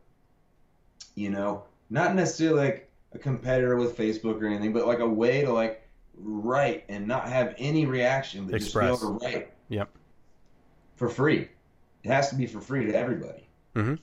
[1.15, 5.41] you know, not necessarily like a competitor with Facebook or anything, but like a way
[5.41, 8.89] to like write and not have any reaction, but Express.
[8.89, 9.51] just be able to write.
[9.69, 9.89] Yep.
[10.95, 11.49] For free.
[12.03, 13.47] It has to be for free to everybody.
[13.75, 13.95] Mm-hmm.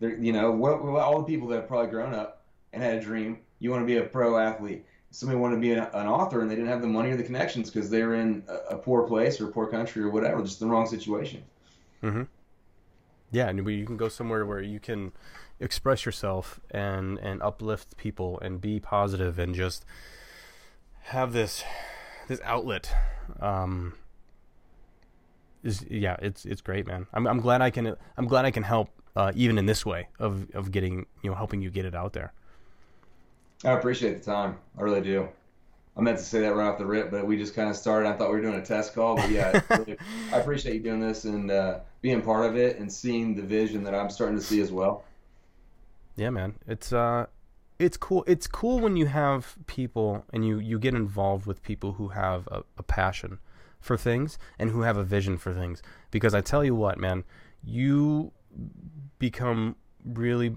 [0.00, 2.42] There, you know, what, what, all the people that have probably grown up
[2.72, 3.38] and had a dream.
[3.58, 4.84] You want to be a pro athlete.
[5.10, 7.22] Somebody wanted to be an, an author and they didn't have the money or the
[7.22, 10.42] connections because they were in a, a, poor place or a poor country or whatever,
[10.42, 11.42] just the wrong situation.
[12.02, 12.24] Mm-hmm.
[13.30, 15.12] Yeah, and you can go somewhere where you can
[15.60, 19.84] express yourself and and uplift people and be positive and just
[21.02, 21.64] have this
[22.28, 22.94] this outlet.
[23.40, 23.94] Um,
[25.62, 27.06] is yeah, it's it's great, man.
[27.12, 30.08] I'm I'm glad I can I'm glad I can help uh, even in this way
[30.20, 32.32] of of getting you know helping you get it out there.
[33.64, 34.56] I appreciate the time.
[34.78, 35.28] I really do.
[35.96, 38.08] I meant to say that right off the rip, but we just kind of started.
[38.08, 39.96] I thought we were doing a test call, but yeah, really,
[40.32, 43.82] I appreciate you doing this and uh, being part of it and seeing the vision
[43.82, 45.02] that I'm starting to see as well.
[46.14, 47.26] Yeah, man, it's uh,
[47.80, 48.22] it's cool.
[48.28, 52.46] It's cool when you have people and you you get involved with people who have
[52.52, 53.40] a, a passion
[53.80, 55.82] for things and who have a vision for things.
[56.12, 57.24] Because I tell you what, man,
[57.64, 58.30] you
[59.18, 60.56] become really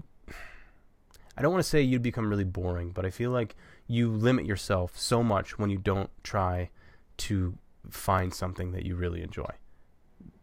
[1.36, 3.56] I don't want to say you become really boring, but I feel like
[3.86, 6.70] you limit yourself so much when you don't try
[7.18, 7.56] to
[7.90, 9.50] find something that you really enjoy.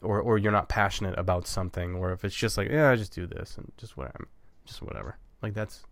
[0.02, 3.14] Or or you're not passionate about something or if it's just like, yeah, I just
[3.14, 4.28] do this and just whatever.
[4.66, 5.18] Just whatever.
[5.42, 5.84] Like that's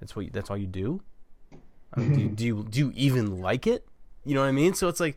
[0.00, 1.02] that's what you, that's all you do?
[1.94, 3.86] I mean, do, you, do you do you even like it?
[4.24, 4.74] You know what I mean?
[4.74, 5.16] So it's like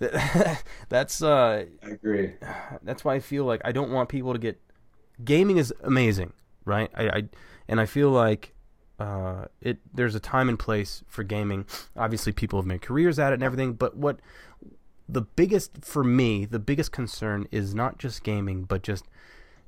[0.88, 2.34] that's uh I agree.
[2.82, 4.58] That's why I feel like I don't want people to get
[5.24, 6.32] gaming is amazing,
[6.64, 6.90] right?
[6.94, 7.22] I, I
[7.68, 8.54] and I feel like
[8.98, 11.66] uh, it there's a time and place for gaming.
[11.96, 13.74] Obviously, people have made careers at it and everything.
[13.74, 14.20] But what
[15.08, 19.06] the biggest for me, the biggest concern is not just gaming, but just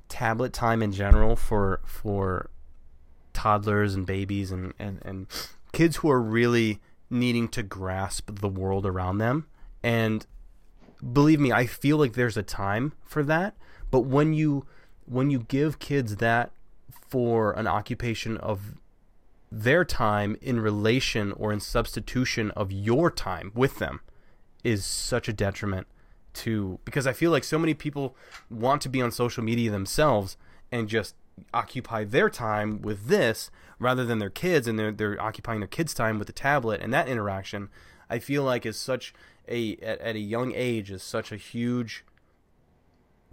[0.09, 2.49] tablet time in general for for
[3.33, 5.27] toddlers and babies and, and, and
[5.71, 9.47] kids who are really needing to grasp the world around them.
[9.81, 10.25] And
[11.11, 13.55] believe me, I feel like there's a time for that.
[13.91, 14.65] But when you
[15.05, 16.51] when you give kids that
[17.09, 18.75] for an occupation of
[19.51, 23.99] their time in relation or in substitution of your time with them
[24.63, 25.85] is such a detriment
[26.33, 28.15] to because I feel like so many people
[28.49, 30.37] want to be on social media themselves
[30.71, 31.15] and just
[31.53, 35.93] occupy their time with this rather than their kids and they're they're occupying their kids
[35.93, 37.69] time with the tablet and that interaction
[38.09, 39.13] I feel like is such
[39.47, 42.03] a at, at a young age is such a huge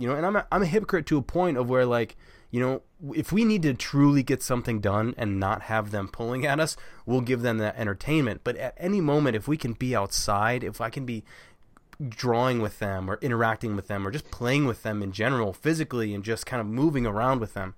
[0.00, 2.16] You know, and I'm a, I'm a hypocrite to a point of where like
[2.50, 2.82] you know,
[3.14, 6.76] if we need to truly get something done and not have them pulling at us,
[7.06, 8.40] we'll give them that entertainment.
[8.42, 11.22] But at any moment, if we can be outside, if I can be
[12.08, 16.12] drawing with them or interacting with them or just playing with them in general, physically,
[16.12, 17.74] and just kind of moving around with them,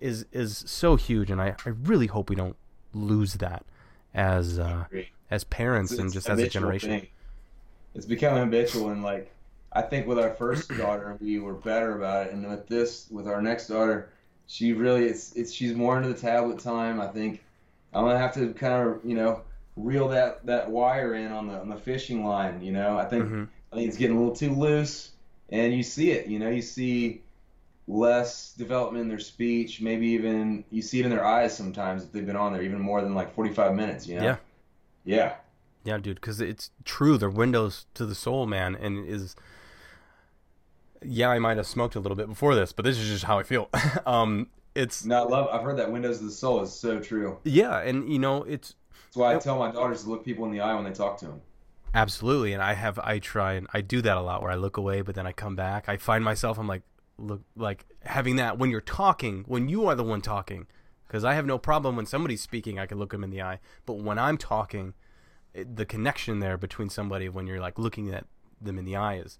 [0.00, 1.30] is is so huge.
[1.30, 2.56] And I, I really hope we don't
[2.92, 3.64] lose that
[4.12, 4.86] as uh,
[5.30, 6.90] as parents It's- and just as a generation.
[6.90, 7.06] thing.
[7.94, 9.32] It's become habitual, and like
[9.76, 13.28] I think with our first daughter, we were better about it, and with this, with
[13.28, 14.10] our next daughter,
[14.46, 17.00] she really it's it's she's more into the tablet time.
[17.00, 17.44] I think
[17.92, 19.42] I'm gonna have to kind of you know
[19.76, 22.62] reel that that wire in on the on the fishing line.
[22.62, 23.48] You know, I think Mhm.
[23.72, 25.12] I think it's getting a little too loose,
[25.50, 26.26] and you see it.
[26.26, 27.22] You know, you see
[27.88, 29.80] less development in their speech.
[29.80, 32.80] Maybe even you see it in their eyes sometimes if they've been on there even
[32.80, 34.08] more than like 45 minutes.
[34.08, 34.24] You know?
[34.24, 34.36] Yeah.
[35.04, 35.34] Yeah.
[35.84, 37.16] Yeah, dude, because it's true.
[37.16, 39.36] They're windows to the soul, man, and is.
[41.08, 43.38] Yeah, I might have smoked a little bit before this, but this is just how
[43.38, 43.68] I feel.
[44.06, 45.48] um, it's No, I love.
[45.52, 47.38] I've heard that Windows of the Soul is so true.
[47.44, 48.74] yeah, and you know, it's
[49.06, 51.18] That's why I tell my daughters to look people in the eye when they talk
[51.18, 51.40] to them.
[51.94, 54.76] absolutely, and I have I try and I do that a lot where I look
[54.76, 55.88] away, but then I come back.
[55.88, 56.82] I find myself I'm like
[57.18, 60.66] look like having that when you're talking, when you are the one talking,
[61.06, 63.60] because I have no problem when somebody's speaking, I can look them in the eye,
[63.86, 64.92] but when I'm talking,
[65.54, 68.26] it, the connection there between somebody when you're like looking at
[68.60, 69.38] them in the eye is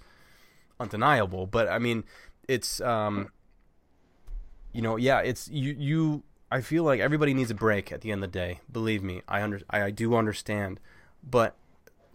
[0.79, 1.47] undeniable.
[1.47, 2.05] But I mean,
[2.49, 3.31] it's um,
[4.73, 6.23] you know, yeah, it's you you.
[6.51, 8.61] I feel like everybody needs a break at the end of the day.
[8.71, 10.81] Believe me, I under I, I do understand,
[11.23, 11.57] but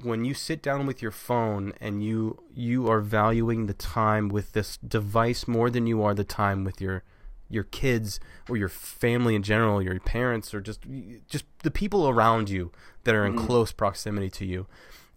[0.04, 4.54] when you sit down with your phone and you you are valuing the time with
[4.54, 7.04] this device more than you are the time with your
[7.50, 8.20] your kids
[8.50, 10.86] or your family in general, your parents or just
[11.28, 12.72] just the people around you
[13.04, 14.68] that are in close proximity to you.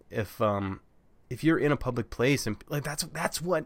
[0.09, 0.81] If um
[1.29, 3.65] if you're in a public place and like that's that's what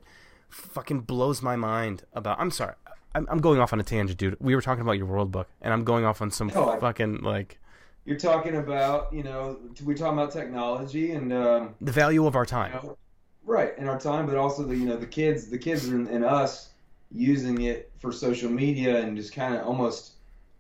[0.49, 2.40] fucking blows my mind about.
[2.40, 2.76] I'm sorry.
[3.15, 4.38] I'm, I'm going off on a tangent, dude.
[4.40, 7.22] We were talking about your world book, and I'm going off on some No, fucking
[7.22, 7.60] like
[8.06, 12.45] You're talking about, you know, we're talking about technology and, um, the value of our
[12.45, 12.72] you time.
[12.72, 12.98] know,
[13.44, 16.23] right, in our time, but also the, you know, the kids, the kids and, and
[16.26, 16.69] us
[17.11, 20.14] using it for social media and just kind of almost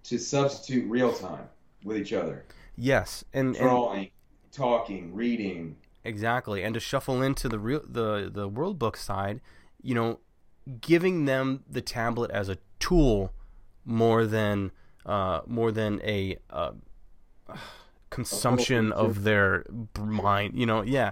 [0.03, 1.47] to substitute real time
[1.83, 2.45] with each other,
[2.77, 4.11] Yes, and, and drawing,
[4.51, 5.77] talking, reading.
[6.03, 9.41] Exactly, and to shuffle into the real the the world book side,
[9.81, 10.19] you know,
[10.81, 13.33] giving them the tablet as a tool
[13.85, 14.71] more than
[15.05, 16.71] uh, more than a uh,
[18.09, 19.65] consumption of their
[19.97, 20.57] mind.
[20.57, 21.11] You know, yeah.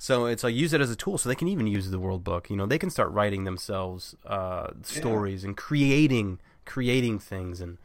[0.00, 2.22] So it's like use it as a tool, so they can even use the world
[2.22, 2.50] book.
[2.50, 7.78] You know, they can start writing themselves uh, stories and creating creating things and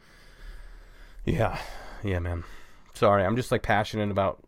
[1.24, 1.58] yeah,
[2.02, 2.44] yeah, man.
[2.92, 4.44] Sorry, I'm just like passionate about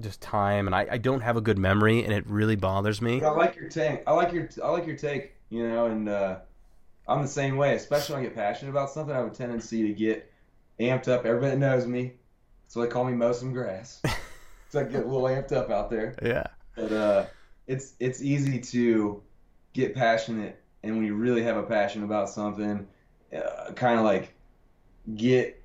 [0.00, 3.20] just time, and I, I don't have a good memory, and it really bothers me.
[3.20, 4.02] But I like your take.
[4.06, 5.34] I like your I like your take.
[5.50, 6.38] You know, and uh,
[7.06, 7.74] I'm the same way.
[7.74, 10.30] Especially when I get passionate about something, I have a tendency to get
[10.80, 11.24] amped up.
[11.24, 12.14] Everybody knows me,
[12.66, 14.02] so they call me mow some grass.
[14.68, 16.16] so I get a little amped up out there.
[16.22, 17.26] Yeah, But uh,
[17.66, 19.22] it's it's easy to
[19.72, 22.86] get passionate, and when you really have a passion about something,
[23.34, 24.34] uh, kind of like
[25.14, 25.62] get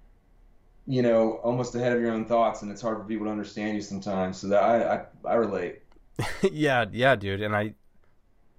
[0.89, 3.75] you know almost ahead of your own thoughts, and it's hard for people to understand
[3.75, 4.37] you sometimes.
[4.37, 5.83] So that I I, I relate.
[6.51, 7.41] yeah, yeah, dude.
[7.41, 7.75] And I,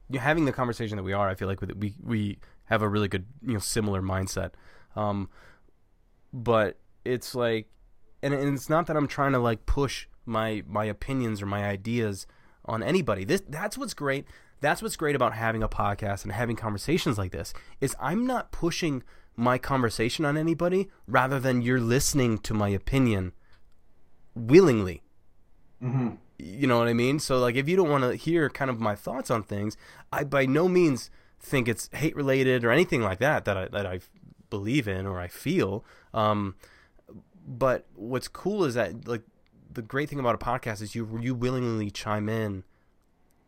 [0.08, 3.08] you having the conversation that we are, I feel like we we have a really
[3.08, 4.52] good, you know, similar mindset.
[4.94, 5.28] Um,
[6.32, 7.66] but it's like,
[8.22, 11.64] and, and it's not that I'm trying to like push my my opinions or my
[11.64, 12.28] ideas
[12.64, 13.24] on anybody.
[13.24, 14.24] This that's what's great.
[14.60, 18.52] That's what's great about having a podcast and having conversations like this is I'm not
[18.52, 19.02] pushing
[19.40, 23.32] my conversation on anybody rather than you're listening to my opinion
[24.34, 25.02] willingly
[25.80, 26.10] hmm
[26.42, 27.18] you know what I mean?
[27.18, 29.76] So like if you don't want to hear kind of my thoughts on things,
[30.12, 33.86] I by no means think it's hate related or anything like that that I that
[33.86, 34.00] I
[34.48, 35.84] believe in or I feel.
[36.14, 36.56] Um,
[37.46, 39.22] but what's cool is that like
[39.72, 42.64] the great thing about a podcast is you you willingly chime in.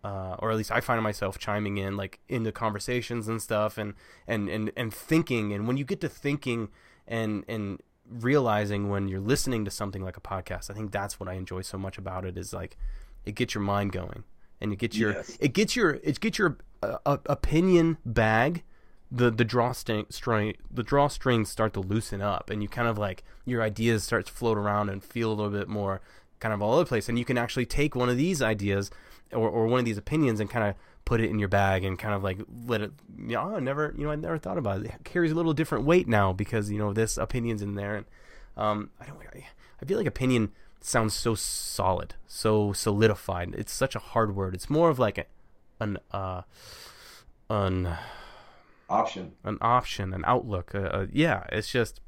[0.05, 3.95] Uh, or at least I find myself chiming in like into conversations and stuff and,
[4.27, 5.53] and, and, and thinking.
[5.53, 6.69] And when you get to thinking
[7.07, 7.81] and and
[8.21, 11.63] realizing when you're listening to something like a podcast i think that's what i enjoy
[11.63, 12.77] so much about it is like
[13.25, 14.25] it gets your mind going
[14.61, 15.37] and it gets your Yes.
[15.41, 18.65] it gets your it gets your uh, uh, opinion bag.
[19.11, 23.25] The the drawstring string the drawstrings start to loosen up and you kind of like
[23.45, 26.01] your ideas start to float around and feel a little bit more
[26.41, 27.09] kind of all over the place.
[27.09, 28.91] And you can actually take one of these ideas
[29.33, 31.99] or, or one of these opinions and kind of put it in your bag and
[31.99, 34.81] kind of like let it you know I never you know I never thought about
[34.81, 34.87] it.
[34.87, 38.07] it carries a little different weight now because you know this opinion's in there and
[38.57, 39.47] um I don't I,
[39.81, 44.69] I feel like opinion sounds so solid so solidified it's such a hard word it's
[44.69, 45.25] more of like a,
[45.81, 46.43] an uh
[47.51, 47.97] an
[48.93, 49.33] option.
[49.45, 50.75] an option, an outlook.
[50.75, 52.01] Uh, uh, yeah, it's just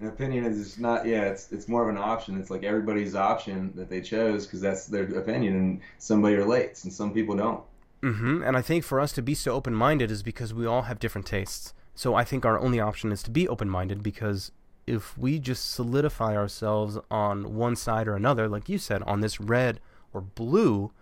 [0.00, 1.06] An opinion is not.
[1.06, 2.38] Yeah, it's it's more of an option.
[2.40, 6.92] It's like everybody's option that they chose because that's their opinion, and somebody relates, and
[6.92, 7.62] some people don't.
[8.02, 8.42] Mm-hmm.
[8.42, 10.98] And I think for us to be so open minded is because we all have
[10.98, 11.74] different tastes.
[11.94, 14.52] So I think our only option is to be open minded because
[14.86, 19.38] if we just solidify ourselves on one side or another, like you said, on this
[19.38, 19.80] red
[20.14, 20.92] or blue,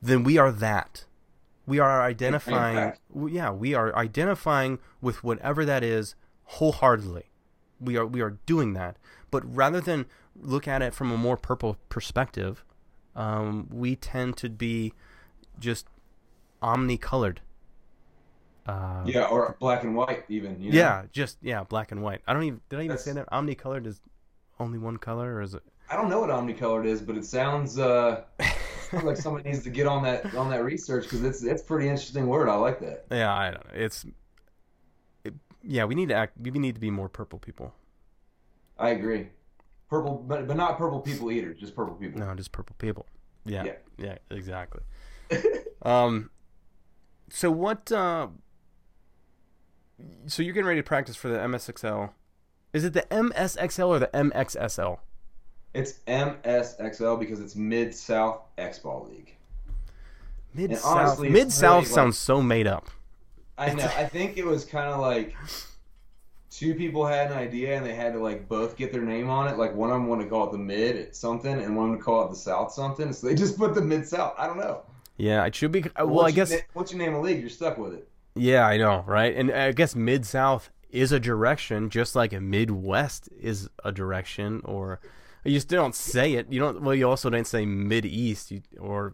[0.00, 1.04] then we are that.
[1.66, 2.94] We are identifying.
[3.14, 6.14] Yeah, we are identifying with whatever that is
[6.44, 7.26] wholeheartedly.
[7.80, 8.96] We are we are doing that.
[9.30, 10.06] But rather than
[10.40, 12.64] look at it from a more purple perspective,
[13.14, 14.92] um, we tend to be
[15.58, 15.86] just
[16.62, 17.38] omnicolored.
[18.66, 20.60] Uh, Yeah, or black and white even.
[20.60, 20.78] You know?
[20.78, 22.20] yeah, just yeah, black and white.
[22.26, 24.00] I don't even did I even That's- say that omnicolored is
[24.60, 25.62] only one color or is it?
[25.90, 28.22] I don't know what omnicolored is, but it sounds uh,
[28.90, 31.64] sounds like somebody needs to get on that on that research because it's it's a
[31.64, 32.48] pretty interesting word.
[32.50, 33.06] I like that.
[33.10, 33.72] Yeah, I don't know.
[33.74, 34.12] It's it,
[35.68, 36.32] yeah, we need to act.
[36.40, 37.74] We need to be more purple people.
[38.78, 39.28] I agree.
[39.90, 42.20] Purple, but but not purple people eaters, just purple people.
[42.20, 43.06] No, just purple people.
[43.44, 44.18] Yeah, yeah, Yeah.
[44.30, 44.80] exactly.
[45.82, 46.30] um,
[47.28, 47.92] so what?
[47.92, 48.28] Uh,
[50.26, 52.10] so you're getting ready to practice for the MSXL.
[52.72, 54.98] Is it the MSXL or the MXSL?
[55.74, 59.36] It's MSXL because it's Mid South X Ball League.
[60.54, 61.18] Mid South.
[61.20, 62.88] Mid South really, like- sounds so made up.
[63.58, 63.84] I know.
[63.96, 65.34] I think it was kind of like
[66.50, 69.48] two people had an idea and they had to like both get their name on
[69.48, 69.58] it.
[69.58, 72.24] Like one of them wanted to call it the Mid something and one would call
[72.26, 73.12] it the South something.
[73.12, 74.34] So they just put the Mid South.
[74.38, 74.82] I don't know.
[75.16, 75.82] Yeah, it should be.
[75.84, 76.54] uh, Well, Once I guess.
[76.74, 78.08] once you name a league, you're stuck with it.
[78.36, 79.34] Yeah, I know, right?
[79.34, 84.62] And I guess Mid South is a direction, just like a Midwest is a direction,
[84.64, 85.00] or
[85.44, 86.46] you just don't say it.
[86.52, 86.82] You don't.
[86.82, 89.12] Well, you also don't say Mid East, or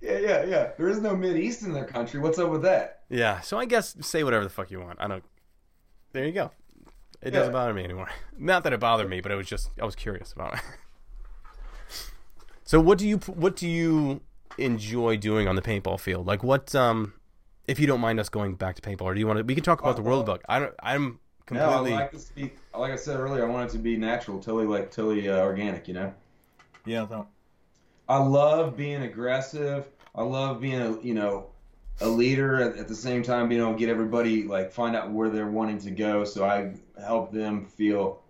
[0.00, 0.70] Yeah, yeah, yeah.
[0.76, 2.20] There is no Mid East in their country.
[2.20, 3.02] What's up with that?
[3.08, 3.40] yeah.
[3.40, 5.00] So I guess say whatever the fuck you want.
[5.00, 5.24] I don't.
[6.12, 6.50] There you go.
[7.20, 8.08] It doesn't bother me anymore.
[8.38, 10.60] Not that it bothered me, but it was just I was curious about it.
[12.64, 14.20] so what do you what do you
[14.56, 16.26] enjoy doing on the paintball field?
[16.26, 17.14] Like what um
[17.66, 19.44] if you don't mind us going back to paintball, or do you want to?
[19.44, 20.42] We can talk about the World Book.
[20.48, 20.74] I don't.
[20.82, 21.66] I'm completely.
[21.66, 21.98] No, I completely.
[22.00, 23.44] like this to be like I said earlier.
[23.44, 25.86] I want it to be natural, totally like totally uh, organic.
[25.86, 26.14] You know.
[26.86, 27.06] yeah.
[28.08, 29.86] I love being aggressive.
[30.14, 31.46] I love being a you know
[32.00, 35.10] a leader at, at the same time being able to get everybody like find out
[35.10, 36.24] where they're wanting to go.
[36.24, 38.22] So I help them feel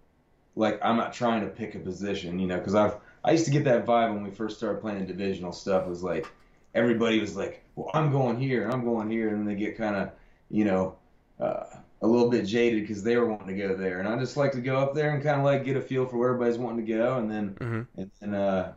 [0.56, 3.50] like I'm not trying to pick a position, you know, because I've I used to
[3.50, 5.86] get that vibe when we first started playing divisional stuff.
[5.86, 6.26] It was like
[6.74, 9.96] everybody was like, well, I'm going here and I'm going here, and they get kind
[9.96, 10.10] of
[10.50, 10.96] you know.
[11.38, 11.64] Uh,
[12.00, 14.52] a little bit jaded because they were wanting to go there, and I just like
[14.52, 16.86] to go up there and kind of like get a feel for where everybody's wanting
[16.86, 17.86] to go, and then Mhm.
[17.96, 18.68] and, and uh,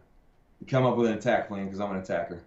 [0.67, 2.41] come up with an attack plan because I'm an attacker.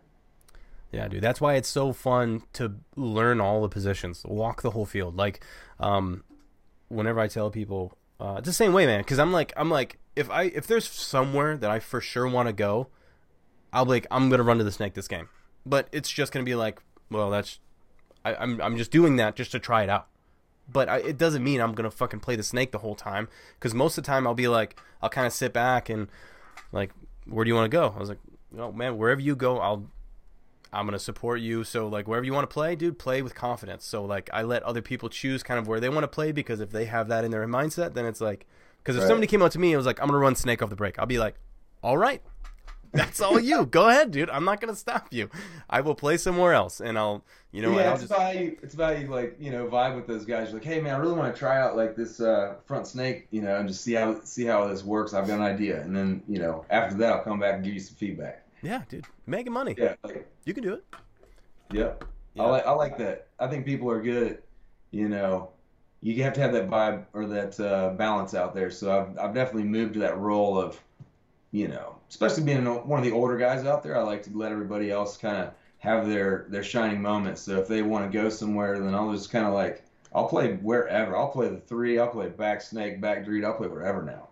[0.92, 1.22] Yeah, dude.
[1.22, 5.16] That's why it's so fun to learn all the positions, walk the whole field.
[5.16, 5.44] Like,
[5.80, 6.22] um,
[6.88, 9.00] whenever I tell people, uh, it's the same way, man.
[9.00, 12.48] Because I'm like, I'm like, if I if there's somewhere that I for sure want
[12.48, 12.88] to go,
[13.72, 15.28] I'll be like, I'm gonna run to the snake this game.
[15.66, 16.80] But it's just gonna be like,
[17.10, 17.58] well, that's,
[18.24, 20.06] I, I'm I'm just doing that just to try it out.
[20.72, 23.28] But I, it doesn't mean I'm gonna fucking play the snake the whole time.
[23.58, 26.06] Because most of the time I'll be like, I'll kind of sit back and
[26.70, 26.92] like,
[27.26, 27.92] where do you want to go?
[27.94, 28.18] I was like,
[28.58, 29.90] oh man, wherever you go, I'll
[30.72, 31.62] I'm gonna support you.
[31.64, 33.84] So like wherever you want to play, dude, play with confidence.
[33.84, 36.60] So like I let other people choose kind of where they want to play because
[36.60, 38.46] if they have that in their mindset, then it's like
[38.78, 39.08] because if Right.
[39.08, 40.98] somebody came up to me and was like, I'm gonna run snake off the break,
[40.98, 41.36] I'll be like,
[41.82, 42.22] all right,
[42.94, 43.66] that's all you.
[43.66, 44.30] Go ahead, dude.
[44.30, 45.28] I'm not gonna stop you.
[45.68, 48.56] I will play somewhere else, and I'll you know yeah, I'll it's just about you.
[48.62, 50.48] It's about you, like you know, vibe with those guys.
[50.48, 53.26] You're like, hey man, I really want to try out like this uh, front snake,
[53.30, 55.12] you know, and just see how see how this works.
[55.14, 57.74] I've got an idea, and then you know, after that, I'll come back and give
[57.74, 58.46] you some feedback.
[58.62, 59.74] yeah, dude, making money.
[59.76, 60.84] Yeah, like, You can do it.
[61.72, 62.04] Yep.
[62.34, 62.42] Yeah.
[62.42, 63.28] I like I like that.
[63.38, 64.42] I think people are good at,
[64.90, 65.50] you know,
[66.02, 68.70] you have to have that vibe or that uh, balance out there.
[68.70, 70.80] So I've I've definitely moved to that role of,
[71.52, 73.98] you know, especially being one of the older guys out there.
[73.98, 77.42] I like to let everybody else kind of have their their shining moments.
[77.42, 79.84] So if they want to go somewhere, then I'll just kind of like
[80.14, 81.16] I'll play wherever.
[81.16, 81.98] I'll play the three.
[81.98, 83.44] I'll play back snake, back dreed.
[83.44, 84.28] I'll play wherever now.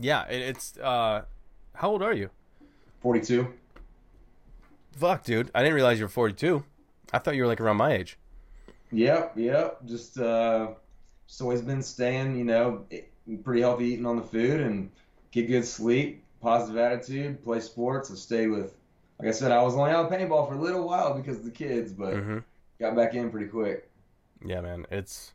[0.00, 0.78] Yeah, it, it's.
[0.78, 1.22] uh
[1.74, 2.30] How old are you?
[3.00, 3.52] Forty two.
[4.92, 5.50] Fuck, dude.
[5.52, 6.64] I didn't realize you were 42.
[7.12, 8.16] I thought you were like around my age.
[8.92, 9.84] Yep, yep.
[9.84, 10.68] Just uh,
[11.26, 12.86] just always been staying, you know,
[13.44, 14.90] pretty healthy eating on the food and
[15.32, 18.10] get good sleep, positive attitude, play sports.
[18.10, 18.74] I stayed with,
[19.18, 21.44] like I said, I was only out of paintball for a little while because of
[21.44, 22.38] the kids, but hmm
[22.78, 23.90] got back in pretty quick.
[24.44, 25.32] Yeah, man, it's.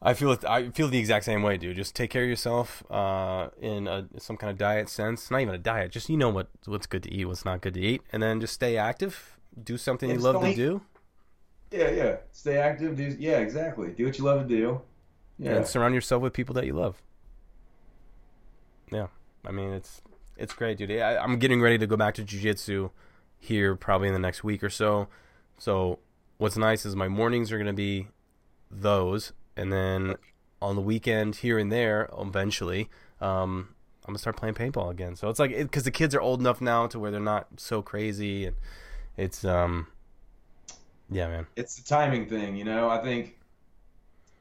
[0.00, 0.44] I feel it.
[0.44, 1.76] I feel the exact same way, dude.
[1.76, 5.30] Just take care of yourself, uh, in a, some kind of diet sense.
[5.30, 5.90] Not even a diet.
[5.90, 8.40] Just you know what what's good to eat, what's not good to eat, and then
[8.40, 9.36] just stay active.
[9.62, 10.80] Do something Yeah, you love to eat- do.
[11.70, 12.16] Yeah, yeah.
[12.32, 12.96] Stay active.
[12.96, 13.88] Do yeah, exactly.
[13.90, 14.80] Do what you love to do.
[15.38, 15.56] Yeah.
[15.56, 17.02] and surround yourself with people that you love.
[18.92, 19.08] Yeah,
[19.46, 20.02] I mean it's
[20.36, 20.90] it's great, dude.
[20.90, 22.90] I, I'm getting ready to go back to jujitsu
[23.38, 25.08] here probably in the next week or so.
[25.58, 25.98] So
[26.38, 28.08] what's nice is my mornings are gonna be
[28.70, 30.16] those, and then
[30.60, 32.88] on the weekend here and there, eventually,
[33.20, 33.74] um,
[34.04, 35.16] I'm gonna start playing paintball again.
[35.16, 37.82] So it's like because the kids are old enough now to where they're not so
[37.82, 38.56] crazy, and
[39.16, 39.86] it's um,
[41.10, 41.46] yeah, man.
[41.56, 42.88] it's the timing thing, you know.
[42.88, 43.38] I think,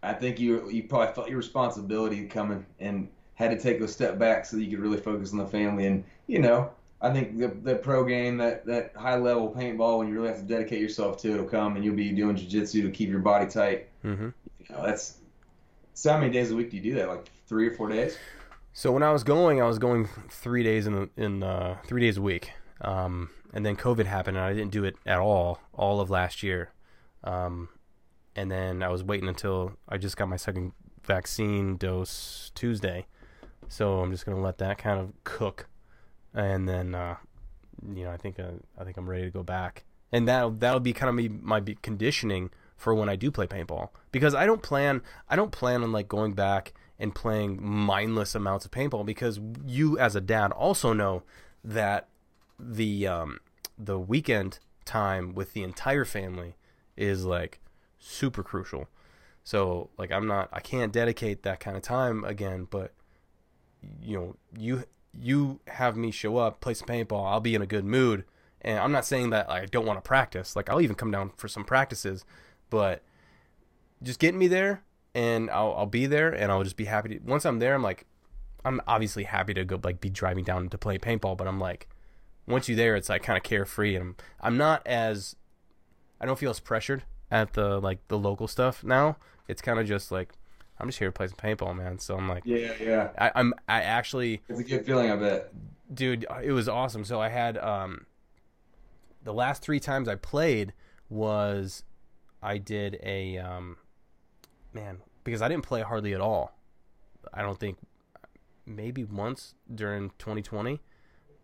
[0.03, 4.17] I think you you probably felt your responsibility coming and had to take a step
[4.17, 5.85] back so that you could really focus on the family.
[5.85, 6.71] And you know,
[7.01, 10.39] I think the the pro game, that that high level paintball, when you really have
[10.39, 13.19] to dedicate yourself to it, will come, and you'll be doing jujitsu to keep your
[13.19, 13.87] body tight.
[14.03, 14.29] Mm-hmm.
[14.59, 15.17] You know, that's
[15.93, 16.11] so.
[16.11, 17.07] How many days a week do you do that?
[17.07, 18.17] Like three or four days?
[18.73, 22.17] So when I was going, I was going three days in in uh, three days
[22.17, 22.51] a week,
[22.81, 26.43] um, and then COVID happened, and I didn't do it at all all of last
[26.43, 26.71] year.
[27.23, 27.69] Um,
[28.35, 33.05] and then I was waiting until I just got my second vaccine dose Tuesday,
[33.67, 35.67] so I'm just gonna let that kind of cook,
[36.33, 37.15] and then uh,
[37.93, 40.79] you know I think uh, I think I'm ready to go back, and that that'll
[40.79, 43.89] be kind of my conditioning for when I do play paintball.
[44.11, 48.65] Because I don't plan I don't plan on like going back and playing mindless amounts
[48.65, 51.23] of paintball because you as a dad also know
[51.63, 52.07] that
[52.59, 53.39] the um,
[53.77, 56.55] the weekend time with the entire family
[56.95, 57.59] is like
[57.99, 58.87] super crucial.
[59.43, 62.93] So like I'm not I can't dedicate that kind of time again, but
[64.01, 64.83] you know, you
[65.17, 68.25] you have me show up, play some paintball, I'll be in a good mood.
[68.61, 70.55] And I'm not saying that I don't want to practice.
[70.55, 72.25] Like I'll even come down for some practices,
[72.69, 73.03] but
[74.01, 74.83] just getting me there
[75.13, 77.83] and I'll I'll be there and I'll just be happy to once I'm there I'm
[77.83, 78.05] like
[78.63, 81.87] I'm obviously happy to go like be driving down to play paintball, but I'm like
[82.47, 85.35] once you're there it's like kind of carefree and I'm I'm not as
[86.19, 89.17] I don't feel as pressured at the like the local stuff now.
[89.47, 90.33] It's kind of just like
[90.79, 91.99] I'm just here to play some paintball, man.
[91.99, 93.09] So I'm like Yeah, yeah.
[93.17, 95.51] I, I'm I actually It's a good feeling, I bet.
[95.93, 98.05] dude it was awesome so i had um
[99.23, 100.73] the last three times i played
[101.09, 101.83] was
[102.41, 103.77] i did a um
[104.73, 106.57] man because i didn't play hardly at all
[107.35, 107.77] i don't think
[108.65, 110.81] maybe once during 2020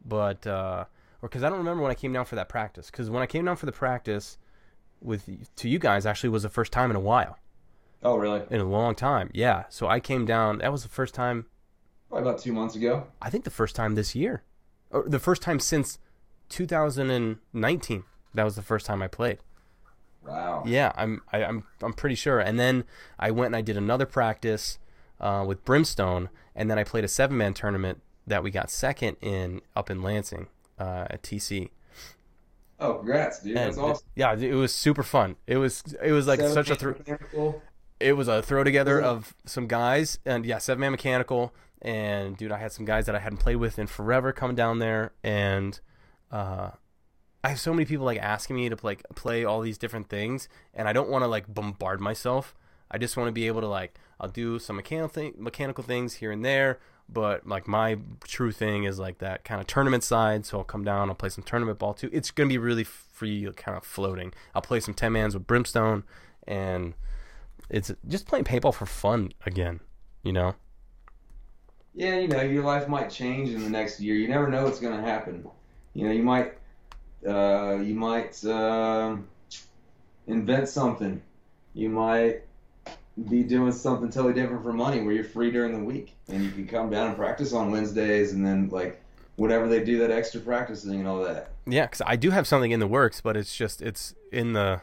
[0.04, 0.86] but uh
[1.22, 3.28] or because i don't remember when i came down for that practice because when i
[3.28, 4.40] came down for the practice
[5.02, 7.38] with to you guys actually was the first time in a while
[8.04, 8.42] Oh, really?
[8.50, 11.46] in a long time yeah so i came down that was the first time
[12.10, 13.08] Probably about two months ago.
[13.22, 14.44] I think the first time this year,
[14.90, 15.98] or the first time since
[16.50, 18.04] 2019.
[18.34, 19.38] That was the first time I played.
[20.26, 20.64] Wow.
[20.66, 22.40] Yeah, I'm I, I'm I'm pretty sure.
[22.40, 22.84] And then
[23.18, 24.78] I went and I did another practice
[25.22, 29.16] uh, with Brimstone, and then I played a seven man tournament that we got second
[29.22, 30.48] in up in Lansing
[30.80, 31.70] uh, at TC.
[32.80, 33.56] Oh, congrats, dude.
[33.56, 34.08] That's And, awesome.
[34.16, 35.38] Yeah, it was super fun.
[35.48, 37.62] It was it was like Seven such a mechanical.
[38.02, 42.52] It was a throw together of some guys and yeah seven man mechanical and dude
[42.52, 45.80] i had some guys that i hadn't played with in forever coming down there and
[46.32, 46.70] uh
[47.44, 50.50] i have so many people like asking me to like play all these different things
[50.74, 52.56] and i don't want to like bombard myself.
[52.94, 56.16] I just want to be able to like i'll do some mechanical thing mechanical things
[56.16, 60.46] here and there but like my true thing is like that kind of tournament side
[60.46, 62.10] so i'll come down i'll play some tournament ball too.
[62.12, 62.84] It's gonna be really
[63.22, 64.34] free kind of floating.
[64.56, 66.04] I'll play some 10 mans with brimstone
[66.48, 66.96] and
[67.72, 69.80] it's just playing paintball for fun again,
[70.24, 70.56] you know?
[71.94, 74.16] Yeah, you know, your life might change in the next year.
[74.16, 75.48] You never know what's going to happen.
[75.94, 76.54] You know, you might,
[77.28, 79.28] uh, you might um,
[80.28, 81.22] invent something.
[81.74, 82.44] You might
[83.30, 86.52] be doing something totally different for money, where you're free during the week and you
[86.52, 89.02] can come down and practice on Wednesdays, and then like
[89.38, 91.52] whatever they do that extra practicing and all that.
[91.66, 94.82] Yeah, because I do have something in the works, but it's just, it's in the.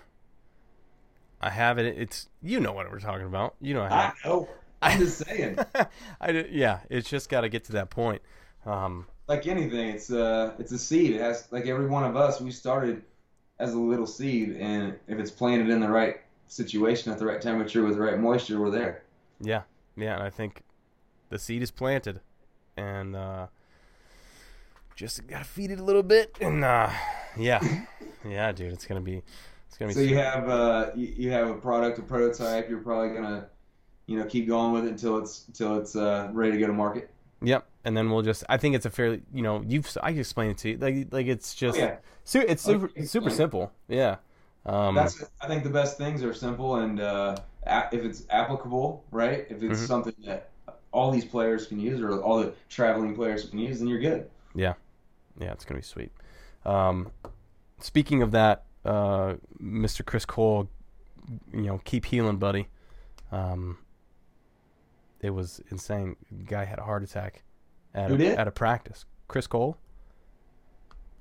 [1.40, 1.96] I have it.
[1.98, 3.54] It's you know what we're talking about.
[3.60, 4.48] You know, I I know.
[4.82, 5.58] I'm just saying.
[6.20, 8.22] I did- yeah, it's just got to get to that point.
[8.66, 11.14] Um, like anything, it's uh it's a seed.
[11.16, 13.02] It has like every one of us, we started
[13.58, 16.16] as a little seed, and if it's planted in the right
[16.46, 19.02] situation at the right temperature with the right moisture, we're there.
[19.40, 19.62] yeah,
[19.96, 20.62] yeah, and I think
[21.28, 22.20] the seed is planted,
[22.76, 23.48] and uh,
[24.96, 26.90] just gotta feed it a little bit, and uh,
[27.36, 27.60] yeah,
[28.26, 29.22] yeah, dude, it's gonna be,
[29.78, 29.94] it's gonna be.
[29.94, 32.68] So you have uh you, you have a product, a prototype.
[32.68, 33.48] You're probably gonna
[34.06, 36.72] you know keep going with it until it's until it's uh, ready to go to
[36.72, 37.10] market.
[37.42, 38.42] Yep, and then we'll just.
[38.48, 39.96] I think it's a fairly, you know, you've.
[40.02, 40.78] I can explain it to you.
[40.78, 41.78] Like, like it's just.
[41.78, 41.96] Oh, yeah.
[42.24, 43.72] Su- it's super, Okay, super simple.
[43.86, 44.16] Yeah.
[44.66, 47.36] Um, That's I think the best things are simple and uh,
[47.92, 49.46] if it's applicable, right?
[49.48, 49.86] If it's Mhm.
[49.86, 50.50] something that
[50.92, 54.28] all these players can use or all the traveling players can use, then you're good.
[54.54, 54.74] Yeah,
[55.40, 56.10] yeah, it's gonna be sweet.
[56.66, 57.12] Um,
[57.80, 60.04] speaking of that, uh, Mr.
[60.04, 60.68] Chris Cole
[61.52, 62.68] you know, keep healing, buddy.
[63.30, 63.78] Um,
[65.20, 66.16] it was insane.
[66.46, 67.42] Guy had a heart attack
[67.94, 68.38] at Who a, did?
[68.38, 69.04] at a practice.
[69.26, 69.76] Chris Cole.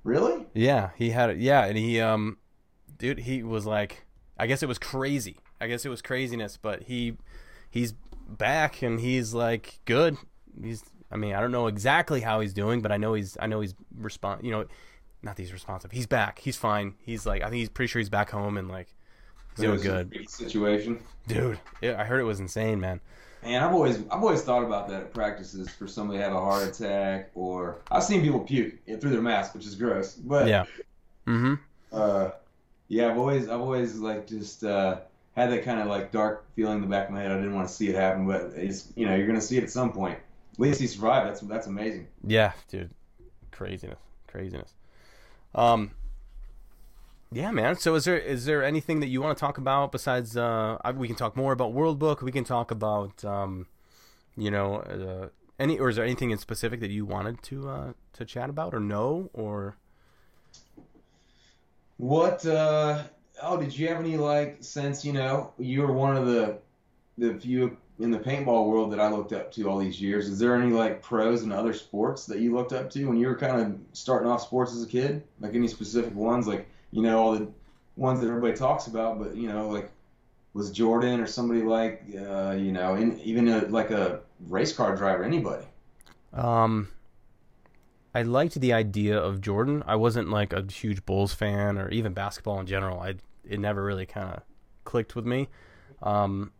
[0.03, 0.45] Really?
[0.53, 1.37] Yeah, he had it.
[1.37, 2.37] Yeah, and he, um,
[2.97, 4.05] dude, he was like,
[4.37, 5.37] I guess it was crazy.
[5.59, 7.17] I guess it was craziness, but he,
[7.69, 7.93] he's
[8.27, 10.17] back and he's like good.
[10.61, 13.47] He's, I mean, I don't know exactly how he's doing, but I know he's, I
[13.47, 14.43] know he's respond.
[14.45, 14.65] You know,
[15.27, 15.91] not that he's responsive.
[15.91, 16.39] He's back.
[16.39, 16.95] He's fine.
[16.99, 18.87] He's like, I think he's pretty sure he's back home and like,
[19.55, 20.99] he's doing a good, Situation.
[21.27, 21.59] dude.
[21.81, 23.01] Yeah, I heard it was insane, man.
[23.43, 26.39] Man, I've always I've always thought about that at practices for somebody to have a
[26.39, 30.13] heart attack or I've seen people puke through their mask, which is gross.
[30.15, 30.63] But Yeah.
[31.27, 31.55] Mm-hmm.
[31.91, 32.29] uh,
[32.87, 35.01] yeah, I've always I've always like just uh,
[35.35, 37.31] had that kind of like dark feeling in the back of my head.
[37.31, 39.63] I didn't want to see it happen, but it's you know you're gonna see it
[39.63, 40.17] at some point.
[40.53, 41.27] At least he survived.
[41.29, 42.07] That's that's amazing.
[42.25, 42.89] Yeah, dude.
[43.51, 43.99] Craziness.
[44.27, 44.73] Craziness.
[45.57, 45.91] Um
[47.31, 47.75] Yeah, man.
[47.77, 51.07] So is there is there anything that you want to talk about besides uh we
[51.07, 53.67] can talk more about World Book, we can talk about um
[54.37, 55.29] you know, uh,
[55.59, 58.73] any or is there anything in specific that you wanted to uh to chat about
[58.73, 59.77] or know or
[61.97, 62.45] What?
[62.45, 63.03] uh
[63.41, 65.05] Oh, did you have any like sense?
[65.05, 66.59] You know, you were one of the
[67.17, 70.27] the few in the paintball world that I looked up to all these years.
[70.27, 73.27] Is there any like pros in other sports that you looked up to when you
[73.27, 75.23] were kind of starting off sports as a kid?
[75.39, 76.47] Like any specific ones?
[76.47, 77.47] Like you know all the
[77.95, 79.91] ones that everybody talks about, but you know like
[80.53, 84.95] was Jordan or somebody like uh, you know in, even a, like a race car
[84.95, 85.65] driver, anybody?
[86.33, 86.89] Um,
[88.13, 89.83] I liked the idea of Jordan.
[89.87, 92.99] I wasn't like a huge Bulls fan or even basketball in general.
[92.99, 94.43] I it never really kind of
[94.83, 95.47] clicked with me.
[96.01, 96.51] Um,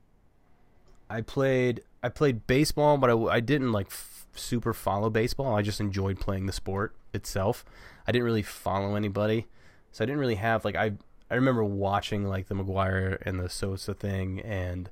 [1.10, 5.56] I played I played baseball, but I, I didn't like f- super follow baseball.
[5.56, 7.66] I just enjoyed playing the sport itself.
[8.08, 9.48] I didn't really follow anybody,
[9.92, 10.94] so I didn't really have like I
[11.30, 14.90] I remember watching like the McGwire and the Sosa thing and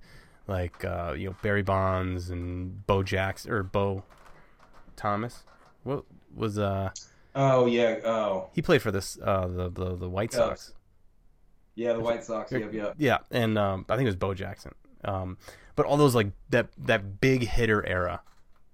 [0.48, 4.04] like uh, you know Barry Bonds and Bo Jackson or Bo
[4.96, 5.44] Thomas.
[5.84, 6.04] What
[6.36, 6.92] was uh
[7.36, 10.74] Oh yeah, oh he played for this uh the the, the White Sox.
[11.76, 12.52] yeah, the White Sox.
[12.52, 12.96] Yep, yep.
[12.98, 14.74] Yeah, and um, I think it was Bo Jackson.
[15.06, 15.38] Um,
[15.76, 18.22] but all those like that that big hitter era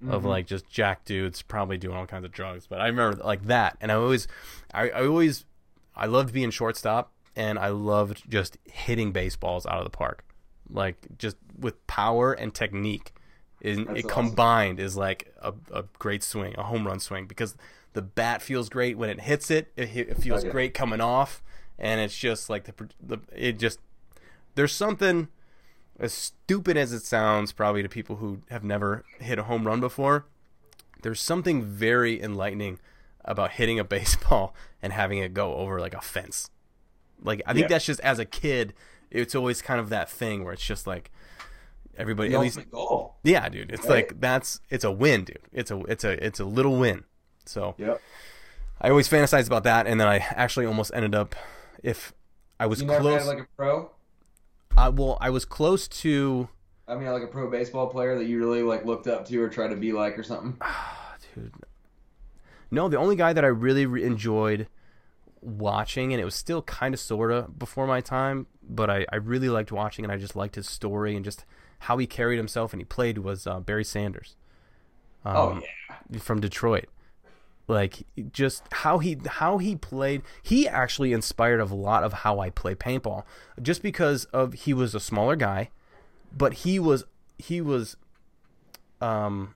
[0.07, 0.27] of Mhm.
[0.27, 2.65] like just jack dudes probably doing all kinds of drugs.
[2.67, 4.27] But I remember like that, and I always,
[4.73, 5.45] I, I always,
[5.95, 10.23] I loved being shortstop, and I loved just hitting baseballs out of the park,
[10.69, 13.13] like just with power and technique.
[13.63, 14.09] That's it awesome.
[14.09, 17.55] combined is like a, a great swing, a home run swing, because
[17.93, 19.71] the bat feels great when it hits it.
[19.75, 20.51] It, it feels Oh, yeah.
[20.51, 21.43] great coming off,
[21.77, 23.77] and it's just like the, the it just
[24.55, 25.27] there's something
[25.99, 29.79] as stupid as it sounds probably to people who have never hit a home run
[29.79, 30.25] before
[31.03, 32.79] there's something very enlightening
[33.25, 36.49] about hitting a baseball and having it go over like a fence
[37.21, 37.67] like i think Yeah.
[37.69, 38.73] that's just as a kid
[39.11, 41.11] it's always kind of that thing where it's just like
[41.97, 43.17] everybody at least goal.
[43.23, 44.07] yeah dude it's Right.
[44.09, 47.03] like that's it's a win dude it's a it's a it's a little win
[47.45, 48.01] so Yep.
[48.79, 51.35] i always fantasize about that and then i actually almost ended up
[51.83, 52.13] if
[52.59, 53.91] i was You close like a pro?
[54.77, 56.49] I, well i was close to
[56.91, 59.47] I mean, like a pro baseball player that you really like looked up to or
[59.47, 60.57] tried to be like or something.
[61.35, 61.53] dude.
[62.69, 64.67] No, the only guy that I really re- enjoyed
[65.41, 69.17] watching, and it was still kind of sort of before my time, but I, I
[69.17, 71.45] really liked watching, and I just liked his story and just
[71.79, 74.35] how he carried himself and he played was uh, Barry Sanders.
[75.23, 76.19] Um, oh yeah.
[76.19, 76.89] from Detroit.
[77.71, 82.49] Like just how he how he played, he actually inspired a lot of how I
[82.49, 83.23] play paintball.
[83.61, 85.69] Just because of he was a smaller guy,
[86.35, 87.05] but he was
[87.37, 87.95] he was
[88.99, 89.55] um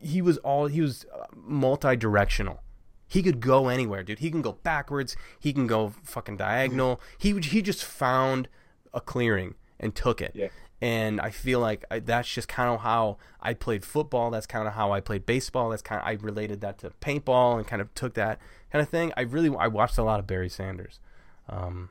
[0.00, 1.04] he was all he was
[1.36, 2.62] multi-directional.
[3.06, 4.20] He could go anywhere, dude.
[4.20, 5.16] He can go backwards.
[5.38, 6.98] He can go fucking diagonal.
[7.18, 8.48] He he just found
[8.94, 10.32] a clearing and took it.
[10.34, 10.48] Yeah.
[10.80, 14.30] And I feel like I, that's just kind of how I played football.
[14.30, 15.70] That's kind of how I played baseball.
[15.70, 18.38] That's kind of I related that to paintball and kind of took that
[18.70, 19.12] kind of thing.
[19.16, 21.00] I really I watched a lot of Barry Sanders.
[21.48, 21.90] Um,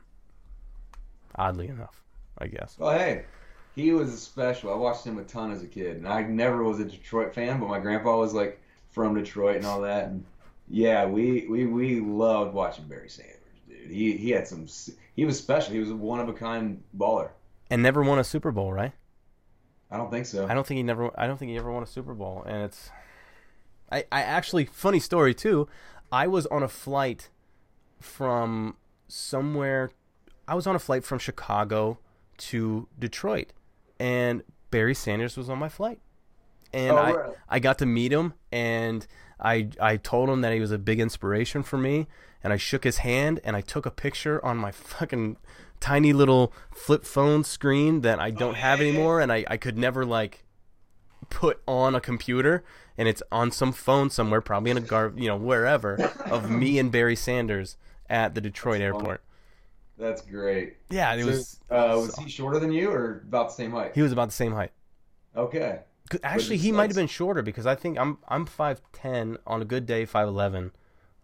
[1.34, 2.02] oddly enough,
[2.38, 2.76] I guess.
[2.78, 3.24] Well, hey,
[3.74, 4.72] he was special.
[4.72, 7.60] I watched him a ton as a kid, and I never was a Detroit fan,
[7.60, 8.60] but my grandpa was like
[8.90, 10.08] from Detroit and all that.
[10.08, 10.24] And
[10.68, 13.36] yeah, we we we loved watching Barry Sanders,
[13.68, 13.90] dude.
[13.90, 14.66] He he had some.
[15.14, 15.72] He was special.
[15.72, 17.30] He was a one of a kind baller.
[17.70, 18.92] And never won a Super Bowl, right?
[19.90, 20.46] I don't think so.
[20.46, 21.10] I don't think he never.
[21.18, 22.90] I don't think he ever won a Super Bowl, and it's.
[23.90, 25.68] I I actually funny story too.
[26.12, 27.30] I was on a flight
[28.00, 28.76] from
[29.08, 29.90] somewhere.
[30.46, 31.98] I was on a flight from Chicago
[32.38, 33.52] to Detroit,
[33.98, 36.00] and Barry Sanders was on my flight,
[36.72, 37.34] and Oh, I really?
[37.48, 39.06] I got to meet him, and
[39.40, 42.08] I I told him that he was a big inspiration for me,
[42.42, 45.36] and I shook his hand, and I took a picture on my fucking
[45.80, 48.88] tiny little flip phone screen that I don't Oh, have yeah, yeah.
[48.90, 50.44] anymore, and I I could never like
[51.30, 52.64] put on a computer,
[52.96, 55.96] and it's on some phone somewhere, probably in a gar you know wherever
[56.26, 57.76] of me and Barry Sanders
[58.08, 59.22] at the Detroit That's airport.
[59.98, 60.76] That's great.
[60.90, 61.60] Yeah, it So, was.
[61.70, 63.92] uh, was he shorter than you or about the same height?
[63.94, 64.72] He was about the same height.
[65.36, 65.80] Okay.
[66.22, 69.64] Actually, he might have been shorter because I think I'm I'm five ten on a
[69.64, 70.72] good day, five eleven.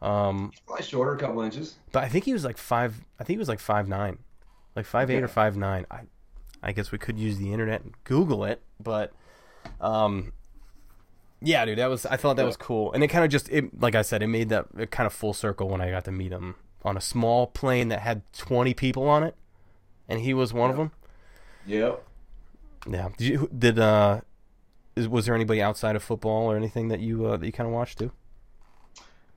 [0.03, 1.77] Um, He's Probably shorter, a couple inches.
[1.93, 3.03] but I think he was like five.
[3.19, 4.19] I think he was like five nine,
[4.77, 5.87] like five eight or five nine.
[5.91, 6.01] I,
[6.63, 9.13] I guess we could use the internet and Google it, but,
[9.81, 10.33] um,
[11.43, 13.79] yeah, dude, that was I thought that was cool, and it kind of just it
[13.81, 16.13] like I said, it made that it kind of full circle when I got to
[16.13, 19.35] meet him on a small plane that had twenty people on it,
[20.09, 20.93] and he was one of them.
[21.67, 22.03] Yep.
[22.91, 23.09] Yeah.
[23.17, 24.23] Did you did uh,
[24.97, 27.67] is, was there anybody outside of football or anything that you uh, that you kind
[27.67, 28.11] of watched too?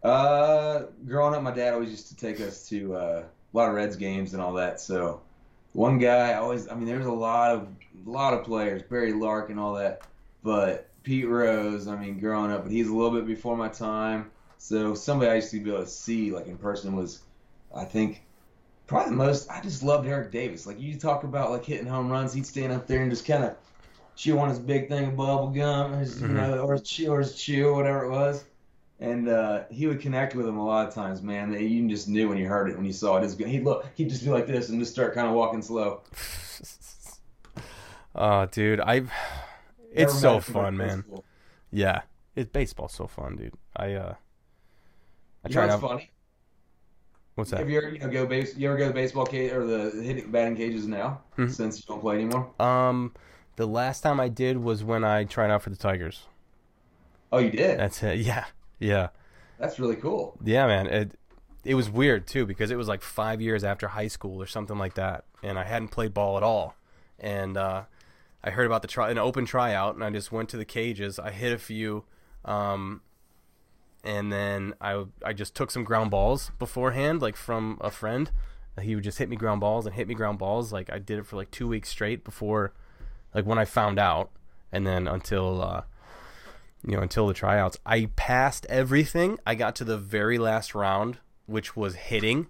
[0.04, 3.76] Uh, growing up, my dad always used to take us to uh, a lot of
[3.76, 4.80] Reds games and all that.
[4.80, 5.22] So,
[5.78, 7.64] one guy I always, I mean, there was a lot of
[8.06, 10.08] a lot of players, Barry Lark and all that,
[10.44, 14.32] but Pete Rose, I mean, growing up, but he's a little bit before my time.
[14.58, 17.28] So, somebody I used to be able to see like in person was,
[17.76, 18.28] I think,
[18.88, 19.50] probably the most.
[19.52, 20.66] I just loved Eric Davis.
[20.68, 23.44] Like you talk about like hitting home runs, he'd stand up there and just kind
[23.46, 23.58] of
[24.16, 26.36] chew on his big thing of bubble gum, his, you Mhm.
[26.36, 28.46] know, or his chew, or his chew, whatever it was
[29.00, 31.54] and uh, he would connect with him a lot of times, man.
[31.54, 33.38] You just knew when you heard it, when you saw it.
[33.38, 33.48] Good.
[33.48, 36.02] He'd look, he'd just be like this and just start kind of walking slow.
[38.20, 39.04] Oh, dude, I.
[39.92, 41.04] It's so fun, man.
[41.08, 41.24] cool.
[41.72, 42.02] Yeah,
[42.36, 43.54] it baseball's so fun, dude.
[43.76, 44.16] I uh,
[45.44, 46.12] I You try know what's funny?
[47.36, 47.60] What's that?
[47.60, 48.58] Have you ever you know go base?
[48.58, 51.22] You ever go to the baseball cage or the hitting batting cages now?
[51.38, 51.52] Mhm.
[51.52, 52.50] Since you don't play anymore.
[52.60, 53.14] Um,
[53.56, 56.24] the last time I did was when I tried out for the Tigers.
[57.32, 57.80] Oh, you did.
[57.80, 58.18] That's it.
[58.26, 58.46] Yeah,
[58.80, 59.10] yeah,
[59.60, 60.38] That's really cool.
[60.44, 60.88] yeah, man.
[60.88, 61.12] It
[61.64, 64.78] it was weird too because it was like five years after high school or something
[64.78, 66.76] like that, and I hadn't played ball at all,
[67.20, 67.84] and uh,
[68.44, 71.20] I heard about the try an open tryout, and I just went to the cages.
[71.20, 72.06] I hit a few,
[72.46, 73.02] um,
[74.04, 78.32] and then I I just took some ground balls beforehand, like from a friend.
[78.80, 80.72] He would just hit me ground balls and hit me ground balls.
[80.72, 82.74] Like I did it for like two weeks straight before,
[83.34, 84.30] like when I found out,
[84.72, 85.82] and then until uh,
[86.86, 89.40] you know until the tryouts, I passed everything.
[89.46, 92.48] I got to the very last round, which was hitting,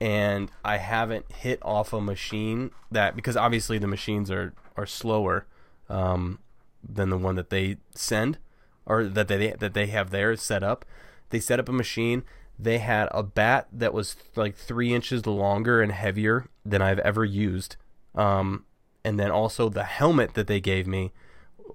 [0.00, 5.46] and I haven't hit off a machine that because obviously the machines are are slower
[5.88, 6.38] um,
[6.86, 8.38] than the one that they send
[8.86, 10.84] or that they that they have there set up.
[11.30, 12.24] They set up a machine.
[12.58, 17.24] They had a bat that was like three inches longer and heavier than I've ever
[17.24, 17.76] used.
[18.14, 18.66] Um,
[19.04, 21.12] and then also the helmet that they gave me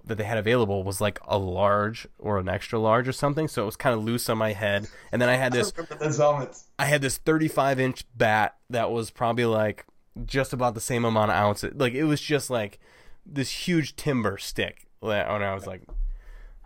[0.05, 3.47] that they had available was like a large or an extra large or something.
[3.47, 4.87] So it was kind of loose on my head.
[5.11, 6.65] And then I had this I remember those helmets.
[6.77, 9.85] I had this 35 inch bat that was probably like
[10.25, 11.73] just about the same amount of ounces.
[11.75, 12.79] Like it was just like
[13.25, 14.87] this huge timber stick.
[15.01, 15.83] And I was like,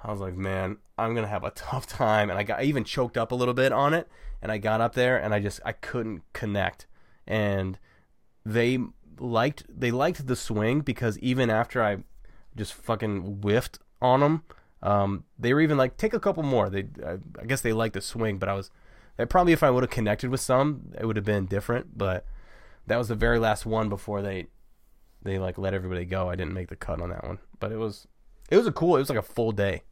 [0.04, 2.30] I was like, man, I'm gonna have a tough time.
[2.30, 4.08] And I got I even choked up a little bit on it.
[4.42, 6.88] And I got up there and I just I couldn't connect.
[7.26, 7.80] And
[8.46, 8.80] they
[9.18, 11.98] liked they liked the swing because even after I
[12.60, 14.44] just fucking whiffed on them,
[14.82, 16.70] um, they were even like, take a couple more.
[16.70, 18.72] They I, I guess they liked the swing, but I was
[19.18, 21.98] that probably if I would have connected with some, it would have been different.
[21.98, 22.26] But
[22.88, 24.48] that was the very last one before they
[25.22, 26.30] they like let everybody go.
[26.30, 28.08] I didn't make the cut on that one, but it was
[28.50, 28.96] it was a cool.
[28.96, 29.84] It was like a full day.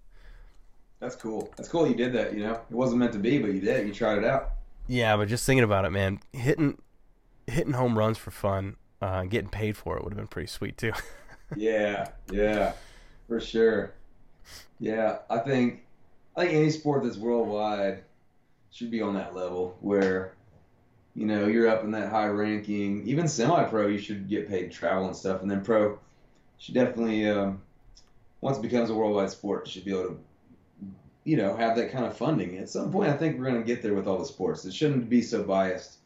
[0.99, 1.53] That's cool.
[1.57, 1.87] That's cool.
[1.87, 2.33] You did that.
[2.33, 3.87] You know, it wasn't meant to be, but you did.
[3.87, 4.51] You tried it out.
[4.87, 6.77] Yeah, but just thinking about it, man, hitting
[7.45, 10.77] hitting home runs for fun, uh, getting paid for it would have been pretty sweet
[10.77, 10.93] too.
[11.55, 12.73] Yeah, yeah,
[13.27, 13.93] for sure.
[14.79, 15.83] Yeah, I think
[16.35, 18.03] I think any sport that's worldwide
[18.71, 20.33] should be on that level where
[21.15, 23.07] you know you're up in that high ranking.
[23.07, 25.97] Even semi-pro, you should get paid travel and stuff, and then pro
[26.59, 27.61] should definitely um,
[28.41, 30.19] once it becomes a worldwide sport, should be able to
[31.23, 32.57] you know have that kind of funding.
[32.57, 34.65] At some point, I think we're going to get there with all the sports.
[34.65, 35.97] It shouldn't be so biased,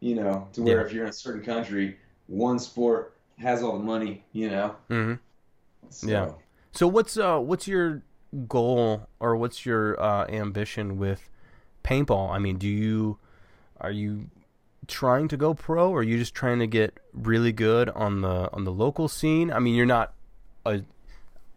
[0.00, 0.86] you know, to where Yeah.
[0.86, 4.76] if you're in a certain country, one sport has all the money, you know.
[4.88, 5.14] mm-hmm.
[5.90, 6.30] So, Yeah.
[6.72, 8.02] So what's uh what's your
[8.46, 11.28] goal or what's your uh, ambition with
[11.82, 12.30] paintball?
[12.30, 13.18] I mean, do you
[13.80, 14.30] are you
[14.86, 18.50] trying to go pro, or are you just trying to get really good on the
[18.52, 19.52] on the local scene?
[19.52, 20.12] I mean, you're not
[20.64, 20.82] a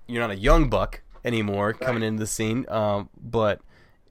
[0.08, 3.62] you're not a young buck anymore coming into the scene, um, but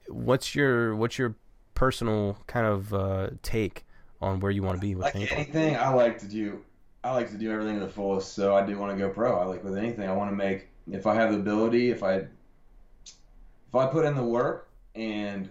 [0.07, 1.35] what's your what's your
[1.75, 3.83] personal kind of uh, take
[4.21, 5.31] on where you want to be with Like paintball?
[5.33, 6.61] anything, I like to do.
[7.03, 8.33] I like to do everything to the fullest.
[8.33, 9.37] So I do want to go pro.
[9.37, 10.07] I like with anything.
[10.07, 10.69] I want to make.
[10.91, 15.49] If I have the ability, if I if I put in the work and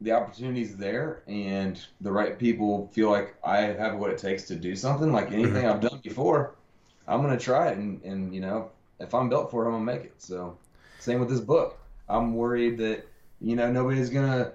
[0.00, 4.56] the opportunity's there and the right people feel like I have what it takes to
[4.56, 5.44] do something, like mm-hmm.
[5.44, 6.56] anything I've done before,
[7.06, 8.70] I'm gonna try it and, and you know,
[9.00, 10.20] if I'm built for it, I'm gonna make it.
[10.20, 10.58] So
[10.98, 11.78] same with this book.
[12.08, 13.06] I'm worried that,
[13.40, 14.52] you know, nobody's gonna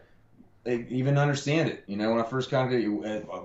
[0.67, 1.83] even understand it.
[1.87, 3.03] You know, when I first contacted you,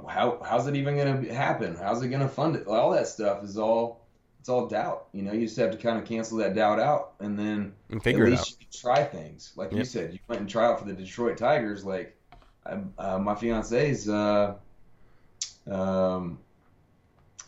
[0.08, 1.76] how how's it even gonna happen?
[1.76, 2.66] How's it gonna fund it?
[2.66, 4.02] All that stuff is all
[4.40, 5.06] it's all doubt.
[5.12, 8.02] You know, you just have to kind of cancel that doubt out, and then And
[8.02, 9.52] figure at it least you can try things.
[9.54, 11.84] Like you said, you went and try out for the Detroit Tigers.
[11.84, 12.16] Like
[12.66, 14.54] I, uh, my fiance's uh,
[15.70, 16.40] um,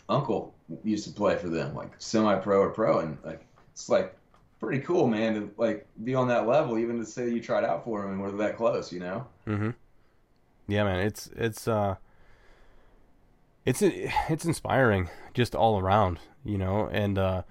[0.09, 4.17] uncle used to play for them, like semi-pro or pro, and like it's like
[4.65, 7.85] pretty cool, man, to like be on that level, even to say you tried out
[7.85, 8.93] for them and were that close.
[8.93, 9.27] You know.
[9.47, 9.71] Mm-hmm.
[10.69, 11.01] Yeah, man.
[11.01, 11.97] It's it's uh,
[13.65, 16.89] it's it's inspiring just all around, you know.
[16.91, 17.43] And uh,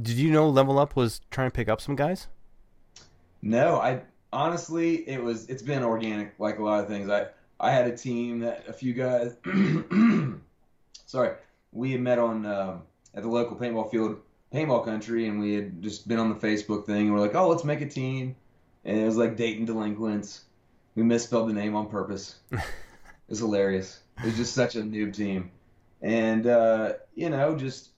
[0.00, 2.28] did you know Level Up was trying to pick up some guys?
[3.42, 5.46] No, I honestly, it was.
[5.48, 7.10] It's been organic, like a lot of things.
[7.10, 7.26] I
[7.60, 9.36] I had a team that a few guys.
[11.06, 11.36] sorry,
[11.72, 12.82] we had met on um,
[13.14, 14.16] at the local paintball field,
[14.54, 17.06] paintball country, and we had just been on the Facebook thing.
[17.06, 18.36] And we're like, oh, let's make a team,
[18.84, 20.44] and it was like Dayton Delinquents.
[20.94, 22.36] We misspelled the name on purpose.
[22.52, 22.60] it
[23.28, 24.00] was hilarious.
[24.18, 25.50] It was just such a noob team,
[26.02, 27.90] and uh, you know, just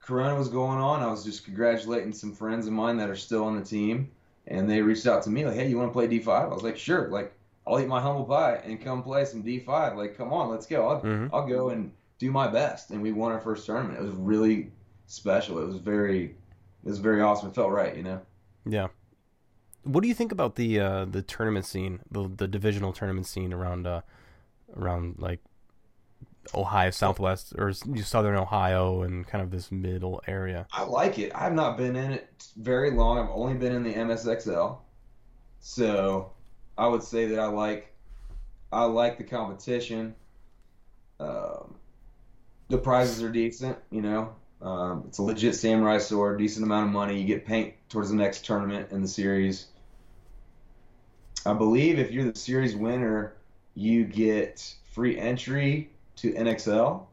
[0.00, 1.02] Corona was going on.
[1.02, 4.10] I was just congratulating some friends of mine that are still on the team
[4.50, 6.62] and they reached out to me like, "Hey, you want to play D5?" I was
[6.62, 7.32] like, "Sure." Like,
[7.66, 9.94] I'll eat my humble pie and come play some D5.
[9.96, 10.88] Like, come on, let's go.
[10.88, 11.28] I'll, Mhm.
[11.32, 12.90] I'll go and do my best.
[12.90, 13.98] And we won our first tournament.
[13.98, 14.72] It was really
[15.08, 15.58] special.
[15.58, 16.36] It was very,
[16.84, 17.48] it was very awesome.
[17.48, 18.20] It felt right, you know.
[18.64, 18.88] Yeah.
[19.82, 23.52] What do you think about the uh, the tournament scene, the the divisional tournament scene
[23.52, 24.02] around uh,
[24.76, 25.40] around like
[26.54, 30.66] Ohio Southwest or Southern Ohio and kind of this middle area?
[30.72, 31.32] I like it.
[31.34, 33.18] I've not been in it very long.
[33.18, 34.78] I've only been in the MSXL,
[35.60, 36.32] so
[36.76, 37.94] I would say that I like,
[38.72, 40.14] I like the competition.
[41.18, 41.76] Um,
[42.68, 43.78] the prizes are decent.
[43.90, 47.20] You know, um, it's a legit samurai sword, decent amount of money.
[47.20, 49.66] You get paint towards the next tournament in the series.
[51.46, 53.34] I believe if you're the series winner,
[53.74, 57.06] you get free entry to NXL.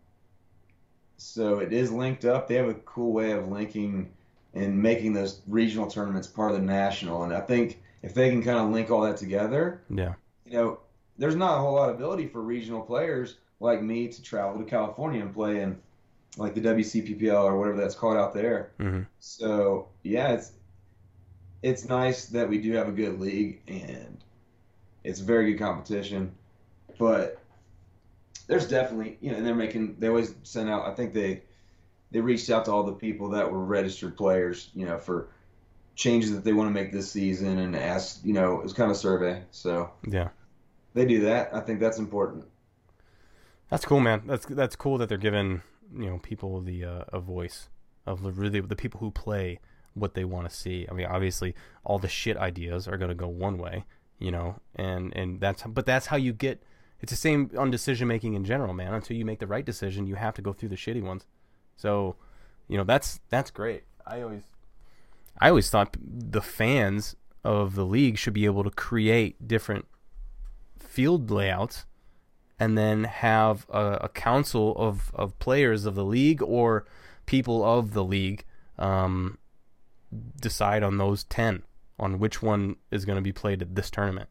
[1.17, 2.47] So it is linked up.
[2.47, 4.11] They have a cool way of linking
[4.53, 7.23] and making those regional tournaments part of the national.
[7.23, 10.13] And I think if they can kind of link all that together, Yeah.
[10.45, 10.80] you know,
[11.17, 14.65] there's not a whole lot of ability for regional players like me to travel to
[14.65, 15.80] California and play in
[16.37, 18.71] like the WCPPL or whatever that's called out there.
[18.77, 20.51] hmm So yeah, it's
[21.61, 24.23] it's nice that we do have a good league and
[25.03, 26.33] it's very good competition,
[26.99, 27.39] but
[28.47, 31.43] there's definitely you know and they're making they always send out I think they
[32.11, 35.29] they reached out to all the people that were registered players you know for
[35.95, 38.91] changes that they want to make this season and ask you know it was kind
[38.91, 40.29] of survey so Yeah.
[40.95, 42.45] they do that I think that's important
[43.69, 44.23] That's cool, man.
[44.25, 45.61] That's that's cool that they're giving
[45.95, 47.69] you know people the uh, a voice
[48.05, 49.59] of the really the people who play
[49.93, 50.85] what they want to see.
[50.89, 53.85] I mean, obviously, all the shit ideas are gonna go one way,
[54.19, 56.61] you know, and and that's but that's how you get.
[57.01, 58.93] It's the same on decision making in general, man.
[58.93, 61.26] Until you make the right decision, you have to go through the shitty ones.
[61.76, 62.15] So,
[62.67, 63.84] you know, that's that's great.
[64.05, 64.43] I always,
[65.39, 69.85] I always thought the fans of the league should be able to create different
[70.80, 71.85] field layouts
[72.60, 76.86] and then have a, a council of, of players of the league or
[77.26, 78.44] people of the league
[78.80, 79.38] um,
[80.40, 81.64] decide on those 10
[81.99, 84.30] on which one is going to be played at this tournament.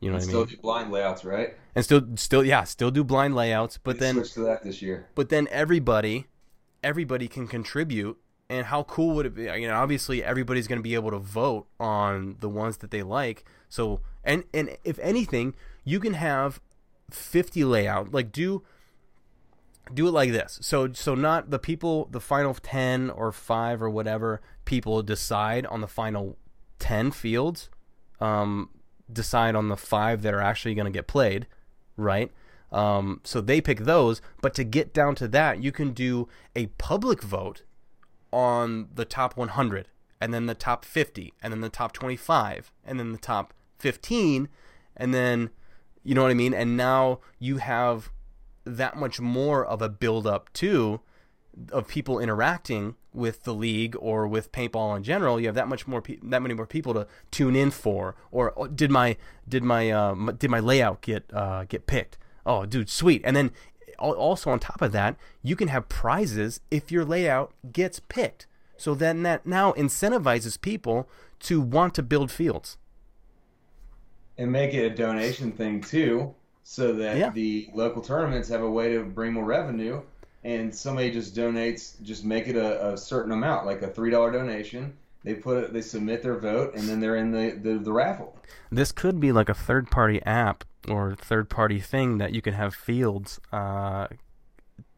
[0.00, 0.48] You know and what I still mean?
[0.48, 4.34] do blind layouts right And still, still, yeah, still do blind layouts, but then, switch
[4.34, 6.26] to that this year but then everybody,
[6.82, 8.18] everybody can contribute.
[8.48, 9.44] And how cool would it be?
[9.44, 13.02] You know, obviously everybody's going to be able to vote on the ones that they
[13.02, 13.44] like.
[13.68, 16.60] So, and and if anything, you can have
[17.10, 18.62] 50 layout like do
[19.92, 20.58] do it like this.
[20.62, 25.80] So so not the people the final 10 or 5 or whatever people decide on
[25.80, 26.36] the final
[26.78, 27.70] 10 fields
[28.20, 28.70] um
[29.12, 31.46] decide on the 5 that are actually going to get played
[31.96, 32.32] right?
[32.72, 36.66] Um so they pick those but to get down to that you can do a
[36.78, 37.62] public vote
[38.32, 39.88] on the top 100
[40.20, 44.48] and then the top 50 and then the top 25 and then the top 15
[44.96, 45.50] and then
[46.06, 46.54] you know what I mean?
[46.54, 48.10] And now you have
[48.64, 51.00] that much more of a build up too
[51.72, 55.40] of people interacting with the league or with paintball in general.
[55.40, 58.14] You have that much more pe- that many more people to tune in for.
[58.30, 59.16] Or oh, did my
[59.48, 62.18] did my uh, m- did my layout get uh, get picked?
[62.44, 63.22] Oh dude sweet.
[63.24, 63.50] And then
[63.98, 68.46] also on top of that you can have prizes if your layout gets picked.
[68.76, 71.08] So then that now incentivizes people
[71.40, 72.76] to want to build fields
[74.38, 77.30] and make it a donation thing too, so that Yeah.
[77.30, 80.00] the local tournaments have a way to bring more revenue.
[80.44, 84.30] And somebody just donates, just make it a, a certain amount, like a three dollar
[84.30, 84.92] donation.
[85.24, 88.38] They put it, they submit their vote, and then they're in the, the, the raffle.
[88.70, 92.54] This could be like a third party app or third party thing that you can
[92.54, 94.06] have fields uh,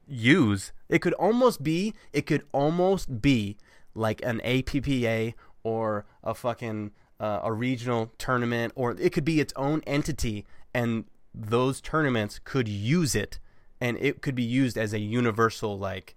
[0.07, 0.73] use.
[0.91, 3.57] It could almost be it could almost be
[3.95, 5.33] like an APPA
[5.63, 11.05] or a fucking uh, a regional tournament or it could be its own entity and
[11.35, 13.39] those tournaments could use it
[13.81, 16.17] and it could be used as a universal like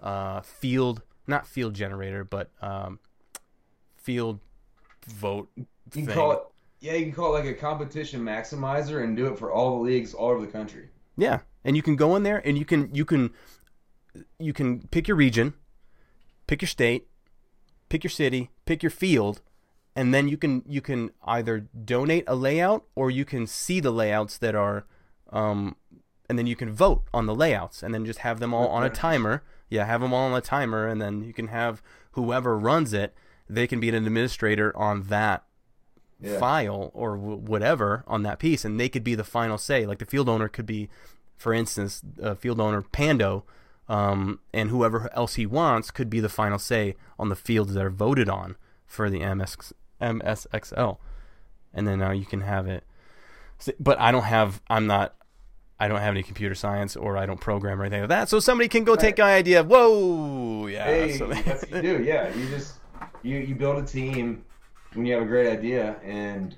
[0.00, 2.98] uh, field not field generator but um,
[3.96, 4.40] field
[5.06, 5.48] vote
[5.94, 6.38] You call it,
[6.80, 9.84] yeah, you can call it like a competition maximizer and do it for all the
[9.84, 10.88] leagues all over the country.
[11.16, 13.30] Yeah, and you can go in there and you can you can
[14.38, 15.54] you can pick your region,
[16.46, 17.08] pick your state,
[17.88, 19.40] pick your city, pick your field,
[19.96, 23.90] and then you can you can either donate a layout or you can see the
[23.92, 24.84] layouts that are
[25.32, 25.76] um
[26.28, 28.82] and then you can vote on the layouts and then just have them all on
[28.82, 29.42] a timer.
[29.68, 33.14] Yeah, have them all on a timer and then you can have whoever runs it,
[33.48, 35.44] they can be an administrator on that
[36.20, 36.38] Yeah.
[36.38, 39.84] file or w- whatever on that piece, and they could be the final say.
[39.84, 40.88] Like the field owner could be,
[41.36, 43.44] for instance, uh, field owner Pando,
[43.88, 47.84] um, and whoever else he wants could be the final say on the fields that
[47.84, 48.56] are voted on
[48.86, 50.98] for the MS, MSXL,
[51.72, 52.84] and then now you can have it.
[53.80, 54.60] But I don't have.
[54.68, 55.14] I'm not.
[55.78, 58.28] I don't have any computer science or I don't program or anything like that.
[58.28, 59.64] So somebody can go take my idea.
[59.64, 60.84] Whoa, yeah.
[60.84, 62.04] Hey, so- that's what you do.
[62.04, 62.74] Yeah, you just
[63.22, 64.44] you you build a team
[64.92, 66.54] when you have a great idea and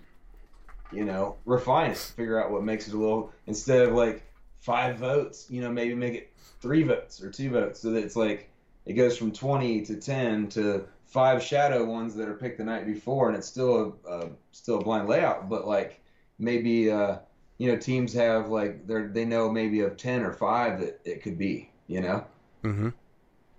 [0.92, 4.22] you know refine it, figure out what makes it a little instead of like
[4.60, 8.16] five votes, you know, maybe make it three votes or two votes, so that it's
[8.16, 8.50] like
[8.84, 12.86] it goes from twenty to ten to five shadow ones that are picked the night
[12.86, 16.00] before, and it's still a, a still a blind layout, but like
[16.38, 17.18] maybe uh
[17.58, 21.22] you know teams have like they they know maybe of ten or five that it
[21.22, 22.24] could be, you know.
[22.62, 22.88] hmm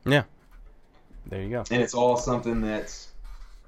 [0.06, 0.24] Yeah.
[1.30, 1.66] There you go.
[1.70, 3.10] and it's all something that's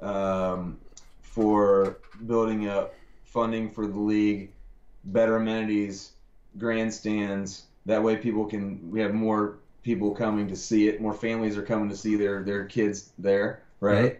[0.01, 0.79] um,
[1.21, 2.95] for building up
[3.25, 4.51] funding for the league,
[5.03, 6.13] better amenities,
[6.57, 7.65] grandstands.
[7.85, 11.01] That way, people can we have more people coming to see it.
[11.01, 14.19] More families are coming to see their their kids there, right?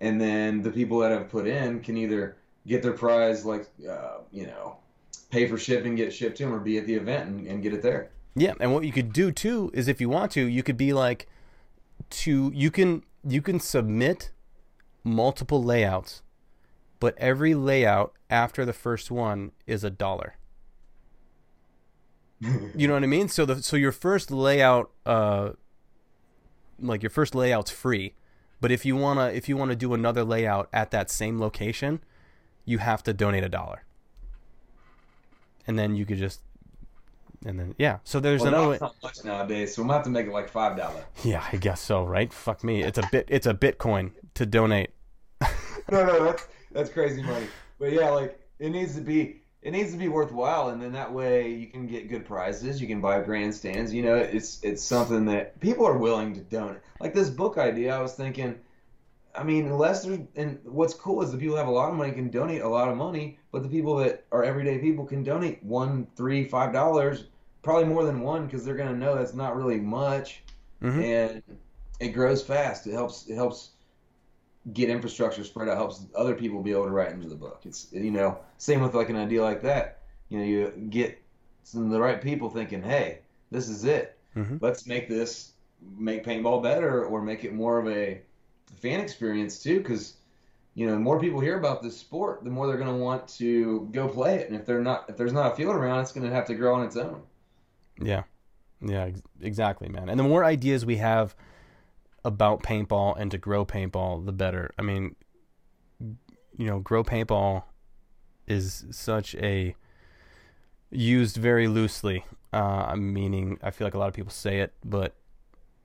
[0.00, 4.18] And then the people that have put in can either get their prize, like uh,
[4.32, 4.78] you know,
[5.30, 7.74] pay for shipping, get shipped to them, or be at the event and, and get
[7.74, 8.10] it there.
[8.34, 10.92] Yeah, and what you could do too is if you want to, you could be
[10.92, 11.28] like
[12.10, 14.30] to you can you can submit
[15.04, 16.22] multiple layouts,
[16.98, 20.34] but every layout after the first one is a dollar.
[22.74, 23.28] You know what I mean?
[23.28, 25.50] So the so your first layout uh
[26.78, 28.14] like your first layout's free,
[28.60, 31.40] but if you want to if you want to do another layout at that same
[31.40, 32.00] location,
[32.64, 33.84] you have to donate a dollar.
[35.66, 36.40] And then you could just
[37.44, 37.98] and then yeah.
[38.04, 38.74] So there's Well, another now way.
[38.76, 41.04] it's not much nowadays, so we might have to make it like five dollar.
[41.24, 42.32] Yeah, I guess so, right?
[42.32, 42.82] Fuck me.
[42.82, 44.90] It's a bit it's a Bitcoin to donate.
[45.90, 47.46] no, no, that's that's crazy money.
[47.78, 51.12] But yeah, like it needs to be it needs to be worthwhile, and then that
[51.12, 52.80] way you can get good prizes.
[52.80, 53.92] You can buy grandstands.
[53.92, 56.80] You know, it's it's something that people are willing to donate.
[56.98, 58.58] Like this book idea, I was thinking.
[59.32, 61.96] I mean, unless there's and what's cool is the people who have a lot of
[61.96, 65.22] money can donate a lot of money, but the people that are everyday people can
[65.22, 67.26] donate one, three, five dollars,
[67.62, 70.42] probably more than one, because they're gonna know that's not really much,
[70.82, 71.02] Mhm.
[71.04, 71.42] and
[72.00, 72.86] it grows fast.
[72.86, 73.28] It helps.
[73.28, 73.70] It helps
[74.72, 77.62] get infrastructure spread out helps other people be able to write into the book.
[77.64, 80.00] It's you know same with like an idea like that.
[80.28, 81.20] You know you get
[81.62, 83.20] some of the right people thinking, hey,
[83.50, 84.18] this is it.
[84.36, 84.60] Mhm.
[84.60, 85.52] Let's make this
[85.98, 88.20] make paintball better or make it more of a
[88.80, 90.16] fan experience too, because
[90.74, 93.26] you know the more people hear about this sport, the more they're going to want
[93.28, 94.48] to go play it.
[94.50, 96.54] And if they're not, if there's not a field around, it's going to have to
[96.54, 97.22] grow on its own.
[98.00, 98.24] Yeah.
[98.80, 100.08] Yeah, ex- exactly, man.
[100.08, 101.34] And the more ideas we have
[102.24, 104.72] about paintball and to grow paintball, the better.
[104.78, 105.16] I mean,
[105.98, 107.64] you know, grow paintball
[108.46, 109.74] is such a
[110.90, 112.24] used very loosely.
[112.52, 115.14] Uh, meaning, I feel like a lot of people say it, but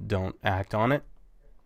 [0.06, 1.04] don't act on it.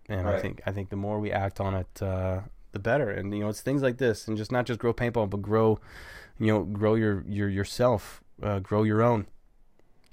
[0.10, 2.42] And I think I think the more we act on it, uh,
[2.72, 3.10] the better.
[3.10, 5.80] And you know, it's things like this, and just not just grow paintball, but grow,
[6.40, 9.28] you know, grow your your yourself, uh, grow your own,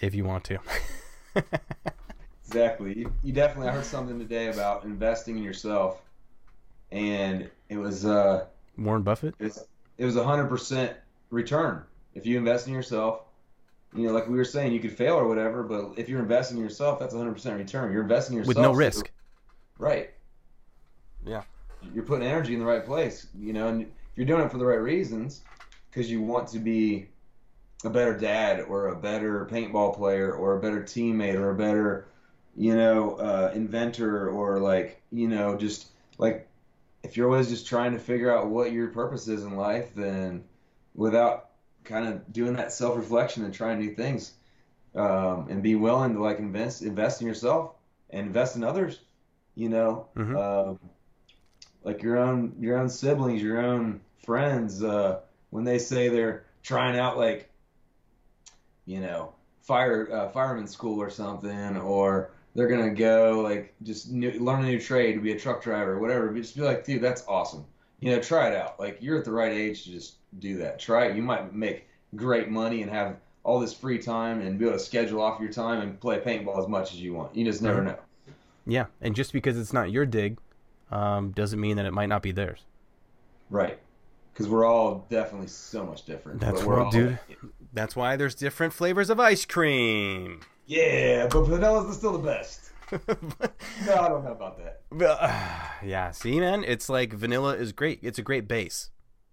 [0.00, 0.58] if you want to.
[2.46, 2.98] Exactly.
[2.98, 3.68] You, you definitely.
[3.68, 6.00] I heard something today about investing in yourself,
[6.92, 8.46] and it was uh,
[8.78, 9.34] Warren Buffett.
[9.38, 9.66] it was
[9.98, 10.96] it was a hundred percent
[11.30, 11.82] return
[12.14, 13.22] if you invest in yourself.
[13.94, 16.58] You know, like we were saying, you could fail or whatever, but if you're investing
[16.58, 17.92] in yourself, that's a hundred percent return.
[17.92, 19.10] You're investing in yourself with no so- risk.
[19.78, 20.10] right?
[21.24, 21.42] Yeah.
[21.94, 23.26] You're putting energy in the right place.
[23.38, 25.42] You know, and if you're doing it for the right reasons,
[25.90, 27.08] because you want to be
[27.84, 32.08] a better dad or a better paintball player or a better teammate or a better,
[32.56, 35.88] you know, uh, inventor or like, you know, just
[36.18, 36.48] like
[37.02, 40.44] if you're always just trying to figure out what your purpose is in life, then
[40.94, 41.50] without
[41.84, 44.32] kind of doing that self reflection and trying new things,
[44.94, 47.72] um, and be willing to like invest invest in yourself
[48.10, 49.00] and invest in others,
[49.54, 50.36] you know, Mhm.
[50.36, 50.78] um,
[51.84, 55.20] like your own your own siblings, your own friends, uh,
[55.50, 57.50] when they say they're trying out like,
[58.86, 64.32] you know, fire uh, fireman school or something, or they're gonna go like just new,
[64.40, 66.28] learn a new trade to be a truck driver or whatever.
[66.28, 67.64] But just be like, dude, that's awesome.
[68.00, 68.80] You know, try it out.
[68.80, 70.78] Like you're at the right age to just do that.
[70.78, 71.16] Try it.
[71.16, 74.82] You might make great money and have all this free time and be able to
[74.82, 77.36] schedule off your time and play paintball as much as you want.
[77.36, 77.98] You just never know.
[78.66, 80.38] Yeah, and just because it's not your dig,
[80.90, 82.64] um, doesn't mean that it might not be theirs.
[83.50, 83.78] Right.
[84.32, 86.40] Because we're all definitely so much different.
[86.40, 87.18] That's right, all, dude.
[87.72, 90.40] That's why there's different flavors of ice cream.
[90.66, 92.70] Yeah, but vanilla's still the best.
[93.86, 94.80] No, I don't know about that.
[95.04, 98.00] Uh, yeah, see, man, it's like vanilla is great.
[98.02, 98.90] It's a great base.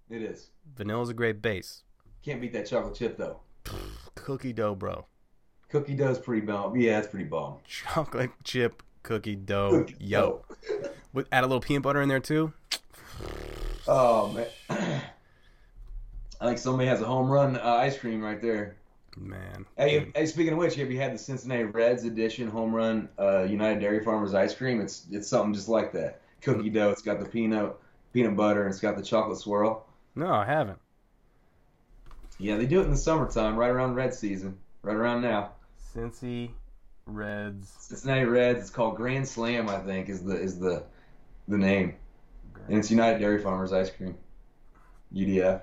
[0.10, 0.50] It is.
[0.76, 1.84] Vanilla's a great base.
[2.24, 3.40] Can't beat that chocolate chip though.
[4.16, 5.06] Cookie dough, bro.
[5.70, 6.76] Cookie dough's pretty bomb.
[6.76, 7.60] Yeah, it's pretty bomb.
[7.68, 9.72] Chocolate chip cookie dough.
[9.72, 10.90] Cookie Yo, dough.
[11.14, 12.54] With, add a little peanut butter in there too.
[13.88, 14.48] Oh man.
[16.42, 18.76] I think somebody has a home run uh, ice cream right there.
[19.18, 19.66] Man.
[19.78, 23.44] Hey, hey, speaking of which, have you had the Cincinnati Reds edition home run uh,
[23.44, 24.82] United Dairy Farmers ice cream?
[24.82, 26.22] It's it's something just like that.
[26.42, 26.90] Cookie dough.
[26.90, 27.76] It's got the peanut
[28.12, 29.86] peanut butter and it's got the chocolate swirl.
[30.16, 30.80] No, I haven't.
[32.40, 35.52] Yeah, they do it in the summertime, right around red season, right around now.
[35.96, 36.52] Cincy
[37.06, 37.72] Reds.
[37.80, 38.62] Cincinnati Reds.
[38.62, 40.84] It's called Grand Slam, I think, is the is the
[41.48, 41.96] the name,
[42.68, 44.18] and it's United Dairy Farmers ice cream.
[45.14, 45.62] UDF.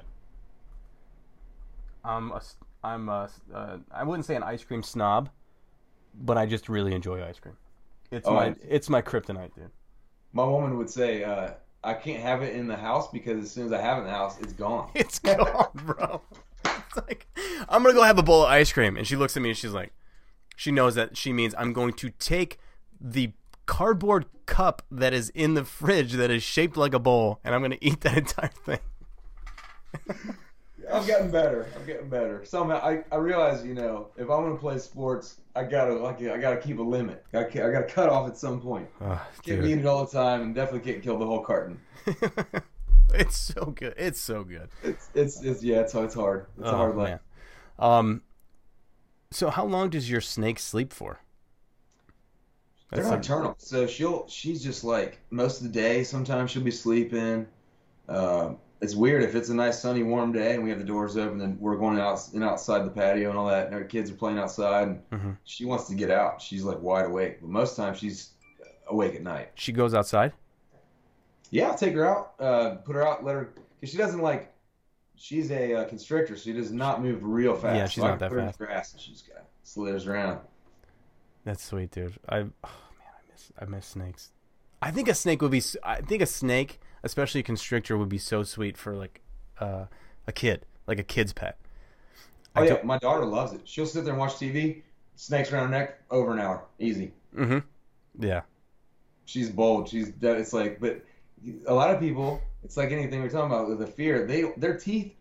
[2.05, 5.29] I'm a, s- I'm a, s- uh, I wouldn't say an ice cream snob,
[6.15, 7.57] but I just really enjoy ice cream.
[8.11, 9.71] It's Oh, my I- it's my kryptonite, dude.
[10.33, 11.53] My woman would say, uh,
[11.83, 14.07] I can't have it in the house because as soon as I have it in
[14.07, 14.91] the house, it's gone.
[14.95, 16.23] It's gone, bro.
[16.65, 17.27] It's like
[17.69, 19.59] I'm gonna go have a bowl of ice cream, and she looks at me and
[19.59, 19.93] she's like,
[20.57, 22.59] she knows that she means I'm going to take
[23.01, 23.33] the
[23.67, 27.63] cardboard cup that is in the fridge that is shaped like a bowl, and I'm
[27.63, 28.79] gonna eat that entire thing.
[30.93, 31.67] I'm getting better.
[31.79, 32.45] I'm getting better.
[32.45, 36.39] Somehow, I, I realize, you know, if I'm gonna play sports, I gotta like I
[36.39, 37.25] gotta keep a limit.
[37.33, 38.89] I, ca- I gotta cut off at some point.
[39.01, 41.81] Oh, Can't eating it all the time, and definitely can't kill the whole carton.
[43.15, 43.95] it's so good.
[43.97, 44.69] It's so good.
[44.83, 46.47] It's it's, it's yeah, it's it's hard.
[46.59, 47.09] It's a Oh, hard life.
[47.09, 47.21] man.
[47.79, 48.23] Um,
[49.31, 51.21] so how long does your snake sleep for?
[52.91, 56.03] They're That's a- nocturnal, so she'll she's just like most of the day.
[56.05, 57.47] Sometimes she'll be sleeping.
[58.09, 61.17] Um, it's weird if it's a nice sunny warm day and we have the doors
[61.17, 64.11] open and we're going out and outside the patio and all that, and our kids
[64.11, 64.89] are playing outside.
[64.89, 65.37] And Mhm.
[65.45, 66.41] She wants to get out.
[66.41, 68.31] She's like wide awake, but most times she's
[68.89, 69.51] awake at night.
[69.55, 70.33] She goes outside.
[71.51, 74.53] Yeah, I'll take her out, uh, put her out, let her because she doesn't like.
[75.17, 76.35] She's a uh, constrictor.
[76.37, 77.77] She does not move real fast.
[77.77, 78.59] Yeah, she's So not that put her in fast.
[78.59, 80.39] the grass and she just kind of slithers around.
[81.45, 82.15] That's sweet, dude.
[82.29, 84.31] I oh man, I miss I miss snakes.
[84.81, 85.63] I think a snake would be.
[85.83, 89.21] I think a snake, especially a constrictor, would be so sweet for like
[89.59, 89.87] uh,
[90.27, 91.59] a kid, like a kid's pet.
[92.57, 93.63] Oh I yeah, my daughter loves it.
[93.65, 94.83] She'll sit there and watch TV.
[95.17, 97.13] Snakes around her neck, over an hour, easy.
[97.37, 97.59] Mm-hmm.
[98.25, 98.43] Yeah.
[99.27, 99.89] She's bold.
[99.89, 101.03] She's it's like, but
[101.67, 104.27] a lot of people, it's like anything we're talking about with the fear.
[104.27, 105.15] They their teeth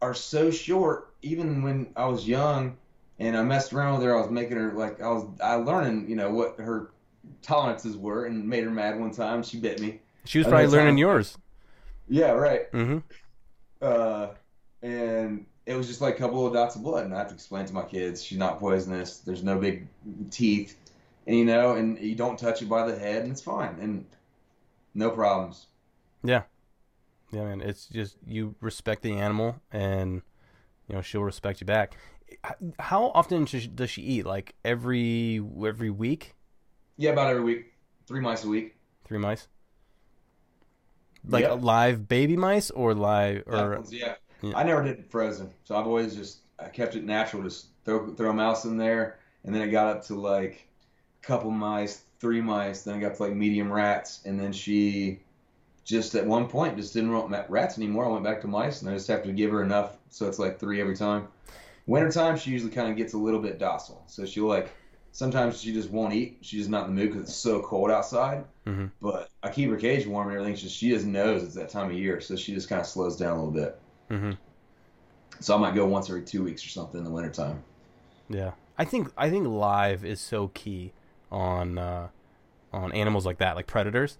[0.00, 1.14] are so short.
[1.22, 2.76] Even when I was young
[3.18, 6.08] and I messed around with her, I was making her like I was I learning,
[6.08, 6.90] you know, what her
[7.42, 9.42] tolerances were, and made her mad one time.
[9.42, 10.00] She bit me.
[10.24, 11.38] She was probably learning time- yours.
[12.08, 12.70] Yeah, right.
[12.72, 12.98] Mm-hmm.
[13.80, 14.28] Uh,
[14.82, 17.34] and it was just like a couple of dots of blood, and I have to
[17.34, 19.18] explain to my kids she's not poisonous.
[19.18, 19.86] There's no big
[20.30, 20.76] teeth,
[21.26, 24.04] and you know, and you don't touch it by the head, and it's fine, and
[24.94, 25.66] no problems.
[26.22, 26.42] Yeah,
[27.32, 27.60] yeah, man.
[27.60, 30.22] It's just you respect the animal, and
[30.88, 31.96] you know she'll respect you back.
[32.78, 34.26] How often does she, does she eat?
[34.26, 36.34] Like every every week?
[36.96, 37.72] Yeah, about every week,
[38.06, 38.76] three mice a week.
[39.04, 39.48] Three mice?
[41.26, 41.62] Like Yep.
[41.62, 44.14] live baby mice or live or yeah.
[44.42, 44.56] yeah.
[44.56, 47.42] I never did frozen, so I've always just I kept it natural.
[47.42, 50.66] Just throw throw a mouse in there, and then it got up to like
[51.22, 52.82] a couple mice, three mice.
[52.82, 55.20] Then it got to like medium rats, and then she
[55.84, 58.06] just at one point just didn't want rats anymore.
[58.06, 60.38] I went back to mice, and I just have to give her enough, so it's
[60.38, 61.28] like three every time.
[61.86, 64.70] Wintertime, she usually kind of gets a little bit docile, so she'll like
[65.14, 66.38] sometimes she just won't eat.
[66.42, 68.46] She's just not in the mood because it's so cold outside.
[68.66, 68.92] Mhm.
[69.00, 70.56] But I keep her cage warm and everything.
[70.56, 73.16] Just she just knows it's that time of year, so she just kind of slows
[73.16, 73.80] down a little bit.
[74.08, 74.36] hmm
[75.40, 77.62] So I might go once every two weeks or something in the wintertime.
[78.28, 80.92] Yeah, I think I think live is so key
[81.30, 82.08] on uh,
[82.72, 84.18] on animals like that, like predators,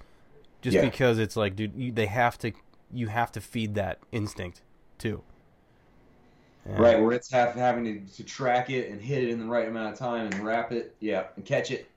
[0.63, 0.81] just Yeah.
[0.81, 2.53] because it's like, dude, you, they have to
[2.93, 4.63] you have to feed that instinct
[4.99, 5.23] too.
[6.67, 6.81] Yeah.
[6.81, 9.93] Right, where it's having to, to track it and hit it in the right amount
[9.93, 11.91] of time and wrap it, yeah, and catch it,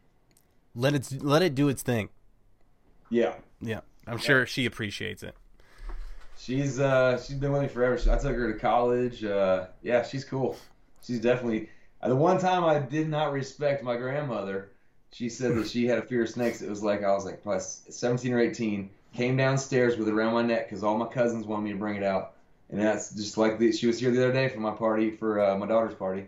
[0.75, 2.09] Let it let it do its thing.
[3.09, 3.35] yeah.
[3.59, 5.35] Yeah, I'm sure she appreciates it.
[6.35, 7.95] She's uh she's been with me forever.
[8.11, 9.23] I took her to college.
[9.23, 10.57] Uh, yeah, she's cool.
[11.01, 11.69] She's definitely
[12.03, 14.71] the one time I did not respect my grandmother.
[15.11, 16.61] She said that she had a fear of snakes.
[16.61, 17.41] It was like I was like
[17.89, 18.89] 17 or 18.
[19.13, 21.95] Came downstairs with it around my neck because all my cousins wanted me to bring
[21.95, 22.33] it out.
[22.69, 25.39] And that's just like the, she was here the other day for my party for
[25.41, 26.27] uh, my daughter's party.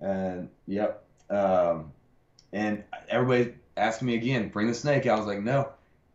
[0.00, 1.04] And yep.
[1.30, 1.92] Um,
[2.52, 5.06] and everybody asked me again, bring the snake.
[5.06, 5.70] I was like, no.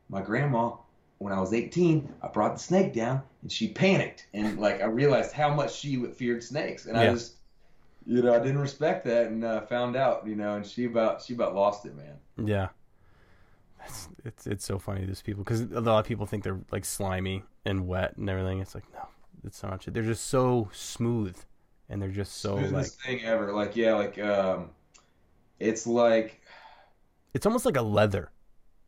[0.10, 0.74] My grandma
[1.20, 4.28] when I was 18, I brought the snake down and she panicked.
[4.34, 6.86] And like I realized how much she feared snakes.
[6.86, 7.10] And I Yeah.
[7.10, 7.36] just,
[8.06, 11.24] you know, I didn't respect that and uh, found out, you know, and she about,
[11.24, 12.18] she about lost it, man.
[12.38, 12.70] Yeah,
[13.86, 16.86] it's it's, it's so funny these people because a lot of people think they're like
[16.86, 18.60] slimy and wet and everything.
[18.60, 19.08] It's like no,
[19.48, 19.84] it's not.
[19.88, 21.38] They're just so smooth
[21.90, 23.54] and they're just so like Smoothest thing ever.
[23.54, 24.70] Like, yeah, like, um,
[25.60, 26.42] it's like,
[27.34, 28.30] it's almost like a leather.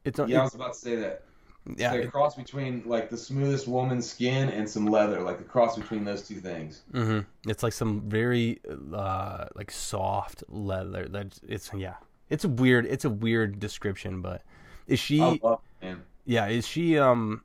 [0.04, 1.24] It's yeah, I was about to say that.
[1.66, 1.92] It's yeah.
[1.92, 5.78] like a cross between like the smoothest woman's skin and some leather, like the cross
[5.78, 6.82] between those two things.
[6.92, 8.60] hmm It's like some very
[8.94, 11.08] uh like soft leather.
[11.08, 11.96] That it's yeah.
[12.30, 12.86] It's a weird.
[12.86, 14.42] It's a weird description, but
[14.88, 15.22] is she?
[15.22, 16.04] I love it, man.
[16.26, 17.44] Yeah, is she um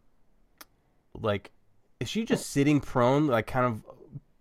[1.20, 1.50] like
[2.04, 3.82] is she just sitting prone, like kind of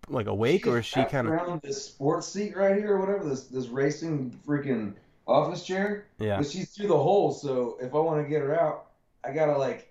[0.10, 3.28] like awake, or is she kind of around this sports seat right here or whatever
[3.28, 4.94] this this racing freaking
[5.26, 6.38] office chair yeah?
[6.38, 8.88] but she's through the hole so if i want to get her out
[9.24, 9.90] i gotta like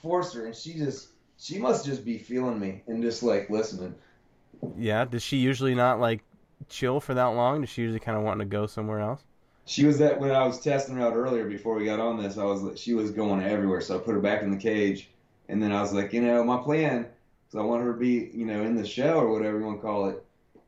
[0.00, 3.92] force her and she just she must just be feeling me and just like listening
[4.76, 6.22] Yeah, does she usually not like
[6.68, 7.60] chill for that long?
[7.62, 9.24] Does she usually kind of want to go somewhere else?
[9.64, 12.38] she was that when i was testing her out earlier before we got on this
[12.38, 15.10] i was like she was going everywhere so i put her back in the cage
[15.48, 17.06] and then i was like you know my plan
[17.46, 19.78] because i want her to be you know in the show or whatever you want
[19.78, 20.24] to call it.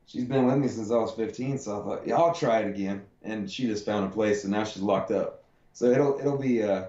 [0.07, 2.67] She's been with me since i was 15 so i thought yeah i'll try it
[2.67, 3.03] again.
[3.23, 5.43] And she just found a place and now she's locked up.
[5.73, 6.85] So it'll it'll be uh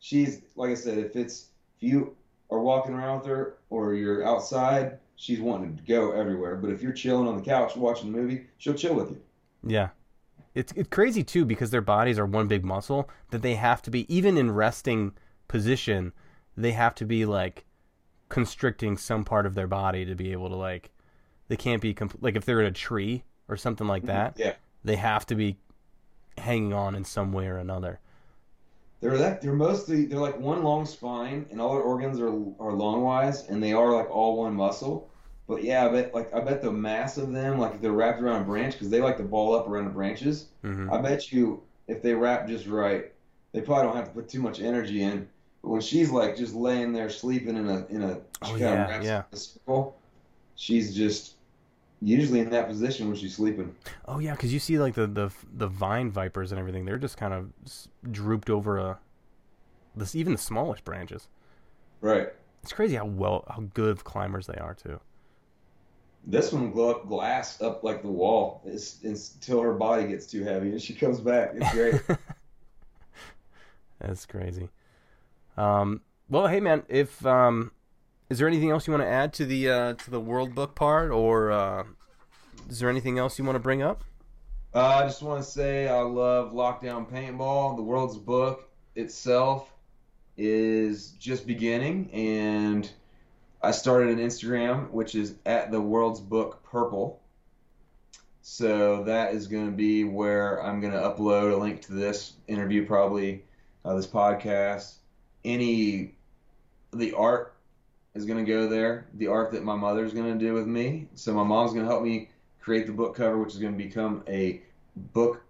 [0.00, 1.46] she's like i said if it's
[1.76, 2.16] if you
[2.50, 6.56] are walking around with her or you're outside she's wanting to go everywhere.
[6.56, 9.20] But if you're chilling on the couch watching a movie she'll chill with you.
[9.66, 9.88] Yeah.
[10.54, 13.90] It's it's crazy too because their bodies are one big muscle that they have to
[13.90, 15.12] be even in resting
[15.46, 16.12] position,
[16.62, 17.64] they have to be like
[18.28, 20.90] constricting some part of their body to be able to like
[21.48, 24.54] they can't be compl- like if they're in a tree or something like that, yeah
[24.84, 25.58] they have to be
[26.38, 28.00] hanging on in some way or another.
[29.00, 32.72] They're that they're mostly they're like one long spine and all their organs are are
[32.72, 35.10] longwise and they are like all one muscle.
[35.48, 38.20] But yeah, I bet like I bet the mass of them like if they're wrapped
[38.20, 40.48] around a branch because they like to ball up around the branches.
[40.62, 43.12] hmm I bet you if they wrap just right,
[43.52, 45.28] they probably don't have to put too much energy in.
[45.62, 49.04] But when she's like just laying there sleeping in a in a Oh, yeah, wraps
[49.04, 49.22] yeah.
[49.32, 49.98] a circle,
[50.54, 51.34] she's just
[52.00, 53.74] usually in that position when she's sleeping.
[54.06, 57.16] Oh yeah, because you see like the, the the vine vipers and everything, they're just
[57.16, 57.50] kind of
[58.12, 58.98] drooped over uh, a
[59.96, 61.28] this even the smallest branches.
[62.00, 62.28] Right.
[62.62, 65.00] It's crazy how well how good of climbers they are too.
[66.24, 70.26] This one glow up glass up like the wall it's, it's, until her body gets
[70.26, 71.52] too heavy and she comes back.
[71.54, 72.00] It's great.
[74.00, 74.68] That's crazy.
[75.58, 77.72] Um, well, hey man, if um,
[78.30, 80.76] is there anything else you want to add to the uh, to the World Book
[80.76, 81.82] part, or uh,
[82.68, 84.04] is there anything else you want to bring up?
[84.72, 87.76] uh, I just want to say I love Lockdown Paintball.
[87.76, 89.72] The world's book itself
[90.36, 92.88] is just beginning, and
[93.60, 97.20] I started an Instagram which is at the world's book purple.
[98.42, 102.34] So that is going to be where I'm going to upload a link to this
[102.46, 103.42] interview, probably
[103.84, 104.94] uh, this podcast.
[105.44, 106.14] Any
[106.92, 107.54] the art
[108.14, 109.06] is going to go there.
[109.14, 111.08] The art that my mother's going to do with me.
[111.14, 113.82] So my mom's going to help me create the book cover, which is going to
[113.82, 114.62] become a
[114.96, 115.42] book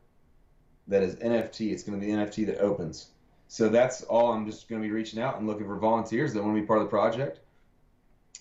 [0.88, 1.72] that is NFT.
[1.72, 3.08] It's going to be an NFT that opens.
[3.48, 4.32] So that's all.
[4.32, 6.66] I'm just going to be reaching out and looking for volunteers that want to be
[6.66, 7.40] part of the project.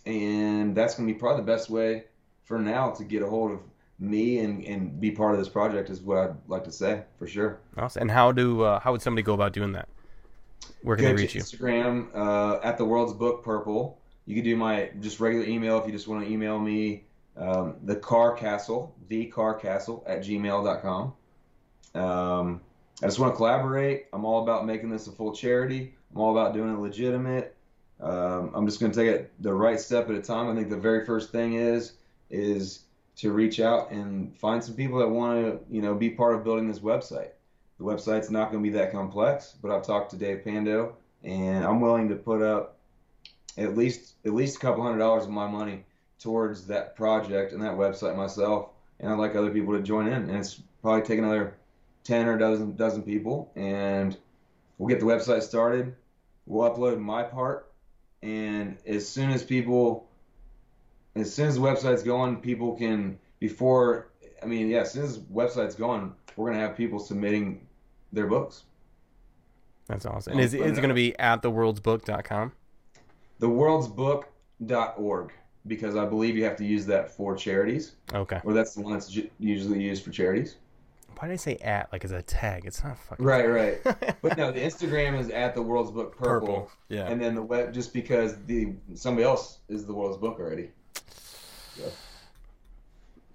[0.05, 2.05] And that's going to be probably the best way
[2.43, 3.59] for now to get a hold of
[3.99, 7.27] me and, and be part of this project is what I'd like to say for
[7.27, 7.59] sure.
[7.77, 8.03] Awesome.
[8.03, 9.89] And how do uh, how would somebody go about doing that?
[10.81, 11.41] Where can Go they to reach you?
[11.41, 13.99] Instagram uh, at the world's book purple.
[14.25, 17.03] You can do my just regular email if you just want to email me.
[17.37, 21.13] Um, the car castle, the car castle at gmail.com.
[21.93, 22.61] Um,
[23.01, 24.07] I just want to collaborate.
[24.11, 25.93] I'm all about making this a full charity.
[26.11, 27.55] I'm all about doing it legitimate.
[27.99, 30.49] Um, I'm just going to take it the right step at a time.
[30.49, 31.93] I think the very first thing is
[32.29, 32.83] is
[33.17, 36.43] to reach out and find some people that want to, you know, be part of
[36.43, 37.29] building this website.
[37.77, 41.63] The website's not going to be that complex, but I've talked to Dave Pando, and
[41.63, 42.77] I'm willing to put up
[43.57, 45.83] at least at least a couple hundred dollars of my money
[46.19, 48.69] towards that project and that website myself.
[48.99, 50.13] And I'd like other people to join in.
[50.13, 51.55] And it's probably take another
[52.03, 54.17] ten or dozen dozen people, and
[54.77, 55.95] we'll get the website started.
[56.47, 57.71] We'll upload my part,
[58.23, 60.07] and as soon as people,
[61.15, 64.09] as soon as the website's going, people can before.
[64.41, 67.66] I mean, yeah, as soon as the website's going, we're gonna have people submitting
[68.11, 68.63] their books.
[69.87, 70.33] That's awesome.
[70.33, 72.51] And is, is it going to be at theworldsbook.com?
[73.39, 75.33] Theworldsbook.org
[75.67, 77.93] because I believe you have to use that for charities.
[78.13, 78.39] Okay.
[78.43, 80.55] Or that's the one that's usually used for charities.
[81.17, 82.65] Why did I say at like as a tag?
[82.65, 83.83] It's not fucking Right, right.
[84.21, 86.47] but no, the Instagram is at the World's Book Purple.
[86.47, 86.71] purple.
[86.89, 87.07] Yeah.
[87.07, 90.69] And then the web just because the somebody else is the World's Book already.
[91.75, 91.91] So,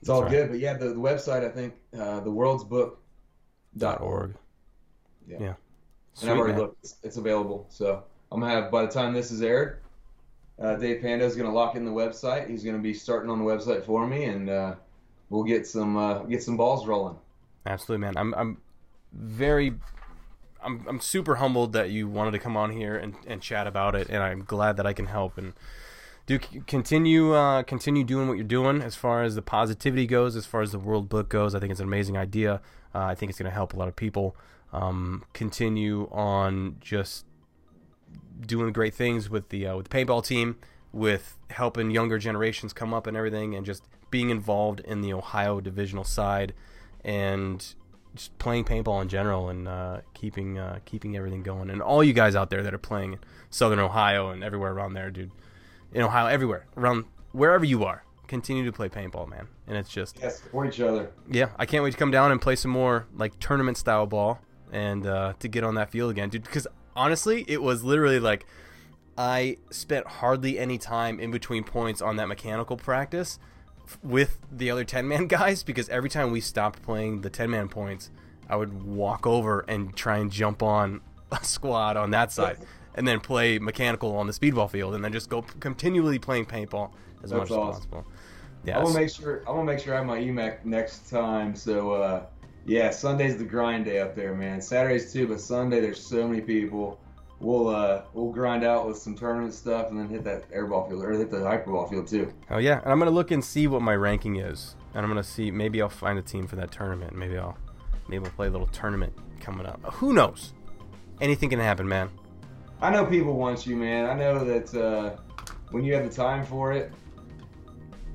[0.00, 0.30] it's all right.
[0.30, 2.30] good, but yeah, the, the website I think uh, the
[5.28, 5.40] World's Book dot org.
[5.40, 5.46] Yeah.
[5.46, 6.22] Yeah.
[6.22, 6.62] and I've already man.
[6.62, 6.84] looked.
[6.84, 7.66] It's, it's available.
[7.68, 9.80] So I'm gonna have by the time this is aired,
[10.60, 12.48] uh, Dave Panda is gonna lock in the website.
[12.48, 14.74] He's gonna be starting on the website for me, and uh,
[15.30, 17.16] we'll get some uh, get some balls rolling.
[17.66, 18.16] Absolutely, man.
[18.16, 18.58] I'm I'm
[19.12, 19.74] very
[20.62, 23.94] I'm I'm super humbled that you wanted to come on here and, and chat about
[23.94, 25.52] it, and I'm glad that I can help and
[26.26, 30.46] do continue uh, continue doing what you're doing as far as the positivity goes, as
[30.46, 31.54] far as the World Book goes.
[31.54, 32.60] I think it's an amazing idea.
[32.94, 34.36] Uh, I think it's going to help a lot of people.
[34.72, 37.26] Um, continue on just
[38.46, 40.56] doing great things with the uh, with the paintball team,
[40.92, 45.60] with helping younger generations come up and everything, and just being involved in the Ohio
[45.60, 46.54] divisional side,
[47.04, 47.74] and
[48.14, 51.68] just playing paintball in general, and uh, keeping uh, keeping everything going.
[51.70, 53.18] And all you guys out there that are playing in
[53.50, 55.32] Southern Ohio and everywhere around there, dude,
[55.92, 59.48] in Ohio, everywhere around wherever you are, continue to play paintball, man.
[59.66, 61.10] And it's just Yes, support each other.
[61.30, 64.40] yeah, I can't wait to come down and play some more like tournament style ball
[64.72, 66.42] and uh, to get on that field again, dude.
[66.44, 66.66] Because
[66.96, 68.46] honestly, it was literally like
[69.16, 73.38] I spent hardly any time in between points on that mechanical practice
[73.86, 77.50] f- with the other 10 man guys because every time we stopped playing the 10
[77.50, 78.10] man points,
[78.48, 81.00] I would walk over and try and jump on
[81.32, 82.58] a squad on that side
[82.94, 86.92] and then play mechanical on the speedball field and then just go continually playing paintball
[87.22, 87.72] as That's much as awesome.
[87.74, 88.06] possible.
[88.66, 91.56] I'm gonna make sure I'm gonna make sure I have my EMAC next time.
[91.56, 92.26] So uh,
[92.64, 94.60] yeah, Sunday's the grind day up there, man.
[94.60, 96.98] Saturdays too, but Sunday there's so many people.
[97.40, 101.02] We'll uh, we'll grind out with some tournament stuff and then hit that airball field
[101.02, 102.32] or hit the hyperball field too.
[102.50, 105.24] Oh yeah, and I'm gonna look and see what my ranking is, and I'm gonna
[105.24, 107.16] see maybe I'll find a team for that tournament.
[107.16, 107.56] Maybe I'll
[108.08, 109.80] maybe we'll play a little tournament coming up.
[109.94, 110.52] Who knows?
[111.20, 112.10] Anything can happen, man.
[112.80, 114.08] I know people want you, man.
[114.08, 115.16] I know that uh,
[115.72, 116.92] when you have the time for it,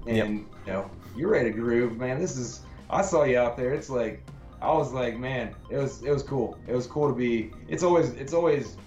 [0.08, 0.28] and Yep.
[0.28, 2.18] you know you're ready to groove, man.
[2.18, 3.74] This is I saw you out there.
[3.74, 4.24] It's like
[4.62, 6.58] I was like, man, it was it was cool.
[6.68, 7.52] It was cool to be.
[7.68, 8.78] It's always it's always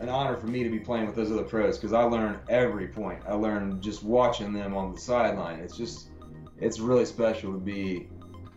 [0.00, 2.86] an honor for me to be playing with those other pros because I learn every
[2.88, 3.20] point.
[3.26, 5.58] I learn just watching them on the sideline.
[5.60, 6.08] It's just
[6.58, 8.08] it's really special to be,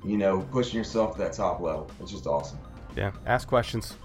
[0.05, 1.89] you know, pushing yourself to that top level.
[2.01, 2.59] It's just awesome.
[2.95, 3.95] Yeah, ask questions.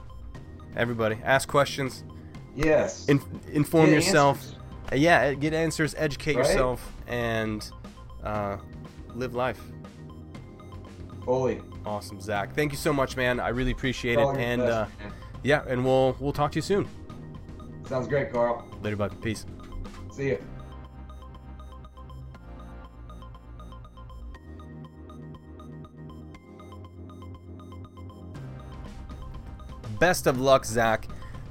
[0.76, 2.04] Everybody, ask questions.
[2.56, 3.06] Yes.
[3.08, 3.20] In,
[3.52, 4.38] inform Get yourself.
[4.38, 4.56] answers.
[4.94, 5.94] Yeah, get answers.
[5.98, 6.46] Educate Right?
[6.46, 7.68] yourself and
[8.22, 8.56] uh,
[9.14, 9.60] live life.
[11.24, 11.60] Fully.
[11.86, 12.54] Awesome, Zach.
[12.54, 13.40] Thank you so much, man.
[13.40, 14.40] I really appreciate All it.
[14.40, 14.86] And best, uh,
[15.42, 16.88] yeah, and we'll we'll talk to you soon.
[17.86, 18.66] Sounds great, Carl.
[18.82, 19.20] Later, bud.
[19.20, 19.44] Peace.
[20.12, 20.38] See you.
[30.04, 31.08] best of luck, Zach.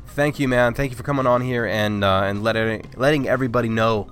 [0.10, 0.76] Thank you, man.
[0.76, 4.12] Thank you for coming on here and uh, and letting letting everybody know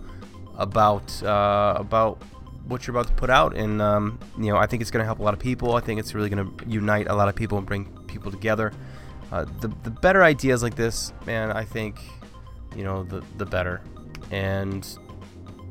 [0.57, 2.23] about uh, about
[2.67, 3.55] what you're about to put out.
[3.55, 5.75] And um, you know, I think it's going to help a lot of people.
[5.75, 8.71] I think it's really going to unite a lot of people and bring people together.
[9.31, 12.01] Uh, the the better ideas like this, man, I think
[12.75, 13.81] you know the the better.
[14.29, 14.83] And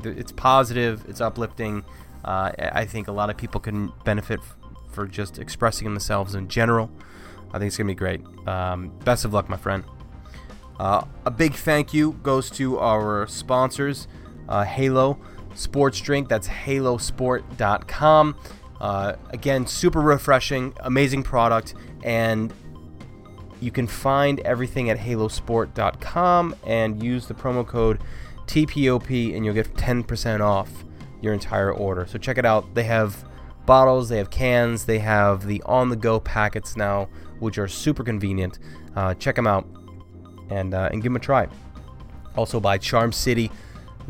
[0.03, 1.05] th- it's positive.
[1.09, 1.85] It's uplifting.
[2.25, 4.57] Uh, I think a lot of people can benefit f-
[4.91, 6.91] for just expressing themselves in general.
[7.53, 8.21] I think it's gonna be great.
[8.47, 9.85] Um, best of luck, my friend.
[10.79, 14.09] Uh, a big thank you goes to our sponsors,
[14.49, 15.19] uh, Halo
[15.55, 16.29] Sports Drink.
[16.29, 18.37] That's halosport.com.
[18.81, 22.53] Uh, again, super refreshing, amazing product, and
[23.61, 28.01] you can find everything at halosport.com and use the promo code
[28.47, 30.71] TPOP, and you'll get 10% off
[31.21, 32.07] your entire order.
[32.07, 32.75] So check it out.
[32.75, 33.25] They have
[33.67, 37.09] bottles, they have cans, they have the on the go packets now,
[37.39, 38.59] which are super convenient.
[38.97, 39.67] Uh, check them out
[40.51, 41.47] and, uh, and give them a try.
[42.37, 43.51] Also by Charm City,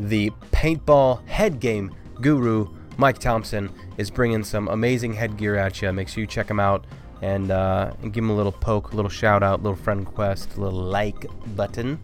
[0.07, 2.67] the paintball head game guru
[2.97, 5.91] Mike Thompson is bringing some amazing headgear at you.
[5.91, 6.85] Make sure you check him out
[7.21, 10.01] and, uh, and give him a little poke, a little shout out, a little friend
[10.01, 11.25] request, a little like
[11.55, 11.99] button.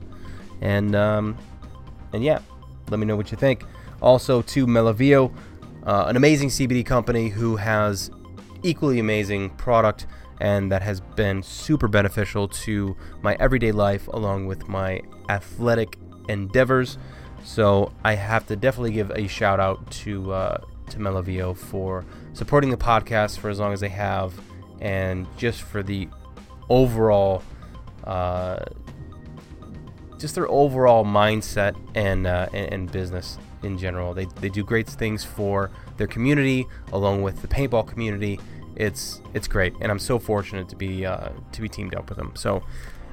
[0.61, 1.37] And, um,
[2.13, 2.39] and yeah,
[2.89, 3.63] let me know what you think.
[4.01, 5.33] Also, to Melloveo,
[5.85, 8.11] uh, an amazing CBD company who has
[8.63, 10.07] equally amazing product
[10.39, 15.97] and that has been super beneficial to my everyday life along with my athletic
[16.29, 16.97] endeavors.
[17.47, 20.57] So I have to definitely give a shout out to uh,
[20.89, 24.33] to Melloveo for supporting the podcast for as long as they have,
[24.81, 26.09] and just for the
[26.69, 27.41] overall,
[28.03, 28.59] uh,
[30.19, 34.13] just their overall mindset and, uh, and and business in general.
[34.13, 38.41] They they do great things for their community along with the paintball community.
[38.75, 42.17] It's it's great, and I'm so fortunate to be uh, to be teamed up with
[42.17, 42.33] them.
[42.35, 42.61] So.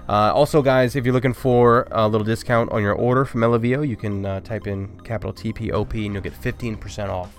[0.08, 3.86] Uh, also, guys, if you're looking for a little discount on your order from Melloveo,
[3.86, 7.34] you can uh, type in capital TPOP and you'll get 15% off.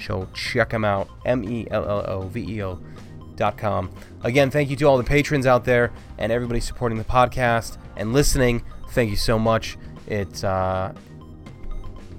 [0.00, 2.78] So check them out, M E L L O V E O
[3.36, 3.90] dot com.
[4.22, 8.12] Again, thank you to all the patrons out there and everybody supporting the podcast and
[8.12, 8.62] listening.
[8.90, 9.76] Thank you so much.
[10.06, 10.94] It's uh,